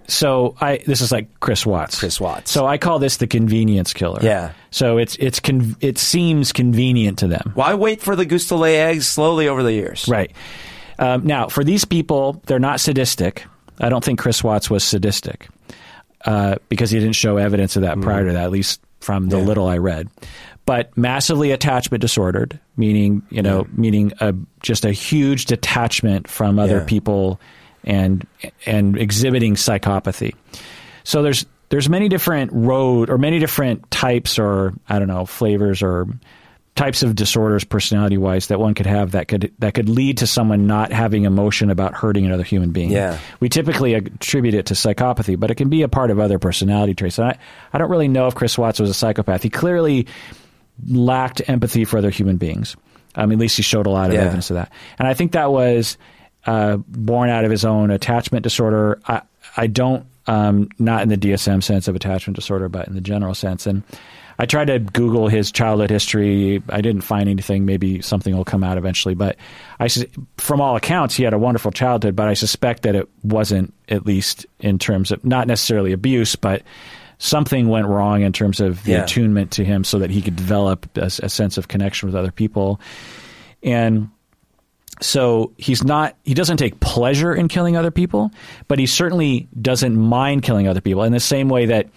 [0.09, 1.99] So I this is like Chris Watts.
[1.99, 2.51] Chris Watts.
[2.51, 4.21] So I call this the convenience killer.
[4.23, 4.53] Yeah.
[4.71, 7.53] So it's it's con- it seems convenient to them.
[7.55, 10.07] Why wait for the goose to lay eggs slowly over the years?
[10.07, 10.33] Right.
[10.99, 13.45] Um, now, for these people, they're not sadistic.
[13.81, 15.49] I don't think Chris Watts was sadistic
[16.27, 19.37] uh, because he didn't show evidence of that prior to that, at least from the
[19.37, 19.41] Mm.
[19.41, 19.47] Yeah.
[19.47, 20.09] little I read.
[20.67, 26.81] But massively attachment disordered, meaning you know, meaning a, just a huge detachment from other
[26.81, 26.85] Yeah.
[26.85, 27.41] people
[27.85, 28.27] and
[28.67, 30.35] and exhibiting psychopathy.
[31.05, 35.83] So there's there's many different road or many different types or I don't know flavors
[35.83, 36.07] or
[36.77, 40.27] types of disorders, personality wise, that one could have that could that could lead to
[40.27, 42.91] someone not having emotion about hurting another human being.
[42.91, 43.19] Yeah.
[43.41, 46.95] we typically attribute it to psychopathy, but it can be a part of other personality
[46.95, 47.19] traits.
[47.19, 47.39] And I,
[47.73, 49.43] I don't really know if Chris Watts was a psychopath.
[49.43, 50.07] He clearly
[50.87, 52.77] lacked empathy for other human beings.
[53.15, 54.23] Um, at least he showed a lot of Yeah.
[54.23, 55.99] evidence of that, and I think that was
[56.47, 59.01] uh, born out of his own attachment disorder.
[59.07, 59.23] I,
[59.57, 63.35] I don't, um, not in the DSM sense of attachment disorder, but in the general
[63.35, 63.67] sense.
[63.67, 63.83] And
[64.39, 66.63] I tried to Google his childhood history.
[66.71, 67.67] I didn't find anything.
[67.67, 69.15] Maybe something will come out eventually.
[69.15, 69.37] But
[69.79, 69.89] I,
[70.39, 72.17] from all accounts, he had a wonderful childhood.
[72.17, 76.63] But I suspect that it wasn't, at least in terms of not necessarily abuse, but
[77.19, 79.03] something went wrong in terms of the Yeah.
[79.03, 82.31] attunement to him, so that he could develop a, a sense of connection with other
[82.33, 82.81] people.
[83.63, 84.09] And
[85.01, 88.31] so he's not he doesn't take pleasure in killing other people
[88.69, 91.89] but he certainly doesn't mind killing other people in the same way that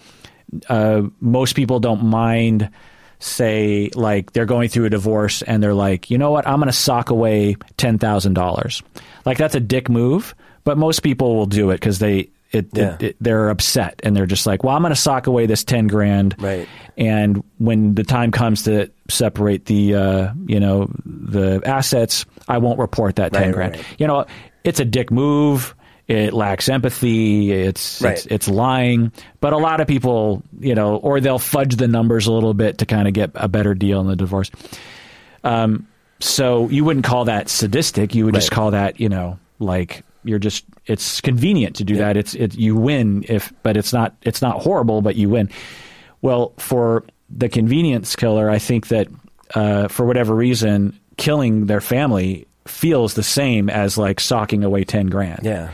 [0.68, 2.70] uh, most people don't mind
[3.18, 6.66] say like they're going through a divorce and they're like you know what i'm going
[6.66, 8.82] to sock away $10000
[9.24, 12.94] like that's a dick move but most people will do it because they it, Yeah.
[12.94, 15.64] it, it- they're upset and they're just like well i'm going to sock away this
[15.64, 16.68] 10 grand Right.
[16.96, 22.78] and when the time comes to separate the uh, you know the assets, I won't
[22.78, 23.76] report that ten Right, grand.
[23.76, 23.84] right.
[23.98, 24.26] You know,
[24.64, 25.74] it's a dick move.
[26.06, 27.50] It lacks empathy.
[27.50, 28.26] It's, it's Right.
[28.30, 29.10] it's lying.
[29.40, 32.78] But a lot of people, you know, or they'll fudge the numbers a little bit
[32.78, 34.50] to kind of get a better deal in the divorce.
[35.42, 35.86] Um,
[36.20, 38.14] so you wouldn't call that sadistic.
[38.14, 40.64] You would just call that, you know, like you're just.
[40.86, 42.16] It's convenient to do that.
[42.18, 45.48] It's it you win if, but it's not it's not horrible, but you win.
[46.20, 49.08] Well, for the convenience killer, I think that
[49.54, 55.06] uh, for whatever reason, killing their family feels the same as like socking away ten
[55.06, 55.40] grand.
[55.42, 55.70] Yeah.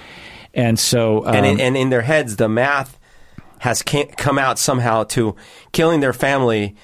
[0.54, 2.98] and so um, and in, and in their heads, the math
[3.58, 5.36] has come out somehow to
[5.72, 6.74] killing their family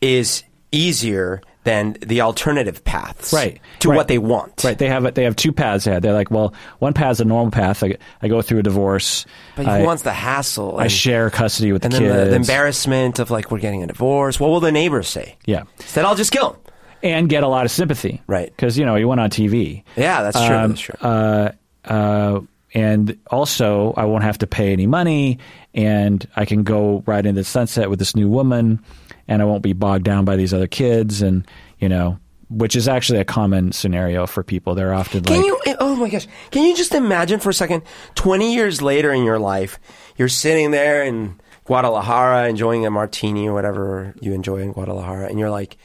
[0.00, 3.96] is easier than the alternative paths, Right, To right.
[3.96, 6.02] what they want, Right, they have they have two paths ahead.
[6.02, 7.84] They're like, well, one path's a normal path.
[7.84, 9.26] I, I go through a divorce.
[9.54, 10.78] But I, who wants the hassle?
[10.78, 12.24] I and- share custody with and the then kids.
[12.24, 14.40] the, the embarrassment of like we're getting a divorce.
[14.40, 15.36] What will the neighbors say?
[15.46, 16.60] yeah, Instead, I'll just kill him.
[17.02, 18.22] And get a lot of sympathy.
[18.26, 18.50] Right.
[18.50, 19.82] because you know you went on TV.
[19.96, 20.56] Yeah, that's true.
[20.56, 20.94] Um, that's true.
[21.00, 21.52] Uh,
[21.84, 22.40] uh,
[22.74, 25.38] and also, I won't have to pay any money,
[25.74, 28.82] and I can go right into the sunset with this new woman,
[29.28, 31.46] and I won't be bogged down by these other kids, and
[31.80, 32.18] you know,
[32.48, 34.74] which is actually a common scenario for people.
[34.74, 35.76] They're often Can like, you?
[35.80, 36.26] Oh my gosh!
[36.50, 37.82] Can you just imagine for a second?
[38.14, 39.78] Twenty years later in your life,
[40.16, 45.38] you're sitting there in Guadalajara enjoying a martini or whatever you enjoy in Guadalajara, and
[45.38, 45.76] you're like,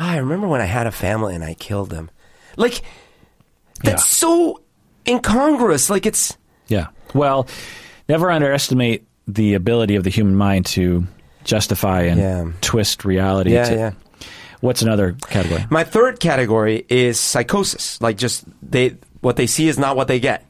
[0.00, 2.10] "Ah, "I remember when I had a family and I killed them."
[2.56, 2.82] Like
[3.84, 4.08] that's Yeah.
[4.28, 4.60] so
[5.06, 5.88] incongruous.
[5.90, 6.36] Like it's
[6.68, 6.86] Yeah.
[7.14, 7.46] Well,
[8.08, 11.06] never underestimate the ability of the human mind to
[11.44, 12.44] justify and Yeah.
[12.60, 13.52] twist reality.
[13.52, 13.90] yeah, to- yeah.
[14.60, 15.64] What's another category?
[15.70, 18.00] My third category is psychosis.
[18.00, 20.48] Like just they what they see is not what they get.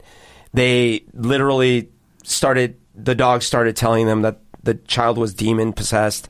[0.53, 1.89] They literally
[2.23, 6.27] started the dog started telling them that the child was demon possessed.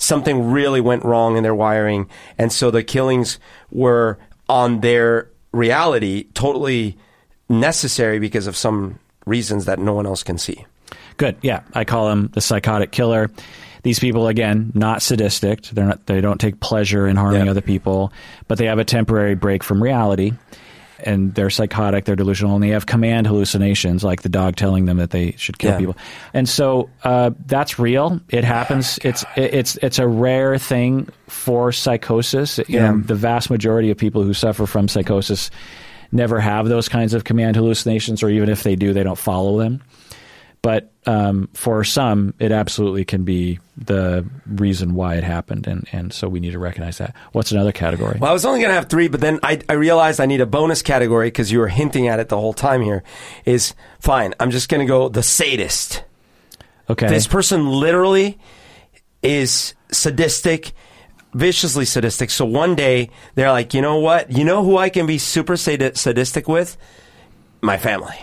[0.00, 2.08] Something really went wrong in their wiring
[2.38, 3.38] and so the killings
[3.70, 4.18] were
[4.48, 6.96] on their reality totally
[7.48, 10.64] necessary because of some reasons that no one else can see.
[11.18, 11.36] Good.
[11.42, 13.30] Yeah, I call him the psychotic killer.
[13.82, 15.62] These people, again, not sadistic.
[15.62, 16.06] They're not.
[16.06, 17.50] They don't take pleasure in harming Yeah.
[17.50, 18.12] other people,
[18.48, 20.32] but they have a temporary break from reality,
[21.04, 22.04] and they're psychotic.
[22.04, 25.58] They're delusional, and they have command hallucinations, like the dog telling them that they should
[25.58, 25.78] kill Yeah.
[25.78, 25.96] people.
[26.34, 28.20] And so uh, that's real.
[28.28, 28.98] It happens.
[29.02, 32.58] It's it, it's it's a rare thing for psychosis.
[32.58, 32.90] You Yeah.
[32.92, 35.50] know, the vast majority of people who suffer from psychosis
[36.12, 39.58] never have those kinds of command hallucinations, or even if they do, they don't follow
[39.58, 39.80] them.
[40.62, 46.12] But um, for some, it absolutely can be the reason why it happened, and, and
[46.12, 47.14] so we need to recognize that.
[47.32, 48.18] What's another category?
[48.20, 50.42] Well, I was only going to have three, but then I, I realized I need
[50.42, 53.02] a bonus category because you were hinting at it the whole time here.
[53.46, 54.34] Is fine.
[54.38, 56.04] I'm just going to go the sadist.
[56.90, 58.38] okay, This person literally
[59.22, 60.72] is sadistic,
[61.32, 62.28] viciously sadistic.
[62.28, 64.30] So one day they're like, you know what?
[64.30, 66.76] You know who I can be super sadi- sadistic with?
[67.62, 68.16] My family.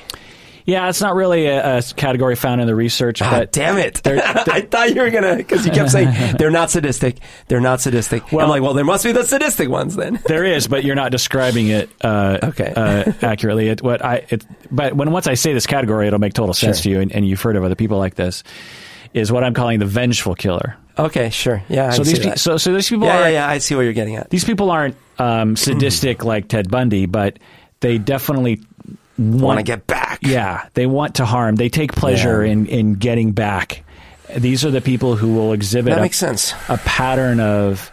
[0.67, 4.01] Yeah, it's not really a, a category found in the research, Ah, but damn it!
[4.03, 7.17] they're- I thought you were gonna because you kept saying they're not sadistic.
[7.47, 8.31] They're not sadistic.
[8.31, 10.19] Well- I'm like, well, there must be the sadistic ones then.
[10.27, 12.71] There is, but you're not describing it uh, Okay.
[12.75, 13.69] uh, accurately.
[13.69, 16.77] It, what I, it, but when once I say this category, it'll make total sense
[16.77, 16.83] Sure.
[16.83, 18.43] to you, and, and you've heard of other people like this.
[19.13, 20.75] Is what I'm calling the vengeful killer.
[20.99, 21.63] Okay, sure.
[21.69, 21.91] Yeah.
[21.91, 23.49] So I these, see pe- so so these people yeah, are yeah, yeah.
[23.49, 24.29] I see what you're getting at.
[24.29, 27.39] these people aren't um, sadistic like Ted Bundy, but
[27.79, 28.61] they definitely
[29.17, 30.19] Want to get back?
[30.21, 31.55] Yeah, they want to harm.
[31.55, 32.51] They take pleasure Yeah.
[32.53, 33.83] in in getting back.
[34.35, 36.53] These are the people who will exhibit That a, makes sense.
[36.69, 37.91] a pattern of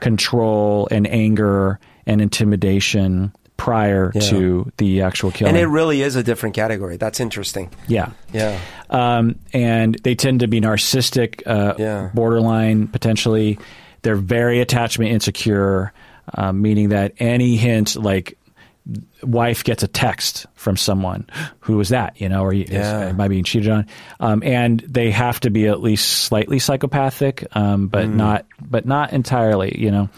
[0.00, 4.20] control and anger and intimidation prior Yeah.
[4.20, 5.54] to the actual killing.
[5.54, 6.96] And it really is a different category.
[6.98, 7.70] That's interesting.
[7.88, 8.10] yeah.
[8.32, 8.58] Yeah.
[8.90, 12.10] Um, and they tend to be narcissistic, uh, Yeah.
[12.14, 13.58] borderline potentially.
[14.02, 15.92] They're very attachment insecure,
[16.34, 18.36] um, meaning that any hint, like
[19.22, 21.28] wife gets a text from someone,
[21.60, 22.20] who was that?
[22.20, 23.08] You know, or is, Yeah.
[23.08, 23.86] am I being cheated on?
[24.20, 28.14] Um, and they have to be at least slightly psychopathic, um, but Mm.
[28.14, 29.76] not, but not entirely.
[29.78, 30.08] You know,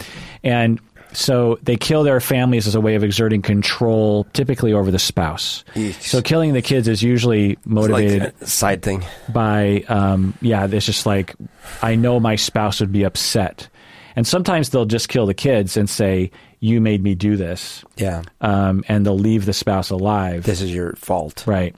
[0.45, 0.79] and
[1.15, 5.65] so they kill their families as a way of exerting control, typically over the spouse.
[5.75, 6.03] Eesh.
[6.03, 9.03] So killing the kids is usually motivated Like side thing.
[9.31, 11.35] by um, yeah it's just like
[11.83, 13.69] i know my spouse would be upset
[14.17, 16.31] and sometimes they'll just kill the kids and say
[16.61, 18.23] you made me do this Yeah.
[18.41, 21.45] um, and they'll leave the spouse alive This is your fault.
[21.47, 21.75] right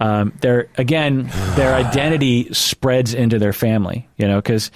[0.00, 4.70] um, their again their identity spreads into their family you know because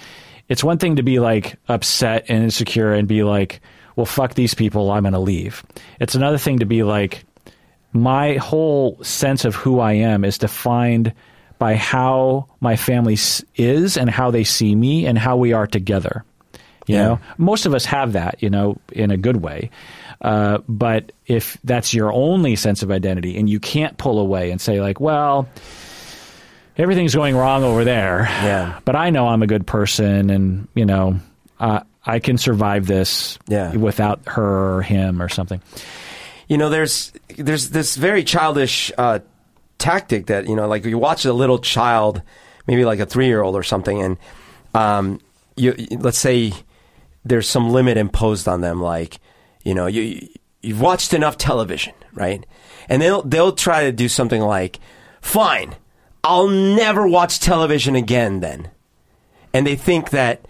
[0.49, 3.59] it's one thing to be like upset and insecure and be like
[3.95, 5.63] well fuck these people i'm going to leave
[5.99, 7.25] it's another thing to be like
[7.93, 11.13] my whole sense of who I am is defined
[11.57, 13.17] by how my family
[13.55, 16.23] is and how they see me and how we are together.
[16.87, 17.03] You Yeah.
[17.03, 19.69] know, most of us have that, you know, in a good way.
[20.21, 24.59] Uh, but if that's your only sense of identity and you can't pull away and
[24.59, 25.47] say, like, well,
[26.77, 28.79] everything's going wrong over there, Yeah.
[28.85, 31.19] but I know I'm a good person and, you know,
[31.59, 33.75] uh, I can survive this Yeah.
[33.75, 35.61] without her or him or something.
[36.47, 39.19] You know, there's there's this very childish uh,
[39.79, 42.21] tactic that you know, like you watch a little child,
[42.67, 44.17] maybe like a three year old or something, and
[44.73, 45.19] um,
[45.57, 46.53] you let's say
[47.27, 49.19] there's some limit imposed on them, like
[49.63, 50.27] you know, you
[50.61, 52.45] you've watched enough television, right?
[52.89, 54.79] And they'll they'll try to do something like,
[55.21, 55.75] fine,
[56.23, 58.69] I'll never watch television again, then,
[59.53, 60.45] and they think that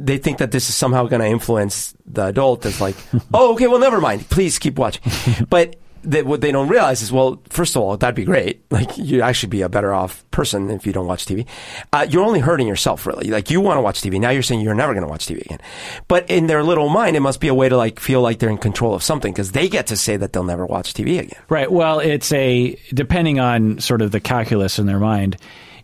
[0.00, 2.66] they think that this is somehow going to influence the adult.
[2.66, 2.96] It's like,
[3.34, 4.28] oh, okay, well, never mind.
[4.28, 5.02] Please keep watching.
[5.48, 8.62] But they, what they don't realize is, well, first of all, that'd be great.
[8.74, 11.46] Like, you'd actually be a better off person if you don't watch TV.
[11.92, 13.28] Uh, you're only hurting yourself, really.
[13.30, 14.18] Like, you want to watch TV.
[14.20, 15.60] Now you're saying you're never going to watch TV again.
[16.08, 18.50] But in their little mind, it must be a way to like feel like they're
[18.50, 21.40] in control of something because they get to say that they'll never watch TV again.
[21.48, 21.70] Right.
[21.70, 25.36] Well, it's a depending on sort of the calculus in their mind,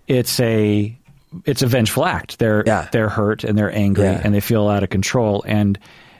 [0.08, 0.96] it's a
[1.44, 2.38] it's a vengeful act.
[2.40, 2.88] They're Yeah.
[2.90, 4.20] they're hurt and they're angry Yeah.
[4.24, 5.78] and they feel out of control and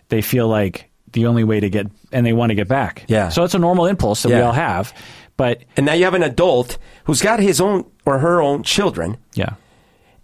[0.09, 3.04] they feel like the only way to get and they want to get back.
[3.08, 3.28] Yeah.
[3.30, 4.92] So it's a normal impulse that we all have,
[5.36, 9.16] but And now you have an adult who's got his own or her own children,
[9.34, 9.54] yeah.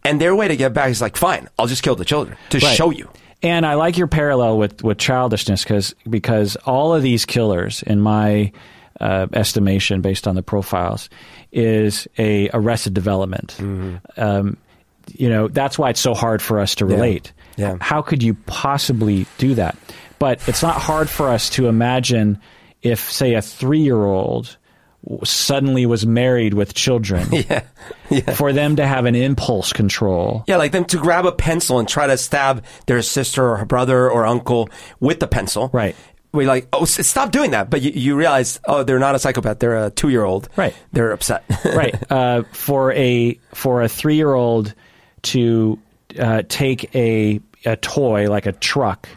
[0.05, 2.59] and their way to get back is like, fine, I'll just kill the children to
[2.59, 2.77] Right.
[2.77, 3.09] show you.
[3.43, 8.01] And I like your parallel with, with childishness because because all of these killers, in
[8.01, 8.51] my
[8.99, 11.11] uh, estimation, based on the profiles,
[11.53, 13.57] is a arrested development.
[14.17, 14.57] Um,
[15.15, 17.33] you know that's why it's so hard for us to relate.
[17.57, 17.77] Yeah.
[17.81, 19.77] How could you possibly do that?
[20.19, 22.41] But it's not hard for us to imagine
[22.83, 24.57] if, say, a three year old
[25.25, 27.29] suddenly was married with children.
[27.33, 27.63] Yeah.
[28.11, 28.35] Yeah.
[28.35, 31.89] For them to have an impulse control Yeah, like them to grab a pencil and
[31.89, 34.69] try to stab their sister or her brother or uncle
[35.01, 35.71] with the pencil.
[35.73, 35.95] Right.
[36.33, 37.69] We like, oh, stop doing that.
[37.69, 39.59] But you, you realize, oh, they're not a psychopath.
[39.59, 40.49] They're a two year old.
[40.57, 40.75] Right.
[40.93, 41.45] They're upset.
[41.65, 44.75] right uh, for a for a three year old
[45.23, 45.79] to
[46.19, 49.09] uh, take a a toy like a truck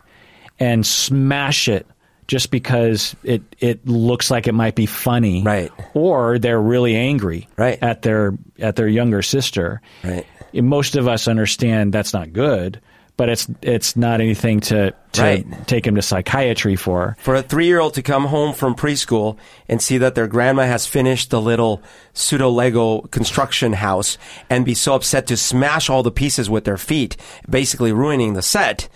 [0.60, 1.86] and smash it
[2.28, 5.72] just because it it looks like it might be funny Right.
[5.94, 7.80] or they're really angry Right.
[7.82, 10.26] at their at their younger sister Right.
[10.54, 12.82] most of us understand that's not good
[13.18, 15.68] but it's it's not anything to to Right.
[15.68, 19.36] take him to psychiatry for For a three year old to come home from preschool
[19.68, 21.82] and see that their grandma has finished the little
[22.14, 24.18] pseudo Lego construction house
[24.50, 27.18] and be so upset to smash all the pieces with their feet,
[27.50, 28.88] basically ruining the set,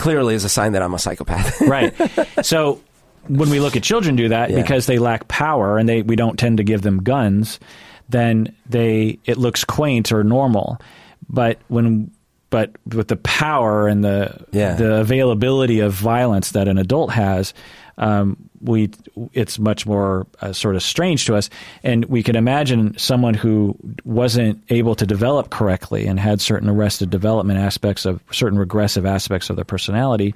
[0.00, 1.60] clearly is a sign that I'm a psychopath.
[1.76, 1.94] right.
[2.44, 2.80] So
[3.28, 4.56] when we look at children do that Yeah.
[4.62, 7.60] because they lack power and they we don't tend to give them guns,
[8.08, 10.78] then they it looks quaint or normal.
[11.28, 12.10] But when
[12.50, 14.74] but with the power and the Yeah.
[14.74, 17.54] the availability of violence that an adult has,
[17.98, 18.90] um, we
[19.32, 21.48] it's much more uh, sort of strange to us,
[21.82, 27.10] and we can imagine someone who wasn't able to develop correctly and had certain arrested
[27.10, 30.34] development aspects of certain regressive aspects of their personality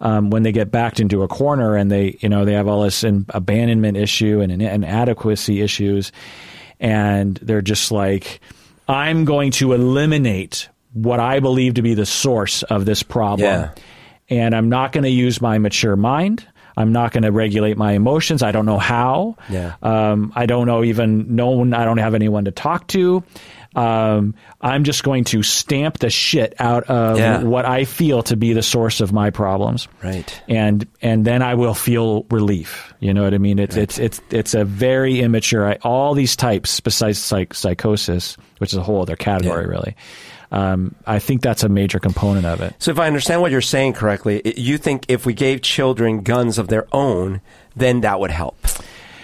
[0.00, 2.82] um, when they get backed into a corner and they, you know, they have all
[2.82, 6.10] this in, abandonment issue and inadequacy issues,
[6.80, 8.40] and they're just like,
[8.88, 13.70] I'm going to eliminate what I believe to be the source of this problem, Yeah.
[14.28, 16.46] and I'm not going to use my mature mind.
[16.76, 18.42] I'm not going to regulate my emotions.
[18.42, 19.36] I don't know how.
[19.48, 19.74] Yeah.
[19.82, 21.72] Um, I don't know even no one.
[21.74, 23.22] I don't have anyone to talk to.
[23.76, 27.42] Um, I'm just going to stamp the shit out of Yeah.
[27.42, 29.88] what I feel to be the source of my problems.
[30.02, 30.42] Right.
[30.48, 32.94] And and then I will feel relief.
[33.00, 33.58] You know what I mean?
[33.58, 35.66] It's it's it's it's a very immature.
[35.70, 39.70] I, all these types, besides psych, psychosis, which is a whole other category, Yeah.
[39.70, 39.96] really.
[40.54, 42.74] Um, I think that's a major component of it.
[42.78, 46.58] So if I understand what you're saying correctly, you think if we gave children guns
[46.58, 47.40] of their own,
[47.74, 48.56] then that would help.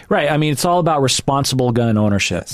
[0.09, 0.29] Right.
[0.29, 2.49] I mean, it's all about responsible gun ownership.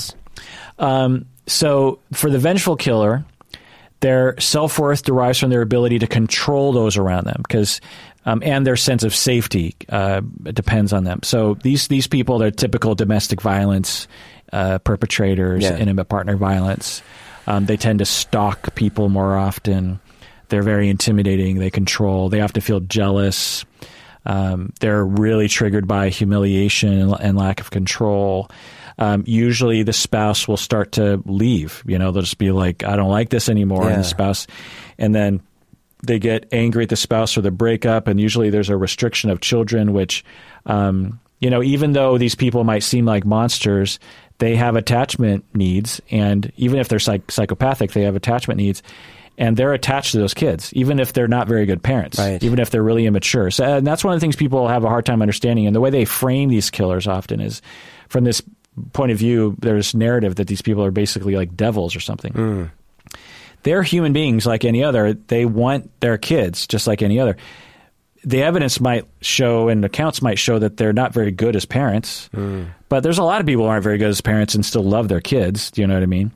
[0.79, 3.25] Um, so for the vengeful killer,
[4.01, 7.81] their self worth derives from their ability to control those around them, because
[8.27, 11.21] um, and their sense of safety uh, depends on them.
[11.23, 14.07] So these these people, they're typical domestic violence
[14.53, 15.79] uh, perpetrators, Yeah.
[15.79, 17.01] intimate partner violence.
[17.47, 20.01] Um, they tend to stalk people more often.
[20.49, 21.59] They're very intimidating.
[21.59, 22.29] They control.
[22.29, 23.65] They often feel jealous.
[24.25, 28.49] Um, they're really triggered by humiliation and lack of control.
[28.99, 31.83] Um, usually, the spouse will start to leave.
[31.87, 33.91] You know, they'll just be like, "I don't like this anymore," Yeah.
[33.91, 34.47] and the spouse,
[34.99, 35.41] and then
[36.05, 38.09] they get angry at the spouse for the breakup.
[38.09, 40.25] And usually, there's a restriction of children, which,
[40.65, 43.99] um, you know, even though these people might seem like monsters,
[44.39, 48.83] they have attachment needs, and even if they're psych- psychopathic, they have attachment needs.
[49.39, 52.43] And they're attached to those kids, even if they're not very good parents, Right.
[52.43, 53.51] even if they're really immature.
[53.51, 55.67] So, and that's one of the things people have a hard time understanding.
[55.67, 57.61] And the way they frame these killers often is
[58.09, 58.41] from this
[58.95, 62.33] point of view, there's narrative that these people are basically like devils or something.
[62.33, 62.65] Hmm.
[63.63, 65.13] They're human beings like any other.
[65.13, 67.37] They want their kids just like any other.
[68.27, 72.29] The evidence might show and accounts might show that they're not very good as parents,
[72.89, 75.07] but there's a lot of people who aren't very good as parents and still love
[75.09, 75.71] their kids.
[75.71, 76.33] Do you know what I mean?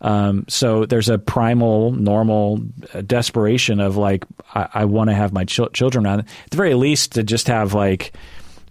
[0.00, 2.60] Um, so there's a primal, normal
[2.92, 4.24] uh, desperation of like,
[4.54, 6.20] I, I want to have my chil- children around.
[6.20, 8.12] At the very least, to just have like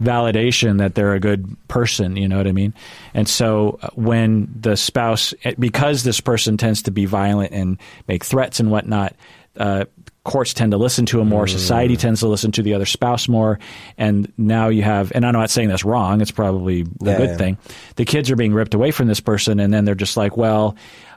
[0.02, 2.16] validation that they're a good person.
[2.18, 2.74] You know what I mean?
[3.14, 7.78] And so uh, when the spouse, eh, because this person tends to be violent and
[8.08, 9.16] make threats and whatnot,
[9.60, 9.86] uh,
[10.24, 11.48] courts tend to listen to him more.
[11.48, 13.60] Society tends to listen to the other spouse more.
[13.98, 16.20] And now you have, and I'm not saying that's wrong.
[16.22, 17.38] It's probably a Yeah, good yeah.
[17.38, 17.58] thing.
[17.96, 20.76] The kids are being ripped away from this person, and then they're just like, well,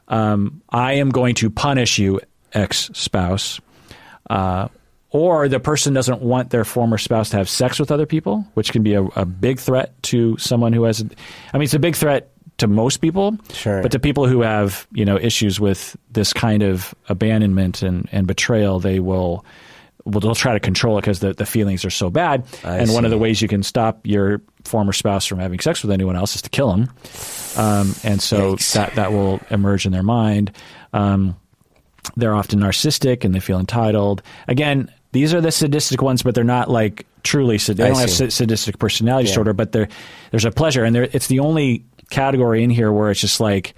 [0.09, 2.21] um, I am going to punish you,
[2.53, 3.61] ex spouse.
[4.29, 4.69] Uh,
[5.13, 8.71] or the person doesn't want their former spouse to have sex with other people, which
[8.73, 11.03] can be a, a big threat to someone who has.
[11.53, 12.30] I mean, it's a big threat
[12.61, 13.83] to most people, Sure.
[13.83, 18.27] but to people who have you know issues with this kind of abandonment and, and
[18.27, 19.45] betrayal, they will.
[20.07, 22.47] Well, they'll try to control it because the, the feelings are so bad.
[22.65, 25.83] I and one of the ways you can stop your former spouse from having sex
[25.83, 26.89] with anyone else is to kill them.
[27.59, 28.73] Um, and so Yikes.
[28.73, 30.53] that, that will emerge in their mind.
[30.95, 31.37] Um,
[32.17, 34.23] they're often narcissistic and they feel entitled.
[34.49, 37.95] Again, these are the sadistic ones, but they're not like truly sadistic.
[37.95, 39.33] They don't have sadistic personality Yeah.
[39.33, 43.41] disorder, but there's a pleasure, and it's the only category in here where it's just
[43.41, 43.75] like,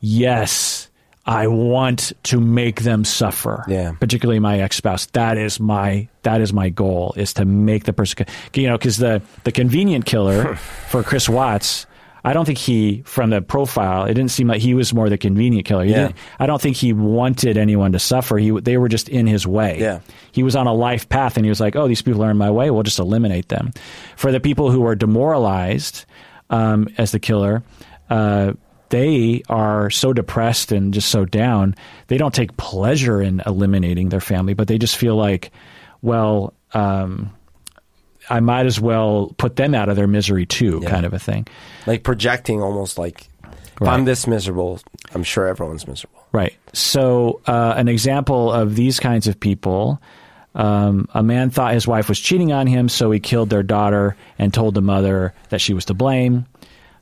[0.00, 0.90] yes,
[1.26, 3.64] I want to make them suffer.
[3.68, 3.92] Yeah.
[3.98, 5.06] particularly my ex spouse.
[5.06, 8.98] That is my that is my goal is to make the person you know because
[8.98, 10.54] the the convenient killer
[10.88, 11.86] for Chris Watts.
[12.24, 15.16] I don't think he, from the profile, it didn't seem like he was more the
[15.16, 15.84] convenient killer.
[15.84, 16.10] He Yeah.
[16.40, 18.36] I don't think he wanted anyone to suffer.
[18.36, 19.78] He, they were just in his way.
[19.78, 20.00] Yeah.
[20.32, 22.36] He was on a life path, and he was like, "Oh, these people are in
[22.36, 22.72] my way.
[22.72, 23.70] We'll just eliminate them."
[24.16, 26.04] For the people who are demoralized
[26.50, 27.62] um, as the killer,
[28.10, 28.52] uh,
[28.88, 31.74] they are so depressed and just so down.
[32.06, 35.50] They don't take pleasure in eliminating their family, but they just feel like,
[36.02, 36.52] well.
[36.72, 37.30] Um,
[38.28, 40.90] I might as well put them out of their misery too, Yeah.
[40.90, 41.46] kind of a thing.
[41.86, 43.92] Like projecting almost like, if Right.
[43.94, 44.80] I'm this miserable,
[45.14, 46.18] I'm sure everyone's miserable.
[46.32, 46.52] Right.
[46.72, 50.02] So, uh, an example of these kinds of people
[50.56, 54.16] um, a man thought his wife was cheating on him, so he killed their daughter
[54.38, 56.46] and told the mother that she was to blame.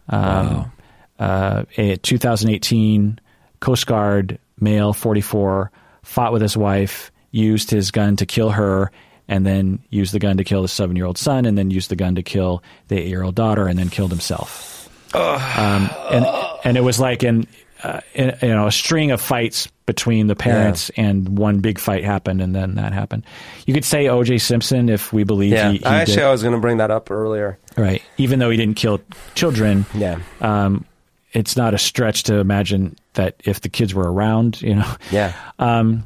[0.08, 0.72] Um,
[1.20, 3.20] uh, a 2018
[3.60, 5.70] Coast Guard male, 44,
[6.02, 8.90] fought with his wife, used his gun to kill her,
[9.28, 11.90] and then used the gun to kill the seven year old son, and then used
[11.90, 14.90] the gun to kill the eight year old daughter, and then killed himself.
[15.14, 16.26] Um, and
[16.64, 17.46] and it was like an
[17.84, 22.40] uh, you know a string of fights between the parents, and one big fight happened,
[22.40, 23.24] and then that happened.
[23.66, 24.38] You could say O.J.
[24.38, 26.78] Simpson if we believe Yeah, he, he I actually did, I was going to bring
[26.78, 27.58] that up earlier.
[27.76, 29.00] right, even though he didn't kill
[29.34, 29.84] children.
[29.94, 30.86] Yeah, Um,
[31.32, 34.90] it's not a stretch to imagine that if the kids were around, you know.
[35.10, 36.04] yeah, Um,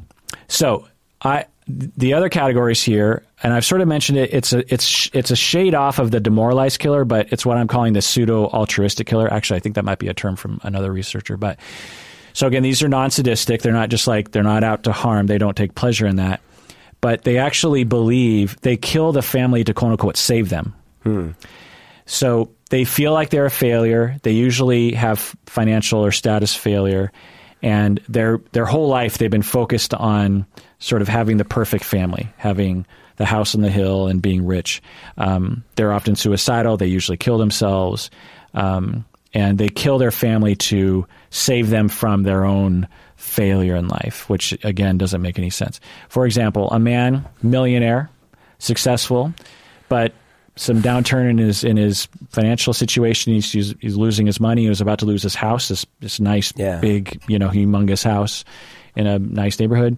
[0.49, 0.87] so
[1.21, 4.33] I the other categories here, and I've sort of mentioned it.
[4.33, 7.67] It's a it's it's a shade off of the demoralized killer, but it's what I'm
[7.67, 9.31] calling the pseudo altruistic killer.
[9.31, 11.37] Actually, I think that might be a term from another researcher.
[11.37, 11.59] But
[12.33, 13.61] so again, these are non sadistic.
[13.61, 15.27] They're not just like they're not out to harm.
[15.27, 16.41] They don't take pleasure in that.
[17.01, 20.73] but they actually believe they kill the family to quote unquote save them.
[21.03, 21.29] Hmm.
[22.05, 24.17] So they feel like they're a failure.
[24.23, 27.11] They usually have financial or status failure,
[27.61, 30.45] and their their whole life they've been focused on
[30.79, 32.85] sort of having the perfect family, having
[33.17, 34.81] the house on the hill and being rich.
[35.17, 36.77] Um, they're often suicidal.
[36.77, 38.09] They usually kill themselves,
[38.53, 42.87] um, and they kill their family to save them from their own
[43.17, 45.81] failure in life, which again doesn't make any sense.
[46.07, 48.09] For example, a man, millionaire,
[48.59, 49.33] successful,
[49.89, 50.13] but
[50.59, 53.33] some downturn in his in his financial situation.
[53.33, 54.63] He's he's, he's losing his money.
[54.63, 55.69] He was about to lose his house.
[55.69, 56.79] This this nice Yeah.
[56.79, 58.43] big you know humongous house
[58.95, 59.97] in a nice neighborhood.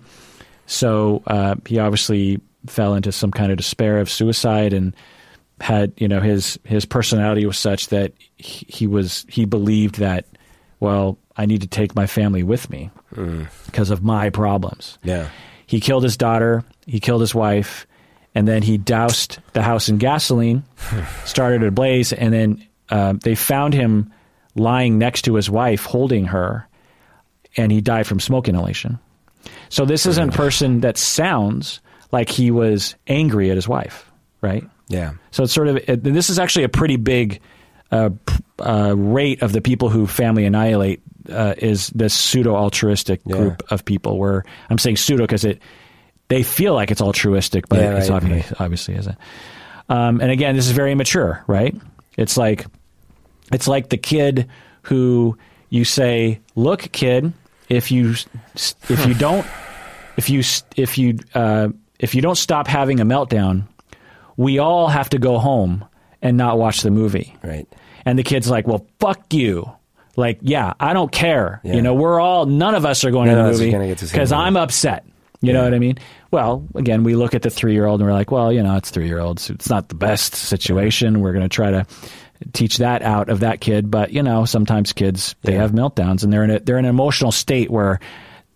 [0.68, 4.96] So uh, he obviously fell into some kind of despair of suicide and
[5.60, 10.26] had you know his his personality was such that he, he was he believed that
[10.80, 12.92] well I need to take my family with me
[13.66, 14.98] because of my problems.
[15.04, 15.30] Yeah.
[15.66, 16.64] He killed his daughter.
[16.86, 17.88] He killed his wife,
[18.36, 20.64] and then he doused the house in gasoline,
[21.26, 24.12] started a blaze, and then uh, they found him
[24.56, 26.68] lying next to his wife, holding her,
[27.58, 29.00] and he died from smoke inhalation.
[29.70, 31.80] So this isn't a person that sounds
[32.12, 34.10] like he was angry at his wife,
[34.42, 34.64] right?
[34.88, 35.14] Yeah.
[35.32, 37.40] So it's sort of it, this is actually a pretty big
[37.92, 38.10] uh,
[38.60, 43.38] uh, rate of the people who family annihilate uh, is this pseudo altruistic Yeah.
[43.38, 44.18] group of people.
[44.18, 45.62] Where I'm saying pseudo because it
[46.32, 49.18] they feel like it's altruistic, but Yeah, it's right, obviously, obviously isn't.
[49.90, 51.76] Um, and again, this is very immature, right?
[52.16, 52.66] It's like
[53.52, 54.48] it's like the kid
[54.84, 55.38] who
[55.70, 57.34] you say, "Look, kid,
[57.68, 58.16] if you
[58.88, 59.46] if you don't
[60.16, 60.42] if you
[60.78, 61.68] if you uh,
[62.00, 63.64] if you don't stop having a meltdown,
[64.38, 65.84] we all have to go home
[66.22, 67.68] and not watch the movie." Right.
[68.06, 69.70] And the kid's like, "Well, fuck you."
[70.16, 71.60] Like, yeah, I don't care.
[71.64, 71.76] Yeah.
[71.76, 74.08] You know, we're all none of us are going to the movie gonna get to
[74.08, 74.32] see the because.
[74.32, 75.06] I'm upset.
[75.42, 75.98] You know what I mean?
[76.30, 78.76] Well, again, we look at the three year old and we're like, well, you know,
[78.78, 79.50] it's three year olds.
[79.50, 81.20] It's not the best situation.
[81.22, 81.86] We're going to try to
[82.54, 83.90] teach that out of that kid.
[83.90, 85.62] But you know, sometimes kids they Yeah.
[85.62, 88.00] have meltdowns and they're in a, they're in an emotional state where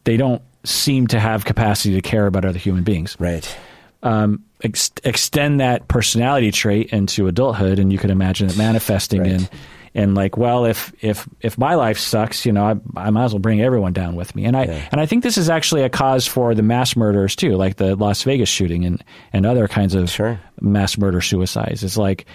[0.04, 3.16] they don't seem to have capacity to care about other human beings.
[3.20, 3.58] Right.
[4.04, 9.32] Um, ex- extend that personality trait into adulthood, and you can imagine it manifesting Right.
[9.32, 9.50] in
[9.96, 12.66] in like, well, if if if my life sucks, you know,
[12.96, 14.46] I, I might as well bring everyone down with me.
[14.46, 14.88] And I Yeah.
[14.92, 17.96] and I think this is actually a cause for the mass murders too, like the
[17.96, 19.04] Las Vegas shooting and
[19.34, 20.40] and other kinds of Sure.
[20.62, 21.84] mass murder suicides.
[21.84, 22.26] It's like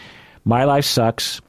[0.44, 1.40] my life sucks,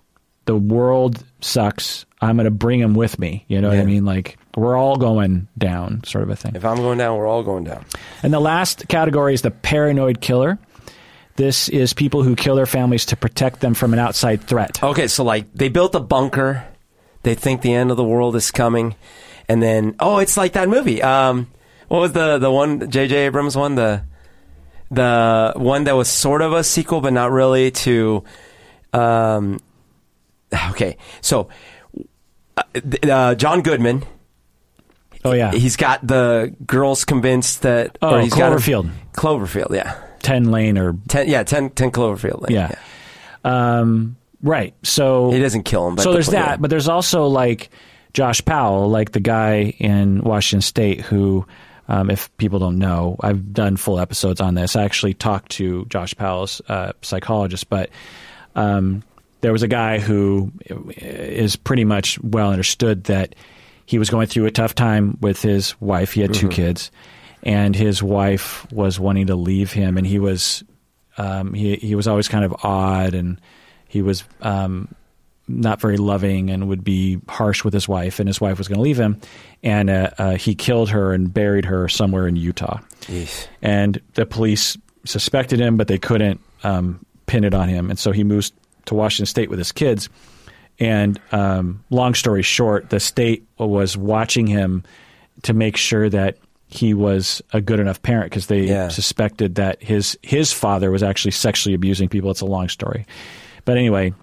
[0.46, 2.06] the world sucks.
[2.22, 3.46] I'm going to bring them with me.
[3.48, 4.06] You know what I mean?
[4.06, 6.52] Like we're all going down, sort of a thing.
[6.56, 7.84] If I'm going down, we're all going down.
[8.22, 10.60] And the last category is the paranoid killer.
[11.36, 14.84] This is people who kill their families to protect them from an outside threat.
[14.84, 16.66] Okay, so like they built a bunker.
[17.24, 18.96] They think the end of the world is coming,
[19.48, 21.02] and then oh, it's like that movie.
[21.02, 21.48] Um,
[21.88, 23.16] what was the the one J.J.
[23.28, 23.76] Abrams one?
[23.76, 24.04] The
[24.90, 27.72] the one that was sort of a sequel, but not really.
[27.72, 28.24] To
[28.94, 29.60] um,
[30.72, 31.48] okay, so
[32.58, 32.64] uh,
[33.04, 34.04] uh, John Goodman.
[35.24, 37.98] Oh yeah, He's got the girls convinced that.
[38.02, 38.92] Oh, he's got 'em- Cloverfield.
[39.14, 39.96] Cloverfield, yeah.
[40.22, 42.42] Ten lane or Ten, yeah, 10, 10 Cloverfield.
[42.42, 42.76] Lane, yeah,
[43.44, 44.74] um, right.
[44.84, 45.96] So He doesn't kill him.
[45.96, 46.58] But so the- there's that, yeah.
[46.58, 47.70] but there's also like
[48.14, 51.46] Josh Powell, like the guy in Washington State who,
[51.88, 54.76] um, if people don't know, I've done full episodes on this.
[54.76, 57.90] I actually talked to Josh Powell's uh, psychologist, but
[58.56, 59.04] um,
[59.42, 60.52] there was a guy who
[60.98, 63.34] is pretty much well understood that
[63.86, 66.12] he was going through a tough time with his wife.
[66.14, 66.92] He had two kids,
[67.44, 70.64] and his wife was wanting to leave him, and he was
[71.18, 73.40] um, he he was always kind of odd, and
[73.88, 74.94] he was um,
[75.48, 78.78] not very loving, and would be harsh with his wife, and his wife was going
[78.78, 79.20] to leave him,
[79.64, 83.48] and uh, uh, he killed her and buried her somewhere in Utah Jeez.
[83.62, 88.12] and the police suspected him, but they couldn't um, pin it on him, and so
[88.12, 88.52] he moves
[88.86, 90.10] to Washington State with his kids.
[90.80, 94.84] And um, long story short, the state was watching him
[95.44, 96.38] to make sure that
[96.72, 98.88] he was a good enough parent because they Yeah.
[98.88, 102.32] suspected that his his father was actually sexually abusing people.
[102.32, 103.06] It's a long story,
[103.66, 104.14] but anyway,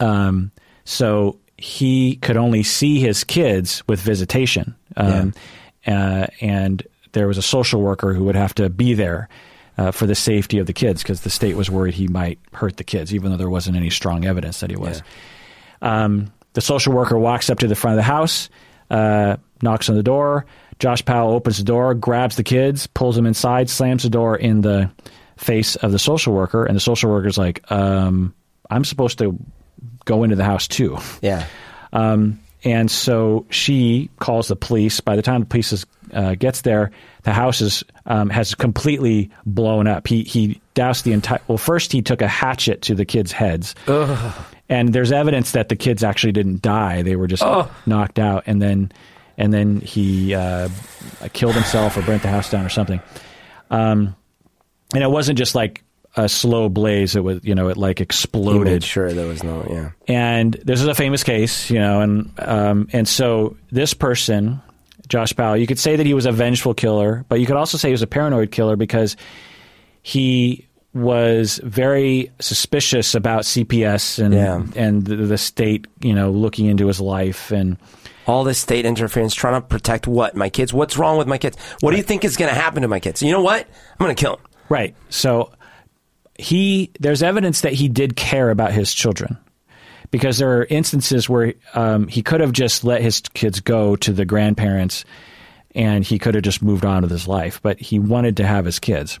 [0.00, 0.50] um,
[0.84, 4.74] so he could only see his kids with visitation.
[4.96, 5.32] Um,
[5.86, 9.28] uh, and there was a social worker who would have to be there
[9.78, 12.76] uh, for the safety of the kids because the state was worried he might hurt
[12.76, 15.02] the kids, even though there wasn't any strong evidence that he was.
[15.82, 18.48] Um, the social worker walks up to the front of the house,
[18.90, 20.44] uh, knocks on the door.
[20.78, 24.60] Josh Powell opens the door, grabs the kids, pulls them inside, slams the door in
[24.60, 24.90] the
[25.36, 28.34] face of the social worker, and the social worker's like, um,
[28.70, 29.38] "I'm supposed to
[30.04, 31.46] go into the house too." Yeah.
[31.92, 35.00] Um, and so she calls the police.
[35.00, 36.90] By the time the police is, uh, gets there,
[37.22, 40.06] the house is um, has completely blown up.
[40.06, 41.40] He he doused the entire.
[41.48, 43.74] Well, first he took a hatchet to the kids' heads,
[44.68, 47.42] and there's evidence that the kids actually didn't die; they were just
[47.86, 48.44] knocked out.
[48.46, 48.92] And then
[49.38, 50.68] and then he uh,
[51.32, 53.00] killed himself or burnt the house down or something.
[53.70, 54.14] Um,
[54.94, 55.82] and it wasn't just like
[56.16, 58.82] a slow blaze; it was you know it like exploded.
[58.84, 59.90] sure there was no, yeah.
[60.08, 64.60] And this is a famous case, you know, and um, and so this person,
[65.08, 67.76] Josh Powell, you could say that he was a vengeful killer, but you could also
[67.76, 69.16] say he was a paranoid killer because
[70.02, 74.62] he was very suspicious about CPS and Yeah.
[74.76, 77.76] and the, the state, you know, looking into his life and
[78.26, 80.34] All this state interference, trying to protect what?
[80.34, 80.72] My kids?
[80.72, 81.56] What's wrong with my kids?
[81.80, 83.22] What do you think is going to happen to my kids?
[83.22, 83.60] You know what?
[83.66, 84.44] I'm going to kill them.
[84.68, 84.96] Right.
[85.10, 85.52] So
[86.38, 89.38] he there's evidence that he did care about his children
[90.10, 94.12] because there are instances where um, he could have just let his kids go to
[94.12, 95.04] the grandparents
[95.74, 98.64] and he could have just moved on with his life, but he wanted to have
[98.64, 99.18] his kids.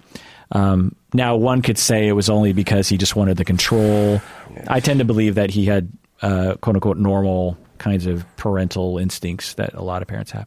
[0.52, 4.20] Um, now, one could say it was only because he just wanted the control.
[4.68, 5.90] I tend to believe that he had
[6.22, 10.46] uh, quote unquote normal kinds of parental instincts that a lot of parents have.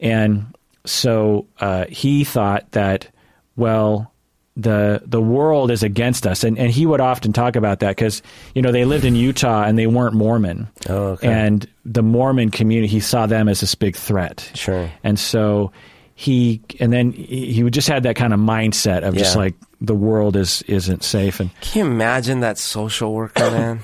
[0.00, 0.54] And
[0.84, 3.08] so uh, he thought that,
[3.56, 4.12] well,
[4.54, 8.20] the the world is against us, and and he would often talk about that because
[8.54, 11.26] you know they lived in Utah and they weren't Mormon, Oh, okay.
[11.26, 14.90] and the Mormon community he saw them as this big threat, Sure.
[15.02, 15.72] and so
[16.14, 19.54] he and then he he would just had that kind of mindset of just like
[19.80, 23.80] the world is isn't safe and Can you imagine that social worker, man?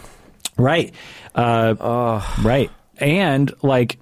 [0.58, 0.92] Right,
[1.34, 3.98] uh, oh, right, and like.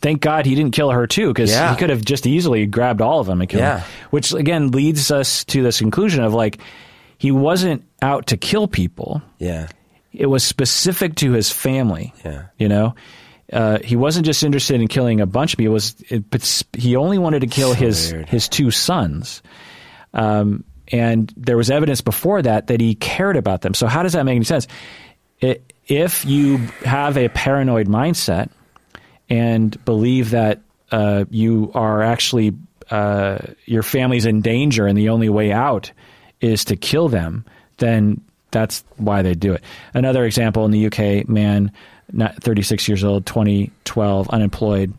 [0.00, 1.70] Thank God he didn't kill her too, because Yeah.
[1.70, 3.76] he could have just easily grabbed all of them and killed Yeah.
[3.76, 3.84] them.
[4.10, 6.58] Which again leads us to this conclusion of like
[7.16, 9.22] he wasn't out to kill people.
[9.38, 9.68] yeah.
[10.12, 12.12] It was specific to his family.
[12.22, 12.42] Yeah.
[12.58, 12.94] You know,
[13.50, 15.72] uh, he wasn't just interested in killing a bunch of people.
[15.72, 18.28] It was it, but he only wanted to kill his weird.
[18.28, 19.42] his two sons.
[20.12, 23.72] Um, and there was evidence before that that he cared about them.
[23.72, 24.66] So how does that make any sense?
[25.40, 28.50] If you have a paranoid mindset
[29.28, 32.54] and believe that uh, you are actually
[32.90, 35.90] uh, your family's in danger and the only way out
[36.40, 37.44] is to kill them,
[37.78, 38.20] then
[38.50, 39.64] that's why they do it.
[39.94, 41.72] Another example in the UK, man,
[42.12, 44.92] not 36 years old, 2012, unemployed,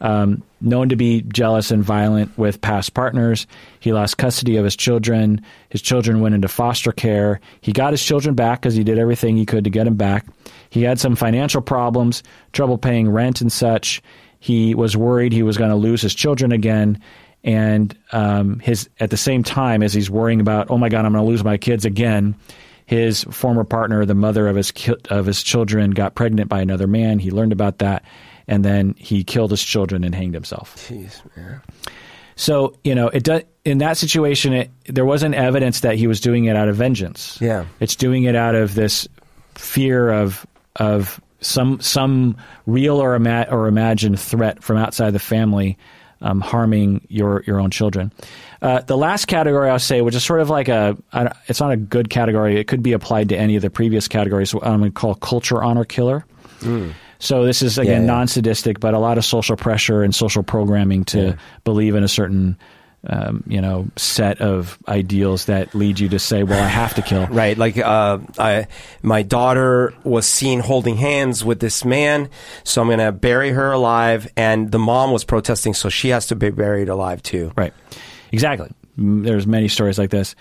[0.00, 3.46] um, known to be jealous and violent with past partners.
[3.80, 5.44] He lost custody of his children.
[5.70, 7.40] His children went into foster care.
[7.60, 10.26] He got his children back because he did everything he could to get them back.
[10.70, 12.22] He had some financial problems,
[12.52, 14.02] trouble paying rent and such.
[14.40, 17.00] He was worried he was going to lose his children again.
[17.44, 21.12] And um, his at the same time as he's worrying about, oh my God, I'm
[21.12, 22.34] going to lose my kids again.
[22.86, 24.72] His former partner, the mother of his
[25.10, 27.18] of his children, got pregnant by another man.
[27.18, 28.02] He learned about that,
[28.48, 30.76] and then he killed his children and hanged himself.
[30.88, 31.60] Jeez, man.
[32.36, 34.52] So you know, it does in that situation.
[34.52, 37.38] It, there wasn't evidence that he was doing it out of vengeance.
[37.40, 37.66] Yeah.
[37.80, 39.06] it's doing it out of this
[39.54, 40.46] fear of
[40.76, 45.76] of some some real or ima- or imagined threat from outside the family
[46.20, 48.12] um, harming your your own children.
[48.60, 50.96] Uh, the last category I'll say, which is sort of like a,
[51.46, 52.58] it's not a good category.
[52.58, 54.52] It could be applied to any of the previous categories.
[54.52, 56.24] I'm going to call culture honor killer.
[57.18, 58.06] So this is again Yeah, yeah.
[58.06, 61.32] non-sadistic, but a lot of social pressure and social programming to Yeah.
[61.64, 62.56] believe in a certain,
[63.08, 67.02] um, you know, set of ideals that lead you to say, "Well, I have to
[67.02, 68.66] kill." Right, like uh, I,
[69.02, 72.28] my daughter was seen holding hands with this man,
[72.64, 74.28] so I'm gonna bury her alive.
[74.36, 77.52] And the mom was protesting, so she has to be buried alive too.
[77.56, 77.72] Right.
[78.32, 78.70] Exactly.
[78.96, 80.34] There's many stories like this.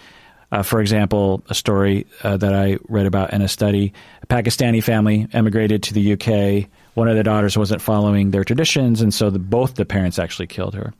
[0.51, 3.93] Uh, for example, a story uh, that I read about in a study:
[4.23, 6.69] a Pakistani family emigrated to the UK.
[6.93, 10.47] One of the daughters wasn't following their traditions, and so the, both the parents actually
[10.47, 10.93] killed her.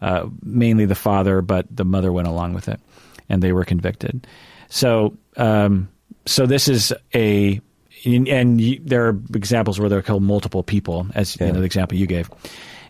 [0.00, 2.80] Uh, mainly the father, but the mother went along with it,
[3.28, 4.26] and they were convicted.
[4.68, 5.88] So, um,
[6.26, 7.60] so this is a,
[8.04, 11.62] and and you, there are examples where they'll kill multiple people, as you know, the
[11.62, 12.30] example you gave.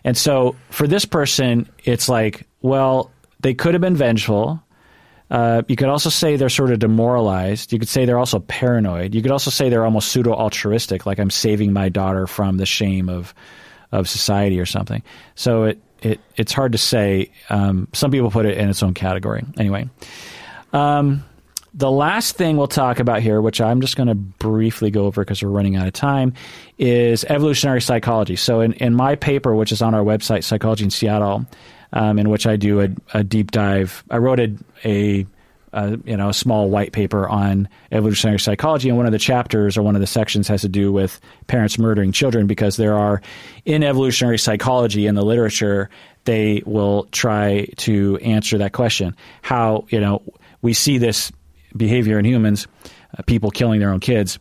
[0.03, 3.11] And so for this person, it's like, well,
[3.41, 4.61] they could have been vengeful.
[5.35, 7.73] Uh, you could also say they're sort of demoralized.
[7.73, 9.13] You could say they're also paranoid.
[9.13, 12.65] You could also say they're almost pseudo altruistic, like I'm saving my daughter from the
[12.65, 13.35] shame of
[13.91, 15.03] of society or something.
[15.35, 17.31] So it it it's hard to say.
[17.49, 19.43] Um, some people put it in its own category.
[19.57, 19.89] Anyway,
[20.71, 21.25] um,
[21.73, 25.25] the last thing we'll talk about here, which I'm just going to briefly go over
[25.25, 26.31] because we're running out of time,
[26.77, 28.37] is evolutionary psychology.
[28.37, 31.45] So, in, in my paper, which is on our website, Psychology in Seattle,
[31.95, 35.25] um, in which I do a, a deep dive, I wrote a, a
[35.73, 39.77] uh, you know, a small white paper on evolutionary psychology, and one of the chapters
[39.77, 43.21] or one of the sections has to do with parents murdering children because there are
[43.65, 45.89] in evolutionary psychology in the literature
[46.23, 49.15] they will try to answer that question.
[49.41, 50.21] How you know
[50.61, 51.31] we see this
[51.75, 52.67] behavior in humans,
[53.17, 54.39] uh, people killing their own kids.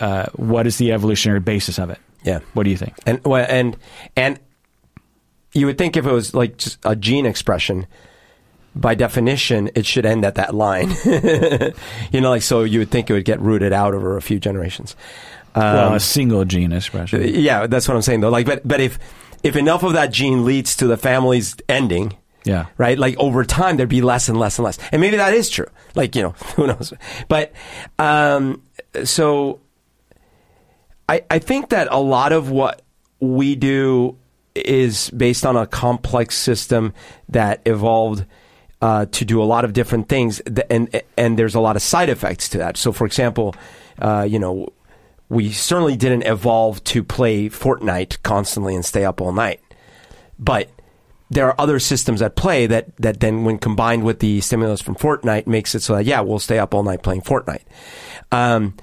[0.00, 1.98] Uh, what is the evolutionary basis of it?
[2.24, 2.40] Yeah.
[2.54, 2.94] What do you think?
[3.06, 3.76] And well, and
[4.16, 4.38] and
[5.52, 7.86] you would think if it was like just a gene expression,
[8.74, 10.90] by definition, it should end at that line.
[12.12, 14.38] you know, like so you would think it would get rooted out over a few
[14.40, 14.96] generations.
[15.54, 17.22] Um, well, a single gene expression.
[17.22, 18.30] Yeah, that's what I'm saying though.
[18.30, 18.98] Like, but but if
[19.42, 22.66] if enough of that gene leads to the family's ending, Yeah.
[22.78, 22.98] right?
[22.98, 24.78] Like over time, there'd be less and less and less.
[24.92, 25.66] And maybe that is true.
[25.94, 26.94] Like, you know, who knows?
[27.28, 27.52] But,
[27.98, 28.62] um,
[29.04, 29.60] so
[31.08, 32.82] I, I think that a lot of what
[33.20, 34.16] we do
[34.54, 36.92] is based on a complex system
[37.28, 38.24] that evolved
[38.80, 42.08] uh, to do a lot of different things, and and there's a lot of side
[42.08, 42.76] effects to that.
[42.76, 43.54] So, for example,
[43.98, 44.68] uh, you know,
[45.28, 49.60] we certainly didn't evolve to play Fortnite constantly and stay up all night,
[50.38, 50.68] but
[51.30, 54.94] there are other systems at play that, that then, when combined with the stimulus from
[54.94, 57.62] Fortnite, makes it so that yeah, we'll stay up all night playing Fortnite.
[58.30, 58.74] Um,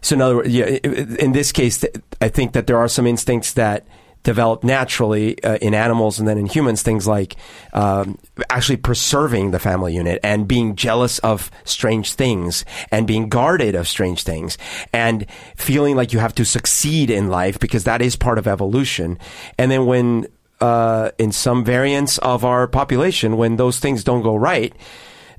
[0.00, 1.84] so, in other words, yeah, in this case,
[2.20, 3.86] I think that there are some instincts that
[4.22, 6.82] develop naturally uh, in animals and then in humans.
[6.82, 7.36] Things like
[7.72, 8.18] um,
[8.48, 13.88] actually preserving the family unit and being jealous of strange things and being guarded of
[13.88, 14.58] strange things
[14.92, 15.26] and
[15.56, 19.18] feeling like you have to succeed in life because that is part of evolution.
[19.58, 20.26] And then when
[20.60, 24.74] uh, in some variants of our population, when those things don't go right,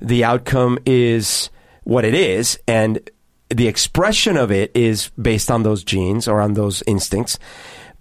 [0.00, 1.48] the outcome is
[1.84, 2.98] what it is, and
[3.48, 7.38] the expression of it is based on those genes or on those instincts.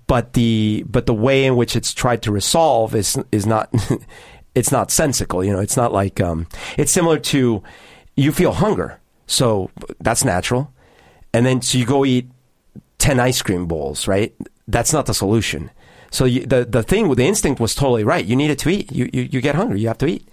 [0.08, 3.74] But the but the way in which it's tried to resolve is is not
[4.56, 5.44] it's not sensical.
[5.44, 6.48] You know, it's not like um,
[6.78, 7.64] it's similar to
[8.16, 10.74] you feel hunger, so that's natural,
[11.34, 12.30] and then so you go eat
[12.98, 14.36] ten ice cream bowls, right?
[14.68, 15.72] That's not the solution.
[16.12, 18.24] So you, the the thing with the instinct was totally right.
[18.24, 18.92] You needed to eat.
[18.92, 19.80] You, you you get hungry.
[19.80, 20.28] You have to eat.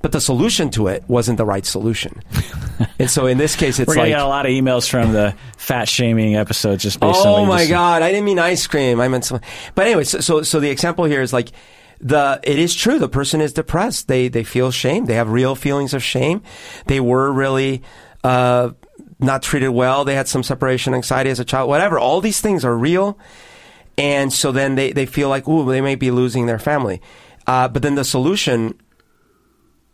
[0.00, 2.22] But the solution to it wasn't the right solution.
[2.98, 5.34] and so in this case, it's We're like, get a lot of emails from the
[5.58, 9.00] fat shaming episodes just based oh my just- god, I didn't mean ice cream.
[9.00, 9.40] I meant some.
[9.74, 11.50] But anyway, so, so so the example here is like
[12.00, 12.98] the it is true.
[12.98, 14.08] The person is depressed.
[14.08, 15.04] They they feel shame.
[15.04, 16.42] They have real feelings of shame.
[16.86, 17.82] They were really.
[18.24, 18.70] Uh,
[19.20, 20.04] not treated well.
[20.04, 21.68] They had some separation anxiety as a child.
[21.68, 21.98] Whatever.
[21.98, 23.18] All these things are real.
[23.98, 27.02] And so then they, they feel like, ooh, they may be losing their family.
[27.46, 28.78] Uh, but then the solution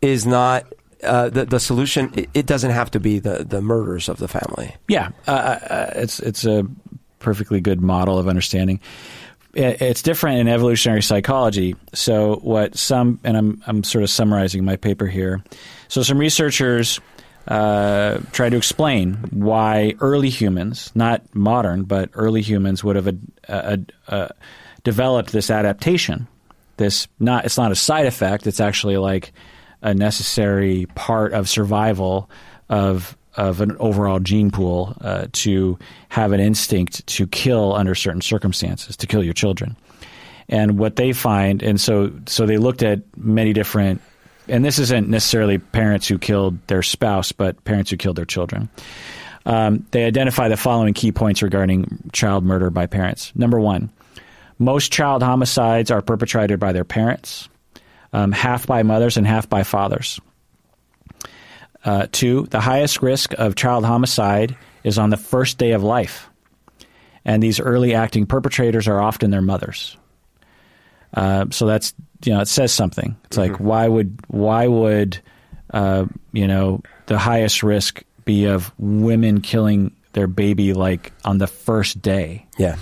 [0.01, 0.65] is not,
[1.03, 4.27] uh, the, the solution, it, it doesn't have to be the, the murders of the
[4.27, 4.75] family.
[4.87, 6.65] Yeah, uh, uh, it's it's a
[7.19, 8.79] perfectly good model of understanding.
[9.53, 11.75] It- It's different in evolutionary psychology.
[11.93, 15.43] So what some and I'm I'm sort of summarizing my paper here.
[15.87, 16.99] So some researchers
[17.47, 23.17] uh, tried to explain why early humans, not modern, but early humans, would have
[23.47, 23.77] uh,
[24.07, 24.27] uh,
[24.83, 26.27] developed this adaptation.
[26.77, 28.47] This not it's not a side effect.
[28.47, 29.31] It's actually like
[29.81, 32.29] a necessary part of survival
[32.69, 35.77] of of an overall gene pool uh, to
[36.09, 39.75] have an instinct to kill under certain circumstances, to kill your children.
[40.47, 44.01] And what they find, and so so they looked at many different,
[44.47, 48.69] and this isn't necessarily parents who killed their spouse, but parents who killed their children.
[49.45, 53.31] Um, they identify the following key points regarding child murder by parents.
[53.35, 53.91] Number one,
[54.57, 57.47] most child homicides are perpetrated by their parents,
[58.13, 60.19] um, half by mothers and half by fathers.
[61.83, 66.29] Uh, two, the highest risk of child homicide is on the first day of life.
[67.23, 69.97] And these early acting perpetrators are often their mothers.
[71.15, 71.93] Uh, so that's
[72.23, 73.15] you know it says something.
[73.25, 75.19] It's like why would why would
[75.73, 81.47] uh, you know the highest risk be of women killing their baby like on the
[81.47, 82.45] first day?
[82.57, 82.77] Yeah.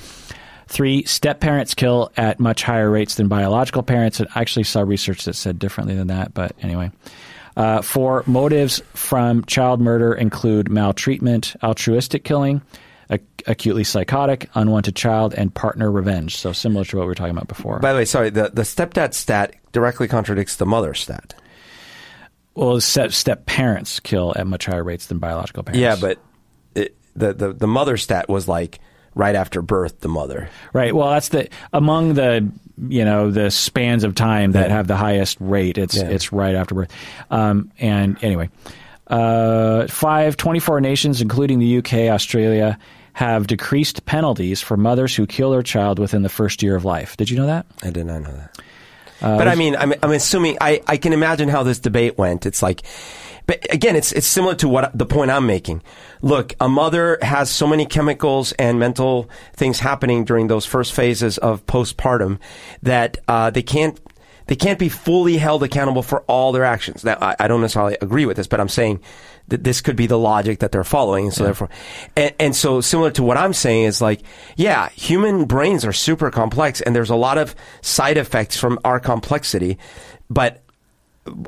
[0.68, 4.20] Three, step parents kill at much higher rates than biological parents.
[4.20, 6.92] I actually saw research that said differently than that, but anyway.
[7.56, 12.64] Uh, four, motives from child murder include maltreatment, altruistic killing,
[13.46, 16.38] acutely psychotic, unwanted child, and partner revenge.
[16.38, 17.80] So similar to what we were talking about before.
[17.80, 21.34] By the way, sorry, the, the stepdad stat directly contradicts the mother stat.
[22.56, 25.80] well, step, step parents kill at much higher rates than biological parents.
[25.82, 26.20] Yeah, but
[26.76, 28.80] it, the, the, the mother stat was like
[29.16, 30.50] right after birth, the mother.
[30.74, 30.96] Right.
[30.96, 32.50] Well, that's the among the
[32.90, 34.76] you know the spans of time that Yeah.
[34.76, 35.78] have the highest rate.
[35.78, 36.10] It's Yeah.
[36.10, 36.92] it's right after birth.
[37.30, 38.50] Um, and anyway,
[39.14, 42.80] uh, five, 24 nations, including the UK, Australia,
[43.14, 47.16] have decreased penalties for mothers who kill their child within the first year of life.
[47.16, 47.68] Did you know that?
[47.84, 48.60] I did not know that.
[49.22, 52.48] but I mean, I'm, I'm assuming, I, I can imagine how this debate went.
[52.48, 52.82] It's like,
[53.46, 55.84] but again, it's it's similar to what the point I'm making.
[56.22, 61.38] Look, a mother has so many chemicals and mental things happening during those first phases
[61.38, 62.40] of postpartum
[62.82, 64.00] that uh, they can't
[64.48, 67.04] they can't be fully held accountable for all their actions.
[67.04, 69.02] Now, I, I don't necessarily agree with this, but I'm saying
[69.50, 71.26] that this could be the logic that they're following.
[71.26, 71.48] And so Yeah.
[71.48, 71.70] therefore,
[72.16, 74.22] and, and so similar to what I'm saying is like,
[74.56, 79.00] yeah, human brains are super complex and there's a lot of side effects from our
[79.00, 79.78] complexity,
[80.30, 80.62] but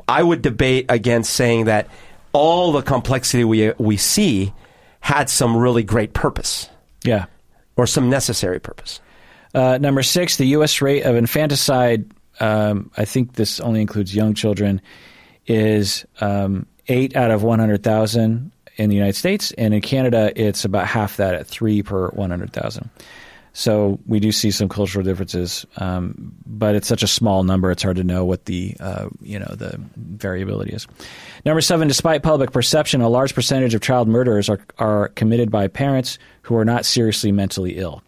[0.08, 1.88] I would debate against saying that
[2.32, 4.52] all the complexity we, we see
[5.00, 6.68] had some really great purpose
[7.04, 7.26] Yeah.
[7.76, 9.00] or some necessary purpose.
[9.54, 10.82] Uh, number six, the U.S.
[10.82, 12.10] rate of infanticide,
[12.40, 14.80] um, I think this only includes young children,
[15.46, 19.52] is um, 8 out of 100,000 in the United States.
[19.52, 22.90] And in Canada, it's about half that at 3 per 100,000.
[23.56, 27.82] So we do see some cultural differences, um, but it's such a small number; it's
[27.82, 30.86] hard to know what the uh, you know the variability is.
[31.46, 35.68] Number seven, despite public perception, a large percentage of child murderers are are committed by
[35.68, 38.02] parents who are not seriously mentally ill.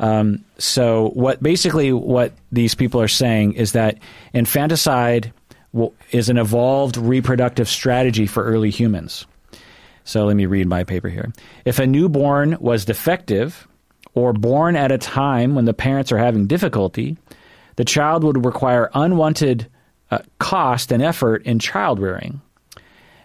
[0.00, 3.98] Um, so what basically what these people are saying is that
[4.32, 5.32] infanticide
[6.10, 9.26] is an evolved reproductive strategy for early humans.
[10.04, 11.30] So let me read my paper here.
[11.66, 13.68] If a newborn was defective
[14.14, 17.18] or born at a time when the parents are having difficulty,
[17.76, 19.68] the child would require unwanted
[20.10, 22.40] uh, cost and effort in child rearing.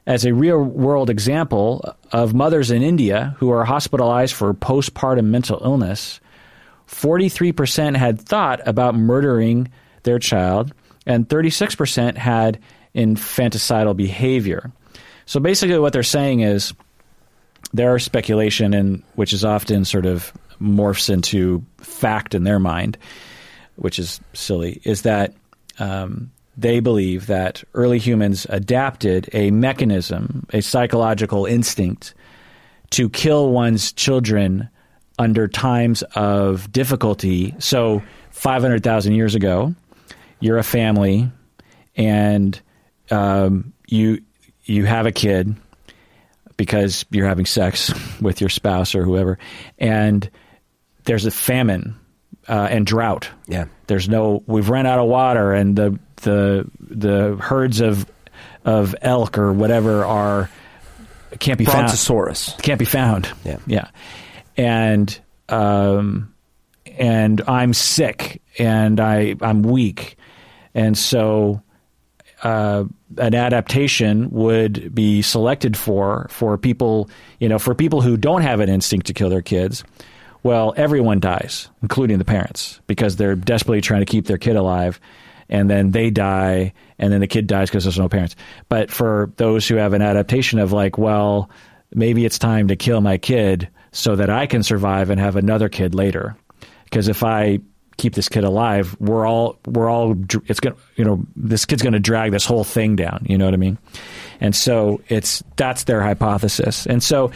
[0.05, 5.59] As a real world example of mothers in India who are hospitalized for postpartum mental
[5.63, 6.19] illness,
[6.87, 9.69] 43% had thought about murdering
[10.03, 10.73] their child,
[11.05, 12.59] and 36% had
[12.95, 14.71] infanticidal behavior.
[15.25, 16.73] So basically, what they're saying is
[17.73, 20.31] their speculation, and which is often sort of
[20.61, 22.97] morphs into fact in their mind,
[23.75, 25.33] which is silly, is that
[25.79, 32.13] um, they believe that early humans adapted a mechanism, a psychological instinct,
[32.91, 34.69] to kill one's children
[35.17, 37.55] under times of difficulty.
[37.59, 39.73] So, 500,000 years ago,
[40.39, 41.31] you're a family
[41.95, 42.59] and
[43.11, 44.21] um, you
[44.65, 45.55] you have a kid
[46.57, 49.37] because you're having sex with your spouse or whoever,
[49.77, 50.29] and
[51.05, 51.95] there's a famine
[52.47, 53.29] uh, and drought.
[53.47, 53.65] Yeah.
[53.87, 54.43] There's no.
[54.47, 58.05] We've run out of water, and the the the herds of
[58.63, 60.49] of elk or whatever are
[61.39, 61.89] can't be found
[62.61, 63.29] can't be found.
[63.43, 63.57] Yeah.
[63.67, 63.89] yeah,
[64.57, 65.19] and
[65.49, 66.33] um,
[66.97, 70.17] and I'm sick and I I'm weak,
[70.73, 71.61] and so
[72.43, 72.85] uh,
[73.17, 77.09] an adaptation would be selected for for people
[77.39, 79.83] you know for people who don't have an instinct to kill their kids.
[80.43, 84.99] Well, everyone dies, including the parents, because they're desperately trying to keep their kid alive,
[85.49, 88.35] and then they die, and then the kid dies because there's no parents.
[88.69, 91.49] But for those who have an adaptation of like, well,
[91.95, 95.69] maybe it's time to kill my kid so that I can survive and have another
[95.69, 96.35] kid later,
[96.83, 97.59] because if I
[97.95, 100.15] keep this kid alive, we're all we're all
[100.47, 103.25] it's gonna you know this kid's gonna drag this whole thing down.
[103.27, 103.77] You know what I mean?
[104.41, 106.85] And so it's that's their hypothesis.
[106.85, 107.31] And so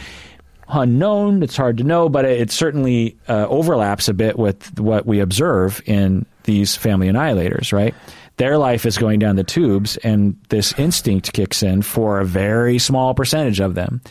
[0.68, 5.06] unknown, it's hard to know, but it, it certainly uh, overlaps a bit with what
[5.06, 7.72] we observe in these family annihilators.
[7.72, 7.94] Right?
[8.36, 12.78] Their life is going down the tubes, and this instinct kicks in for a very
[12.78, 14.02] small percentage of them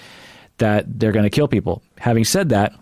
[0.60, 1.81] that they're going to kill people.
[1.98, 2.73] Having said that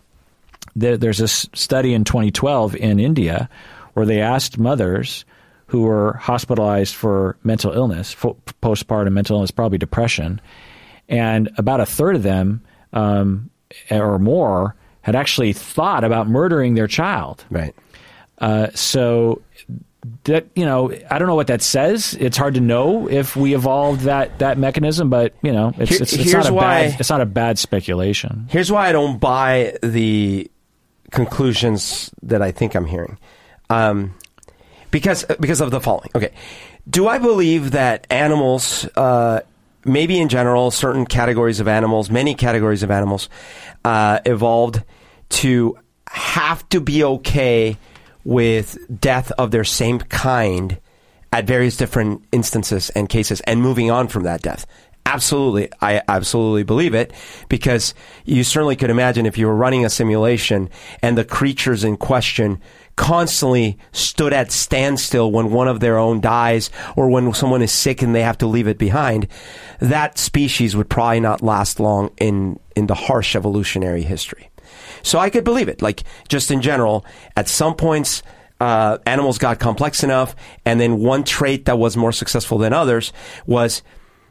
[0.76, 3.50] there, there's a study in 2012 in India
[3.94, 5.26] where they asked mothers
[5.68, 10.40] who were hospitalized for mental illness, fo- postpartum mental illness, probably depression,
[11.10, 12.62] and about a third of them
[12.94, 13.50] um,
[13.92, 17.44] or more had actually thought about murdering their child.
[17.50, 17.74] Right.
[18.38, 19.42] Uh, so
[20.26, 22.16] that you know, I don't know what that says.
[22.20, 26.02] It's hard to know if we evolved that that mechanism, but you know, it's Here-
[26.02, 28.48] it's, it's not a why- bad it's not a bad speculation.
[28.50, 30.50] Here's why I don't buy the
[31.12, 33.18] conclusions that I think I'm hearing.
[33.70, 34.14] Um,
[34.92, 36.10] because because of the following.
[36.16, 36.32] Okay,
[36.90, 39.42] do I believe that animals, uh,
[39.86, 43.30] maybe in general, certain categories of animals, many categories of animals,
[43.84, 44.84] uh, evolved
[45.30, 45.78] to
[46.08, 47.78] have to be okay
[48.28, 50.78] with death of their same kind
[51.32, 54.66] at various different instances and cases, and moving on from that death?
[55.06, 55.70] Absolutely.
[55.80, 57.14] I absolutely believe it
[57.48, 57.94] because
[58.26, 60.70] you certainly could imagine if you were running a simulation
[61.02, 62.62] and the creatures in question
[62.98, 68.02] constantly stood at standstill when one of their own dies or when someone is sick
[68.02, 69.30] and they have to leave it behind,
[69.80, 74.50] that species would probably not last long in, in the harsh evolutionary history.
[75.04, 75.82] So I could believe it.
[75.82, 77.06] Like, just in general,
[77.36, 78.24] at some points,
[78.60, 83.14] uh, animals got complex enough, and then one trait that was more successful than others
[83.46, 83.84] was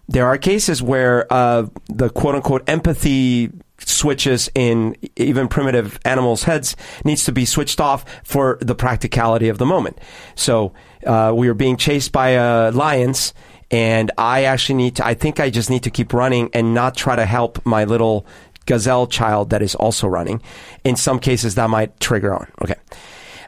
[0.09, 6.77] there are cases where uh, the quote unquote empathy switches in even primitive animals' heads
[7.05, 9.99] needs to be switched off for the practicality of the moment.
[10.35, 10.73] So
[11.07, 13.35] uh, we were being chased by uh, lions,
[13.71, 15.07] and I actually need to.
[15.07, 18.27] I think I just need to keep running and not try to help my little
[18.67, 20.43] gazelle child that is also running.
[20.85, 22.47] In some cases, that might trigger on.
[22.63, 22.77] Okay.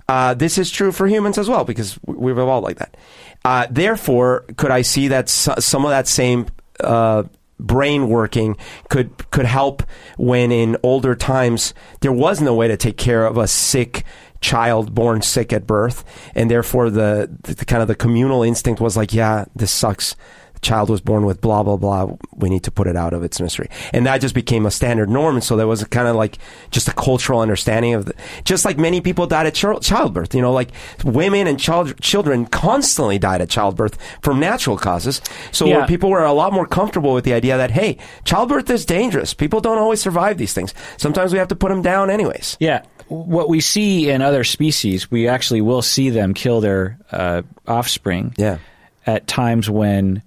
[0.08, 2.96] Uh, this is true for humans as well because we've evolved like that.
[3.44, 6.46] Uh, therefore, could I see that some of that same
[6.80, 7.24] uh,
[7.60, 8.56] brain working
[8.88, 9.82] could could help
[10.16, 14.04] when in older times there was no way to take care of a sick
[14.40, 16.04] child born sick at birth
[16.36, 20.14] and therefore the, the kind of the communal instinct was like yeah this sucks
[20.62, 23.40] child was born with blah blah blah we need to put it out of its
[23.40, 25.36] misery and that just became a standard norm.
[25.36, 26.38] And so there was a kind of like
[26.70, 28.14] just a cultural understanding of the,
[28.44, 30.70] just like many people died at ch- childbirth you know like
[31.04, 35.20] women and child, children constantly died at childbirth from natural causes.
[35.52, 35.86] So yeah.
[35.86, 39.34] people were a lot more comfortable with the idea that hey childbirth is dangerous.
[39.34, 40.74] People don't always survive these things.
[40.96, 42.56] Sometimes we have to put them down anyways.
[42.60, 42.82] Yeah.
[43.08, 48.34] What we see in other species we actually will see them kill their uh, offspring
[48.36, 48.58] yeah.
[49.06, 50.22] at times when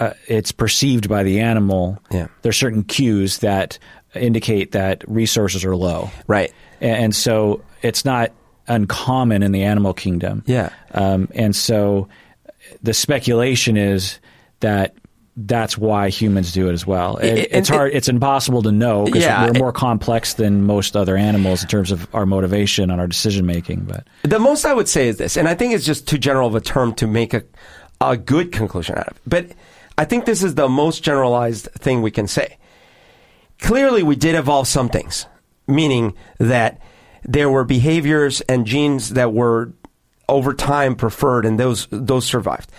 [0.00, 1.98] uh, it's perceived by the animal.
[2.10, 2.28] Yeah.
[2.42, 3.78] There's certain cues that
[4.14, 6.10] indicate that resources are low.
[6.26, 6.52] Right.
[6.80, 8.32] And, so it's not
[8.66, 10.42] uncommon in the animal kingdom.
[10.46, 10.70] Yeah.
[10.92, 12.08] Um, and so
[12.82, 14.18] the speculation is
[14.60, 14.94] that
[15.36, 17.18] that's why humans do it as well.
[17.18, 17.92] It, it's hard.
[17.92, 21.68] It, it's impossible to know because yeah, we're more complex than most other animals in
[21.68, 23.80] terms of our motivation and our decision making.
[23.84, 26.48] But the most I would say is this, and I think it's just too general
[26.48, 27.44] of a term to make a
[28.00, 29.22] a good conclusion out of it.
[29.26, 29.46] But
[30.00, 32.56] I think this is the most generalized thing we can say.
[33.58, 35.26] Clearly, we did evolve some things,
[35.66, 36.80] meaning that
[37.22, 39.74] there were behaviors and genes that were
[40.26, 42.72] over time preferred, and those those survived.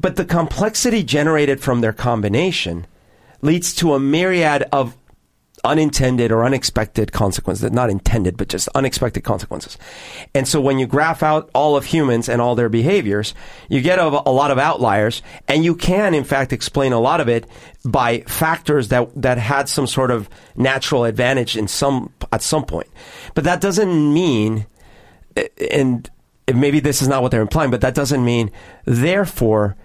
[0.00, 2.88] But the complexity generated from their combination
[3.40, 4.96] leads to a myriad of
[5.64, 7.70] unintended or unexpected consequences.
[7.72, 9.78] Not intended, but just unexpected consequences.
[10.34, 13.34] And so when you graph out all of humans and all their behaviors,
[13.68, 17.20] you get a, a, lot of outliers, and you can, in fact, explain a lot
[17.20, 17.46] of it
[17.84, 22.88] by factors that that had some sort of natural advantage in some at some point.
[23.34, 24.66] But that doesn't mean,
[25.70, 26.10] and
[26.52, 28.50] maybe this is not what they're implying, but that doesn't mean,
[28.84, 29.76] therefore,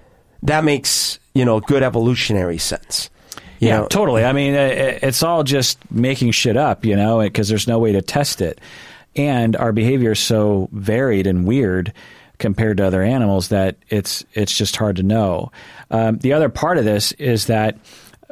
[0.44, 3.10] that makes you know good evolutionary sense
[3.60, 3.88] yeah, know?
[3.88, 4.23] totally.
[4.23, 8.02] I mean, it's all just making shit up, you know, because there's no way to
[8.02, 8.60] test it.
[9.15, 11.94] And our behavior is so varied and weird
[12.38, 15.52] compared to other animals that it's it's just hard to know.
[15.91, 17.77] Um, the other part of this is that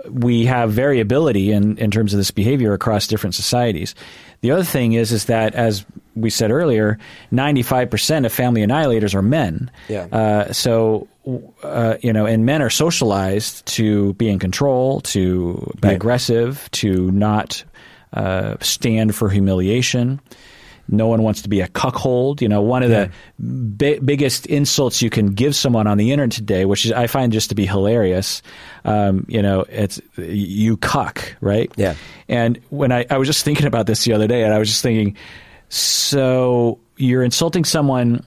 [0.10, 3.96] we have variability in, in terms of this behavior across different societies.
[4.42, 5.86] The other thing is is that as
[6.16, 7.00] we said earlier,
[7.32, 9.70] ninety five percent of family annihilators are men.
[9.90, 10.08] Yeah.
[10.12, 11.08] Uh, so
[11.64, 17.12] uh, you know, and men are socialized to be in control, to be aggressive, to
[17.12, 17.64] not
[18.14, 20.20] uh, stand for humiliation.
[20.90, 22.42] No one wants to be a cuckold.
[22.42, 23.10] You know, one of yeah.
[23.40, 27.08] the bi- biggest insults you can give someone on the internet today, which is, I
[27.08, 28.42] find just to be hilarious.
[28.86, 31.70] Um, you know, it's you cuck, right?
[31.76, 31.96] Yeah.
[32.30, 34.70] And when I, I was just thinking about this the other day, and I was
[34.70, 35.18] just thinking,
[35.68, 38.24] so you're insulting someone.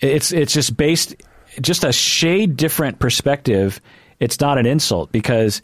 [0.00, 1.16] It's it's just based
[1.60, 3.80] just a shade different perspective,
[4.20, 5.62] it's not an insult because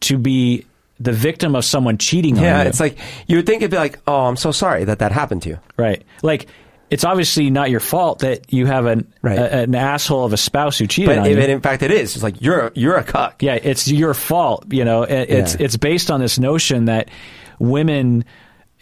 [0.00, 0.64] to be
[1.00, 2.50] the victim of someone cheating yeah, on you.
[2.50, 5.12] Yeah, it's like you would think it'd be like, "Oh, I'm so sorry that that
[5.12, 6.04] happened to you." Right.
[6.22, 6.48] Like
[6.90, 9.38] it's obviously not your fault that you have an right.
[9.38, 11.36] a, an asshole of a spouse who cheated but on you.
[11.36, 12.14] in fact it is.
[12.14, 13.42] It's like you're you're a cuck.
[13.42, 14.64] Yeah, it's your fault.
[14.70, 15.64] You know, it's yeah.
[15.64, 17.10] it's based on this notion that
[17.58, 18.24] women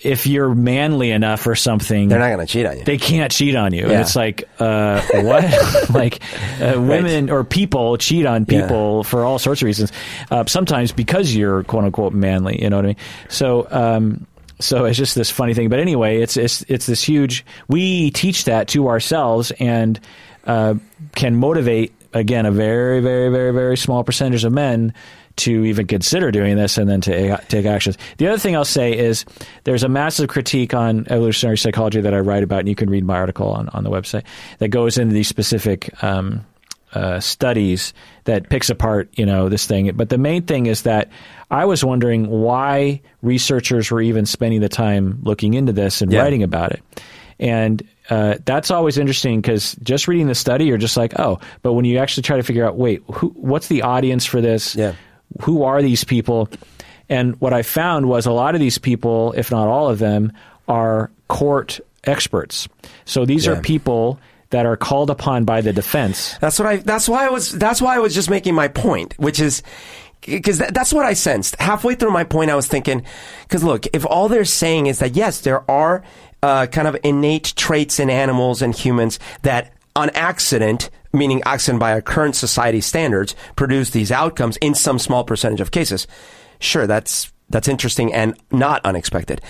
[0.01, 2.85] if you're manly enough or something, they're not going to cheat on you.
[2.85, 3.87] They can't cheat on you.
[3.87, 3.93] Yeah.
[3.93, 5.91] And it's like, uh, what?
[5.91, 6.21] like,
[6.61, 7.33] uh, women right.
[7.33, 9.09] or people cheat on people yeah.
[9.09, 9.93] for all sorts of reasons.
[10.31, 12.63] Uh, sometimes because you're quote unquote manly.
[12.63, 12.97] You know what I mean?
[13.29, 14.27] So, um,
[14.61, 15.69] so it's just this funny thing.
[15.69, 17.45] But anyway, it's it's it's this huge.
[17.69, 19.99] We teach that to ourselves and
[20.47, 20.75] uh,
[21.15, 24.95] can motivate again a very very very very small percentage of men
[25.37, 27.99] to even consider doing this and then to take actions.
[28.17, 29.25] The other thing I'll say is
[29.65, 33.05] there's a massive critique on evolutionary psychology that I write about, and you can read
[33.05, 34.25] my article on, on the website
[34.59, 36.45] that goes into these specific um,
[36.95, 37.93] uh, studies
[38.25, 39.91] that picks apart, you know, this thing.
[39.95, 41.11] But the main thing is that
[41.51, 46.23] I was wondering why researchers were even spending the time looking into this and yeah.
[46.23, 46.83] writing about it.
[47.39, 51.39] And uh, that's always interesting because just reading the study, you're just like, oh.
[51.61, 54.75] But when you actually try to figure out, wait, who, what's the audience for this?
[54.75, 54.95] Yeah
[55.43, 56.49] who are these people?
[57.09, 60.33] And what I found was a lot of these people, if not all of them,
[60.69, 62.69] are court experts.
[63.05, 63.53] So these yeah.
[63.53, 64.19] are people
[64.51, 66.37] that are called upon by the defense.
[66.39, 66.77] That's what I.
[66.77, 67.53] That's why I was.
[67.53, 69.63] That's why I was just making my point, which is
[70.25, 72.51] because that, that's what I sensed halfway through my point.
[72.51, 73.05] I was thinking,
[73.43, 76.03] because look, if all they're saying is that yes, there are
[76.43, 81.93] uh, kind of innate traits in animals and humans that on accident, meaning accident by
[81.93, 86.07] our current society standards, produce these outcomes in some small percentage of cases.
[86.61, 89.41] Sure, that's that's interesting and not unexpected.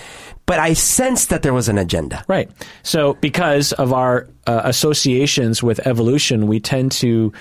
[0.45, 2.23] But I sensed that there was an agenda.
[2.27, 2.49] Right.
[2.83, 7.33] So, because of our uh, associations with evolution, we tend to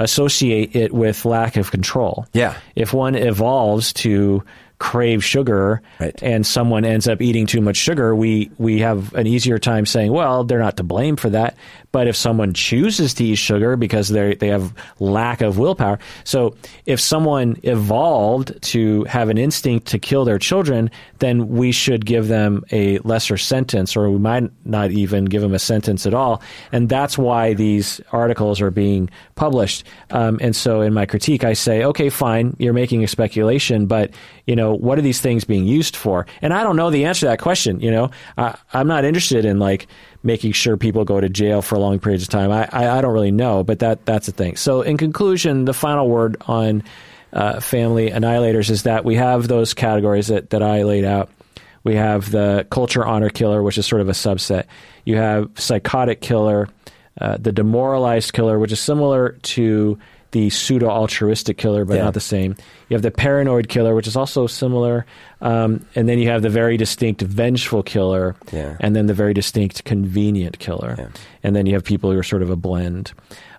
[0.00, 2.26] associate it with lack of control.
[2.32, 2.56] Yeah.
[2.74, 4.42] If one evolves to
[4.78, 6.20] crave sugar Right.
[6.22, 10.12] and someone ends up eating too much sugar, we, we have an easier time saying,
[10.12, 11.56] well, they're not to blame for that.
[11.94, 16.56] But if someone chooses to eat sugar because they they have lack of willpower, so
[16.86, 20.90] if someone evolved to have an instinct to kill their children,
[21.20, 25.54] then we should give them a lesser sentence, or we might not even give them
[25.54, 26.42] a sentence at all.
[26.72, 29.84] And that's why these articles are being published.
[30.10, 34.10] Um, and so in my critique, I say, okay, fine, you're making a speculation, but
[34.48, 36.26] you know, what are these things being used for?
[36.42, 37.78] And I don't know the answer to that question.
[37.78, 39.86] You know, I, I'm not interested in like
[40.24, 42.50] making sure people go to jail for long periods of time.
[42.50, 44.56] I, I, I don't really know, but that that's the thing.
[44.56, 46.82] So in conclusion, the final word on
[47.32, 51.30] uh, family annihilators is that we have those categories that, that I laid out.
[51.82, 54.64] We have the culture honor killer, which is sort of a subset.
[55.04, 56.68] You have psychotic killer,
[57.20, 59.98] uh, the demoralized killer, which is similar to
[60.34, 62.02] the pseudo altruistic killer, but Yeah.
[62.04, 62.56] not the same.
[62.88, 65.06] You have the paranoid killer, which is also similar.
[65.40, 68.76] Um, and then you have the very distinct vengeful killer, Yeah.
[68.80, 70.96] and then the very distinct convenient killer.
[70.98, 71.06] Yeah.
[71.44, 73.12] And then you have people who are sort of a blend.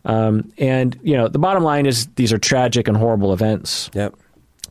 [0.03, 3.89] Um, and, you know, the bottom line is these are tragic and horrible events.
[3.93, 4.13] Yep.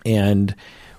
[0.04, 0.54] And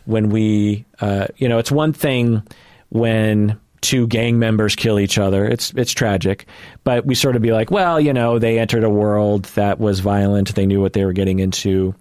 [0.06, 2.41] when we, uh, you know, it's one thing
[2.90, 5.45] when two gang members kill each other.
[5.45, 6.45] It's it's tragic,
[6.84, 9.99] but we sort of be like, well, you know, they entered a world that was
[9.99, 10.56] violent.
[10.56, 11.93] They knew what they were getting into,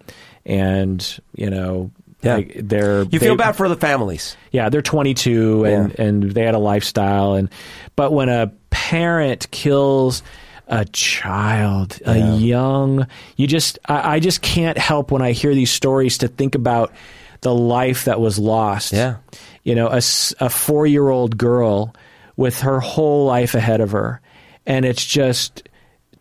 [0.45, 1.91] and you know,
[2.21, 2.35] Yeah.
[2.35, 4.35] like, they're You they- feel bad for the families.
[4.51, 7.49] yeah, they're 22 and and they had a lifestyle and
[7.95, 10.21] but when a parent kills
[10.67, 15.69] a child, a young, you just I, I just can't help when I hear these
[15.71, 16.91] stories to think about
[17.41, 18.93] the life that was lost.
[18.93, 19.17] Yeah.
[19.63, 21.95] You know, a, a 4-year-old girl
[22.35, 24.21] with her whole life ahead of her
[24.65, 25.67] and it's just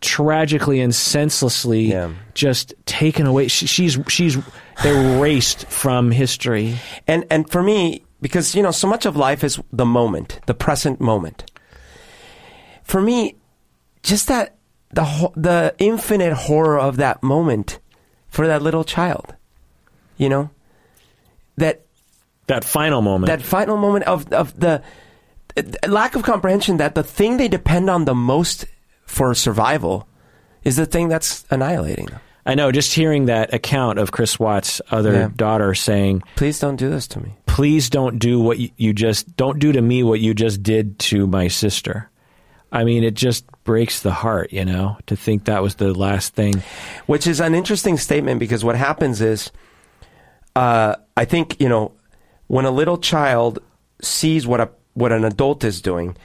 [0.00, 2.10] tragically and senselessly Yeah.
[2.34, 3.48] just taken away.
[3.48, 4.36] She, she's she's
[4.84, 6.76] erased from history.
[7.06, 10.54] And and for me, because you know, so much of life is the moment, the
[10.54, 11.50] present moment.
[12.82, 13.36] For me,
[14.02, 14.56] just that
[14.92, 17.78] the ho- the infinite horror of that moment
[18.28, 19.34] for that little child,
[20.18, 20.50] you know,
[21.56, 21.82] that
[22.46, 23.26] That final moment.
[23.28, 24.82] that final moment of of the
[25.56, 28.66] uh, lack of comprehension that the thing they depend on the most
[29.06, 30.06] for survival
[30.64, 32.20] is the thing that's annihilating them.
[32.46, 35.28] I know, just hearing that account of Chris Watts' other Yeah.
[35.34, 37.34] daughter saying, Please don't do this to me.
[37.46, 40.98] please don't do what you, you just, don't do to me what you just did
[40.98, 42.10] to my sister.
[42.72, 46.34] I mean, it just breaks the heart, you know, to think that was the last
[46.34, 46.62] thing.
[47.06, 49.50] which is an interesting statement because what happens is,
[50.56, 51.92] uh, I think you know,
[52.46, 53.58] when a little child
[54.02, 56.16] sees what a what an adult is doing,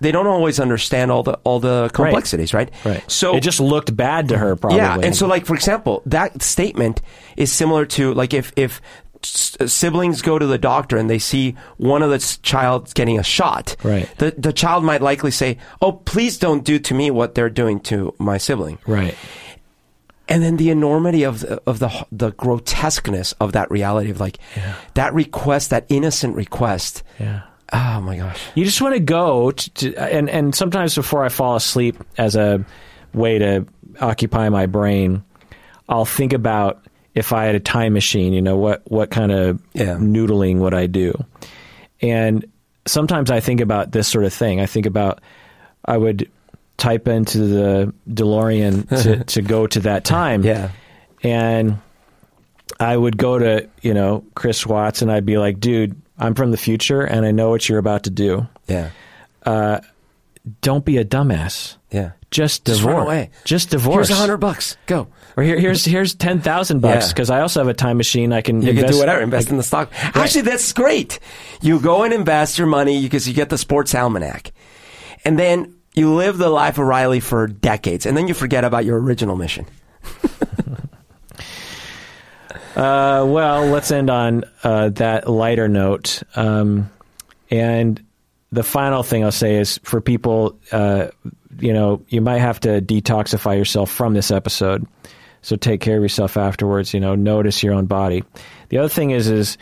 [0.00, 2.70] they don't always understand all the all the complexities, right?
[2.84, 3.02] Right.
[3.10, 4.78] So it just looked bad to her, probably.
[4.78, 7.00] yeah, and so like for example, that statement
[7.36, 8.80] is similar to like if if
[9.24, 13.76] siblings go to the doctor and they see one of the child getting a shot,
[13.82, 14.08] Right.
[14.18, 17.80] The the child might likely say, "Oh, please don't do to me what they're doing
[17.80, 19.14] to my sibling." right.
[20.32, 24.38] And then the enormity of the, of the the grotesqueness of that reality of like
[24.94, 27.02] that request, that innocent request.
[27.20, 27.42] Yeah.
[27.72, 28.40] Oh my gosh!
[28.54, 32.34] You just want to go to, to and and sometimes before I fall asleep, as
[32.36, 32.64] a
[33.14, 33.66] way to
[34.00, 35.22] occupy my brain,
[35.88, 38.32] I'll think about if I had a time machine.
[38.32, 39.96] You know what what kind of Yeah.
[39.96, 41.12] noodling would I do?
[42.00, 42.44] And
[42.86, 44.60] sometimes I think about this sort of thing.
[44.60, 45.20] I think about
[45.84, 46.28] I would
[46.82, 50.42] type into the DeLorean to, to go to that time.
[50.44, 50.70] Yeah,
[51.22, 51.78] And
[52.80, 56.50] I would go to, you know, Chris Watts and I'd be like, dude, I'm from
[56.50, 58.46] the future and I know what you're about to do.
[58.66, 58.90] yeah,
[59.46, 59.80] uh,
[60.60, 61.76] Don't be a dumbass.
[61.90, 62.12] yeah.
[62.32, 62.94] Just Just divorce.
[62.96, 63.30] run away.
[63.44, 64.08] Just divorce.
[64.08, 64.78] Here's a hundred bucks.
[64.86, 65.06] Go.
[65.36, 67.12] Or here, here's here's ten thousand bucks Yeah.
[67.12, 68.32] because I also have a time machine.
[68.32, 69.20] I can You invest, can do whatever.
[69.20, 69.90] Invest in the stock.
[70.16, 71.18] Actually, that's great.
[71.60, 74.52] You go and invest your money because you get the sports almanac,
[75.26, 78.84] and then you live the life of Riley for decades, and then you forget about
[78.84, 79.66] your original mission.
[82.74, 86.22] Uh, well, let's end on uh, that lighter note.
[86.34, 86.90] Um,
[87.50, 88.02] and
[88.50, 91.08] the final thing I'll say is for people, uh,
[91.58, 94.86] you know, you might have to detoxify yourself from this episode.
[95.42, 96.94] So take care of yourself afterwards.
[96.94, 98.24] You know, notice your own body.
[98.70, 99.58] The other thing is, is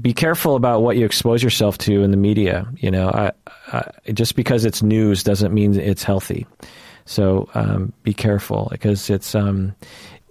[0.00, 2.66] be careful about what you expose yourself to in the media.
[2.76, 3.32] You know, I,
[3.72, 6.46] I, just because it's news doesn't mean it's healthy.
[7.04, 9.74] So um, be careful because it's um,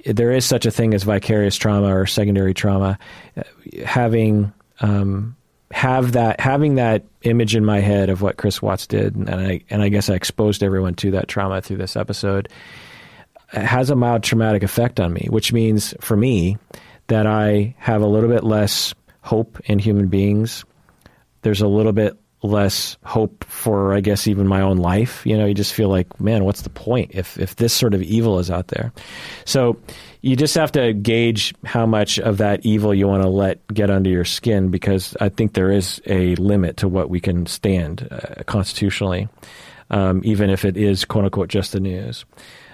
[0.05, 2.97] there is such a thing as vicarious trauma or secondary trauma.
[3.85, 5.35] Having um,
[5.71, 9.61] have that having that image in my head of what Chris Watts did, and I
[9.69, 12.49] and I guess I exposed everyone to that trauma through this episode.
[13.47, 16.57] Has a mild traumatic effect on me, which means for me
[17.07, 20.65] that I have a little bit less hope in human beings.
[21.41, 25.25] There's a little bit less hope for, I guess, even my own life.
[25.25, 28.01] You know, you just feel like, man, what's the point if if this sort of
[28.01, 28.91] evil is out there?
[29.45, 29.77] So
[30.21, 33.89] you just have to gauge how much of that evil you want to let get
[33.89, 38.07] under your skin because I think there is a limit to what we can stand
[38.11, 39.27] uh, constitutionally,
[39.89, 42.25] um, even if it is quote unquote just the news.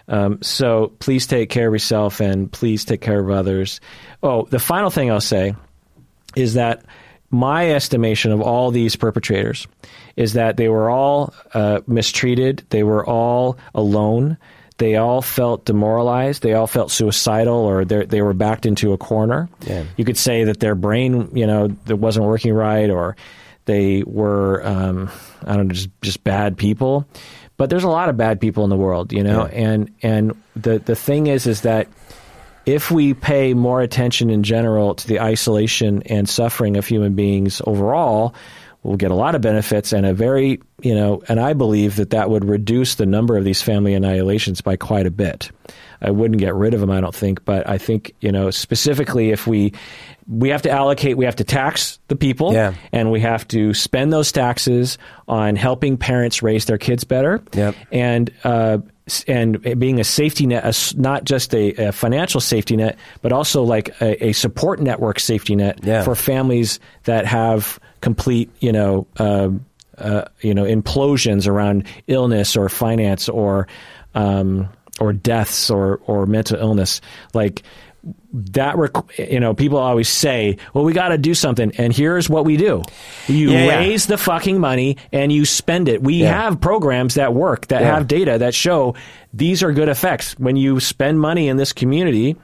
[0.09, 3.81] Um, so please take care of yourself and please take care of others.
[4.23, 5.53] Oh, the final thing I'll say
[6.37, 6.83] is that
[7.29, 9.67] my estimation of all these perpetrators
[10.15, 14.37] is that they were all uh, mistreated, they were all alone,
[14.77, 19.49] they all felt demoralized, they all felt suicidal, or they were backed into a corner.
[19.65, 19.83] Yeah.
[19.97, 23.15] You could say that their brain, you know, that wasn't working right, or
[23.65, 25.09] they were, um,
[25.43, 27.07] I don't know, just just bad people.
[27.57, 29.53] But there's a lot of bad people in the world, you know, yeah.
[29.53, 31.87] and and the the thing is, is that
[32.67, 37.61] if we pay more attention in general to the isolation and suffering of human beings
[37.65, 38.35] overall,
[38.83, 42.09] we'll get a lot of benefits and a very, you know, and I believe that
[42.09, 45.49] that would reduce the number of these family annihilations by quite a bit.
[46.01, 49.31] I wouldn't get rid of them, I don't think, but I think, you know, specifically
[49.31, 49.73] if we
[50.27, 52.73] we have to allocate, we have to tax the people, yeah.
[52.91, 57.41] and we have to spend those taxes on helping parents raise their kids better.
[57.53, 57.75] Yep.
[57.93, 58.79] And uh,
[59.27, 63.63] and being a safety net, a, not just a, a, financial safety net, but also
[63.63, 66.03] like a, a support network safety net yeah.
[66.03, 69.49] for families that have complete, you know, uh,
[69.97, 73.67] uh, you know, implosions around illness or finance or
[74.13, 74.69] um,
[74.99, 77.01] or deaths or or mental illness,
[77.33, 77.63] like
[78.33, 78.75] that
[79.17, 82.57] you know people always say well we got to do something and here's what we
[82.57, 82.83] do.
[83.27, 84.15] You yeah, raise yeah.
[84.15, 86.03] the fucking money and you spend it.
[86.03, 86.43] We yeah.
[86.43, 88.95] have programs that work that have data that show
[89.33, 90.37] these are good effects.
[90.39, 92.35] When you spend money in this community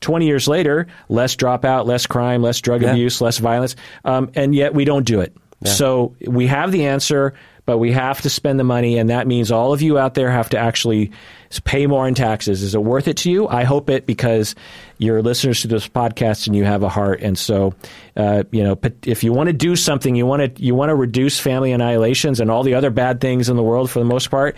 [0.00, 4.74] 20 years later less dropout less crime less drug abuse less violence um, and yet
[4.74, 5.36] we don't do it.
[5.64, 7.34] So we have the answer
[7.66, 10.30] but we have to spend the money and that means all of you out there
[10.30, 11.12] have to actually
[11.58, 12.62] pay more in taxes.
[12.62, 13.48] Is it worth it to you?
[13.48, 14.54] I hope it because
[14.98, 17.20] you're listeners to this podcast and you have a heart.
[17.22, 17.74] And so,
[18.16, 20.94] uh, you know, if you want to do something, you want to you want to
[20.94, 24.30] reduce family annihilations and all the other bad things in the world for the most
[24.30, 24.56] part.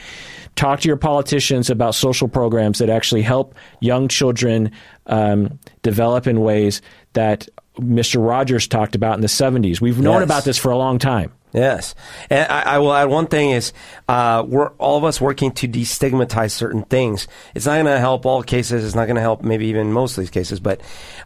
[0.54, 4.70] Talk to your politicians about social programs that actually help young children
[5.06, 6.82] um, develop in ways
[7.14, 7.48] that
[7.78, 8.26] Mr.
[8.26, 9.80] Rogers talked about in the 70s.
[9.80, 10.24] We've known yes.
[10.24, 11.32] about this for a long time.
[11.52, 11.94] Yes,
[12.30, 13.74] and I, I, will add one thing: is
[14.08, 17.28] uh, we're all of us working to destigmatize certain things.
[17.54, 18.84] It's not going to help all cases.
[18.84, 20.60] It's not going to help maybe even most of these cases.
[20.60, 20.80] But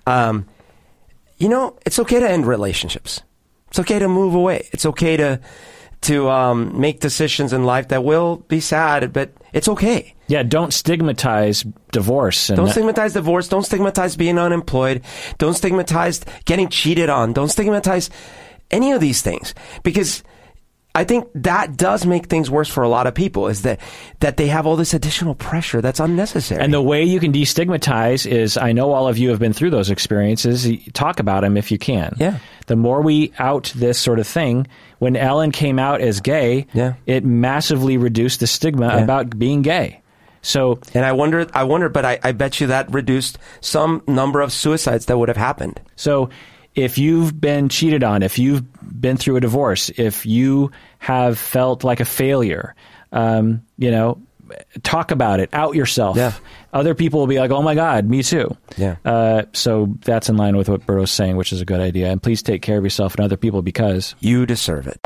[0.04, 0.46] um,
[1.38, 3.22] you know, it's okay to end relationships.
[3.68, 4.68] It's okay to move away.
[4.72, 5.40] It's okay to
[6.02, 10.14] to um, make decisions in life that will be sad, but it's okay.
[10.28, 12.48] Yeah, don't stigmatize divorce.
[12.48, 13.48] don't stigmatize divorce.
[13.48, 15.02] Don't stigmatize being unemployed.
[15.38, 17.32] Don't stigmatize getting cheated on.
[17.32, 18.10] Don't stigmatize
[18.70, 20.22] any of these things because
[20.96, 23.80] I think that does make things worse for a lot of people is that
[24.20, 26.62] that they have all this additional pressure that's unnecessary.
[26.62, 29.70] And the way you can destigmatize is I know all of you have been through
[29.70, 30.66] those experiences.
[30.94, 32.16] Talk about them if you can.
[32.18, 32.38] Yeah.
[32.66, 34.68] The more we out this sort of thing,
[34.98, 36.94] when Ellen came out as gay, yeah.
[37.04, 39.04] it massively reduced the stigma yeah.
[39.04, 40.00] about being gay.
[40.40, 44.40] So, and I wonder, I wonder, but I, I bet you that reduced some number
[44.40, 45.80] of suicides that would have happened.
[45.96, 46.30] So,
[46.76, 48.62] if you've been cheated on, if you've
[49.00, 52.74] been through a divorce, if you have felt like a failure,
[53.12, 54.20] um, you know,
[54.82, 56.16] talk about it, out yourself.
[56.16, 56.32] Yeah.
[56.72, 58.96] Other people will be like, "Oh my God, me too." Yeah.
[59.04, 62.10] Uh, so that's in line with what Berto's saying, which is a good idea.
[62.10, 65.00] And please take care of yourself and other people because you deserve it.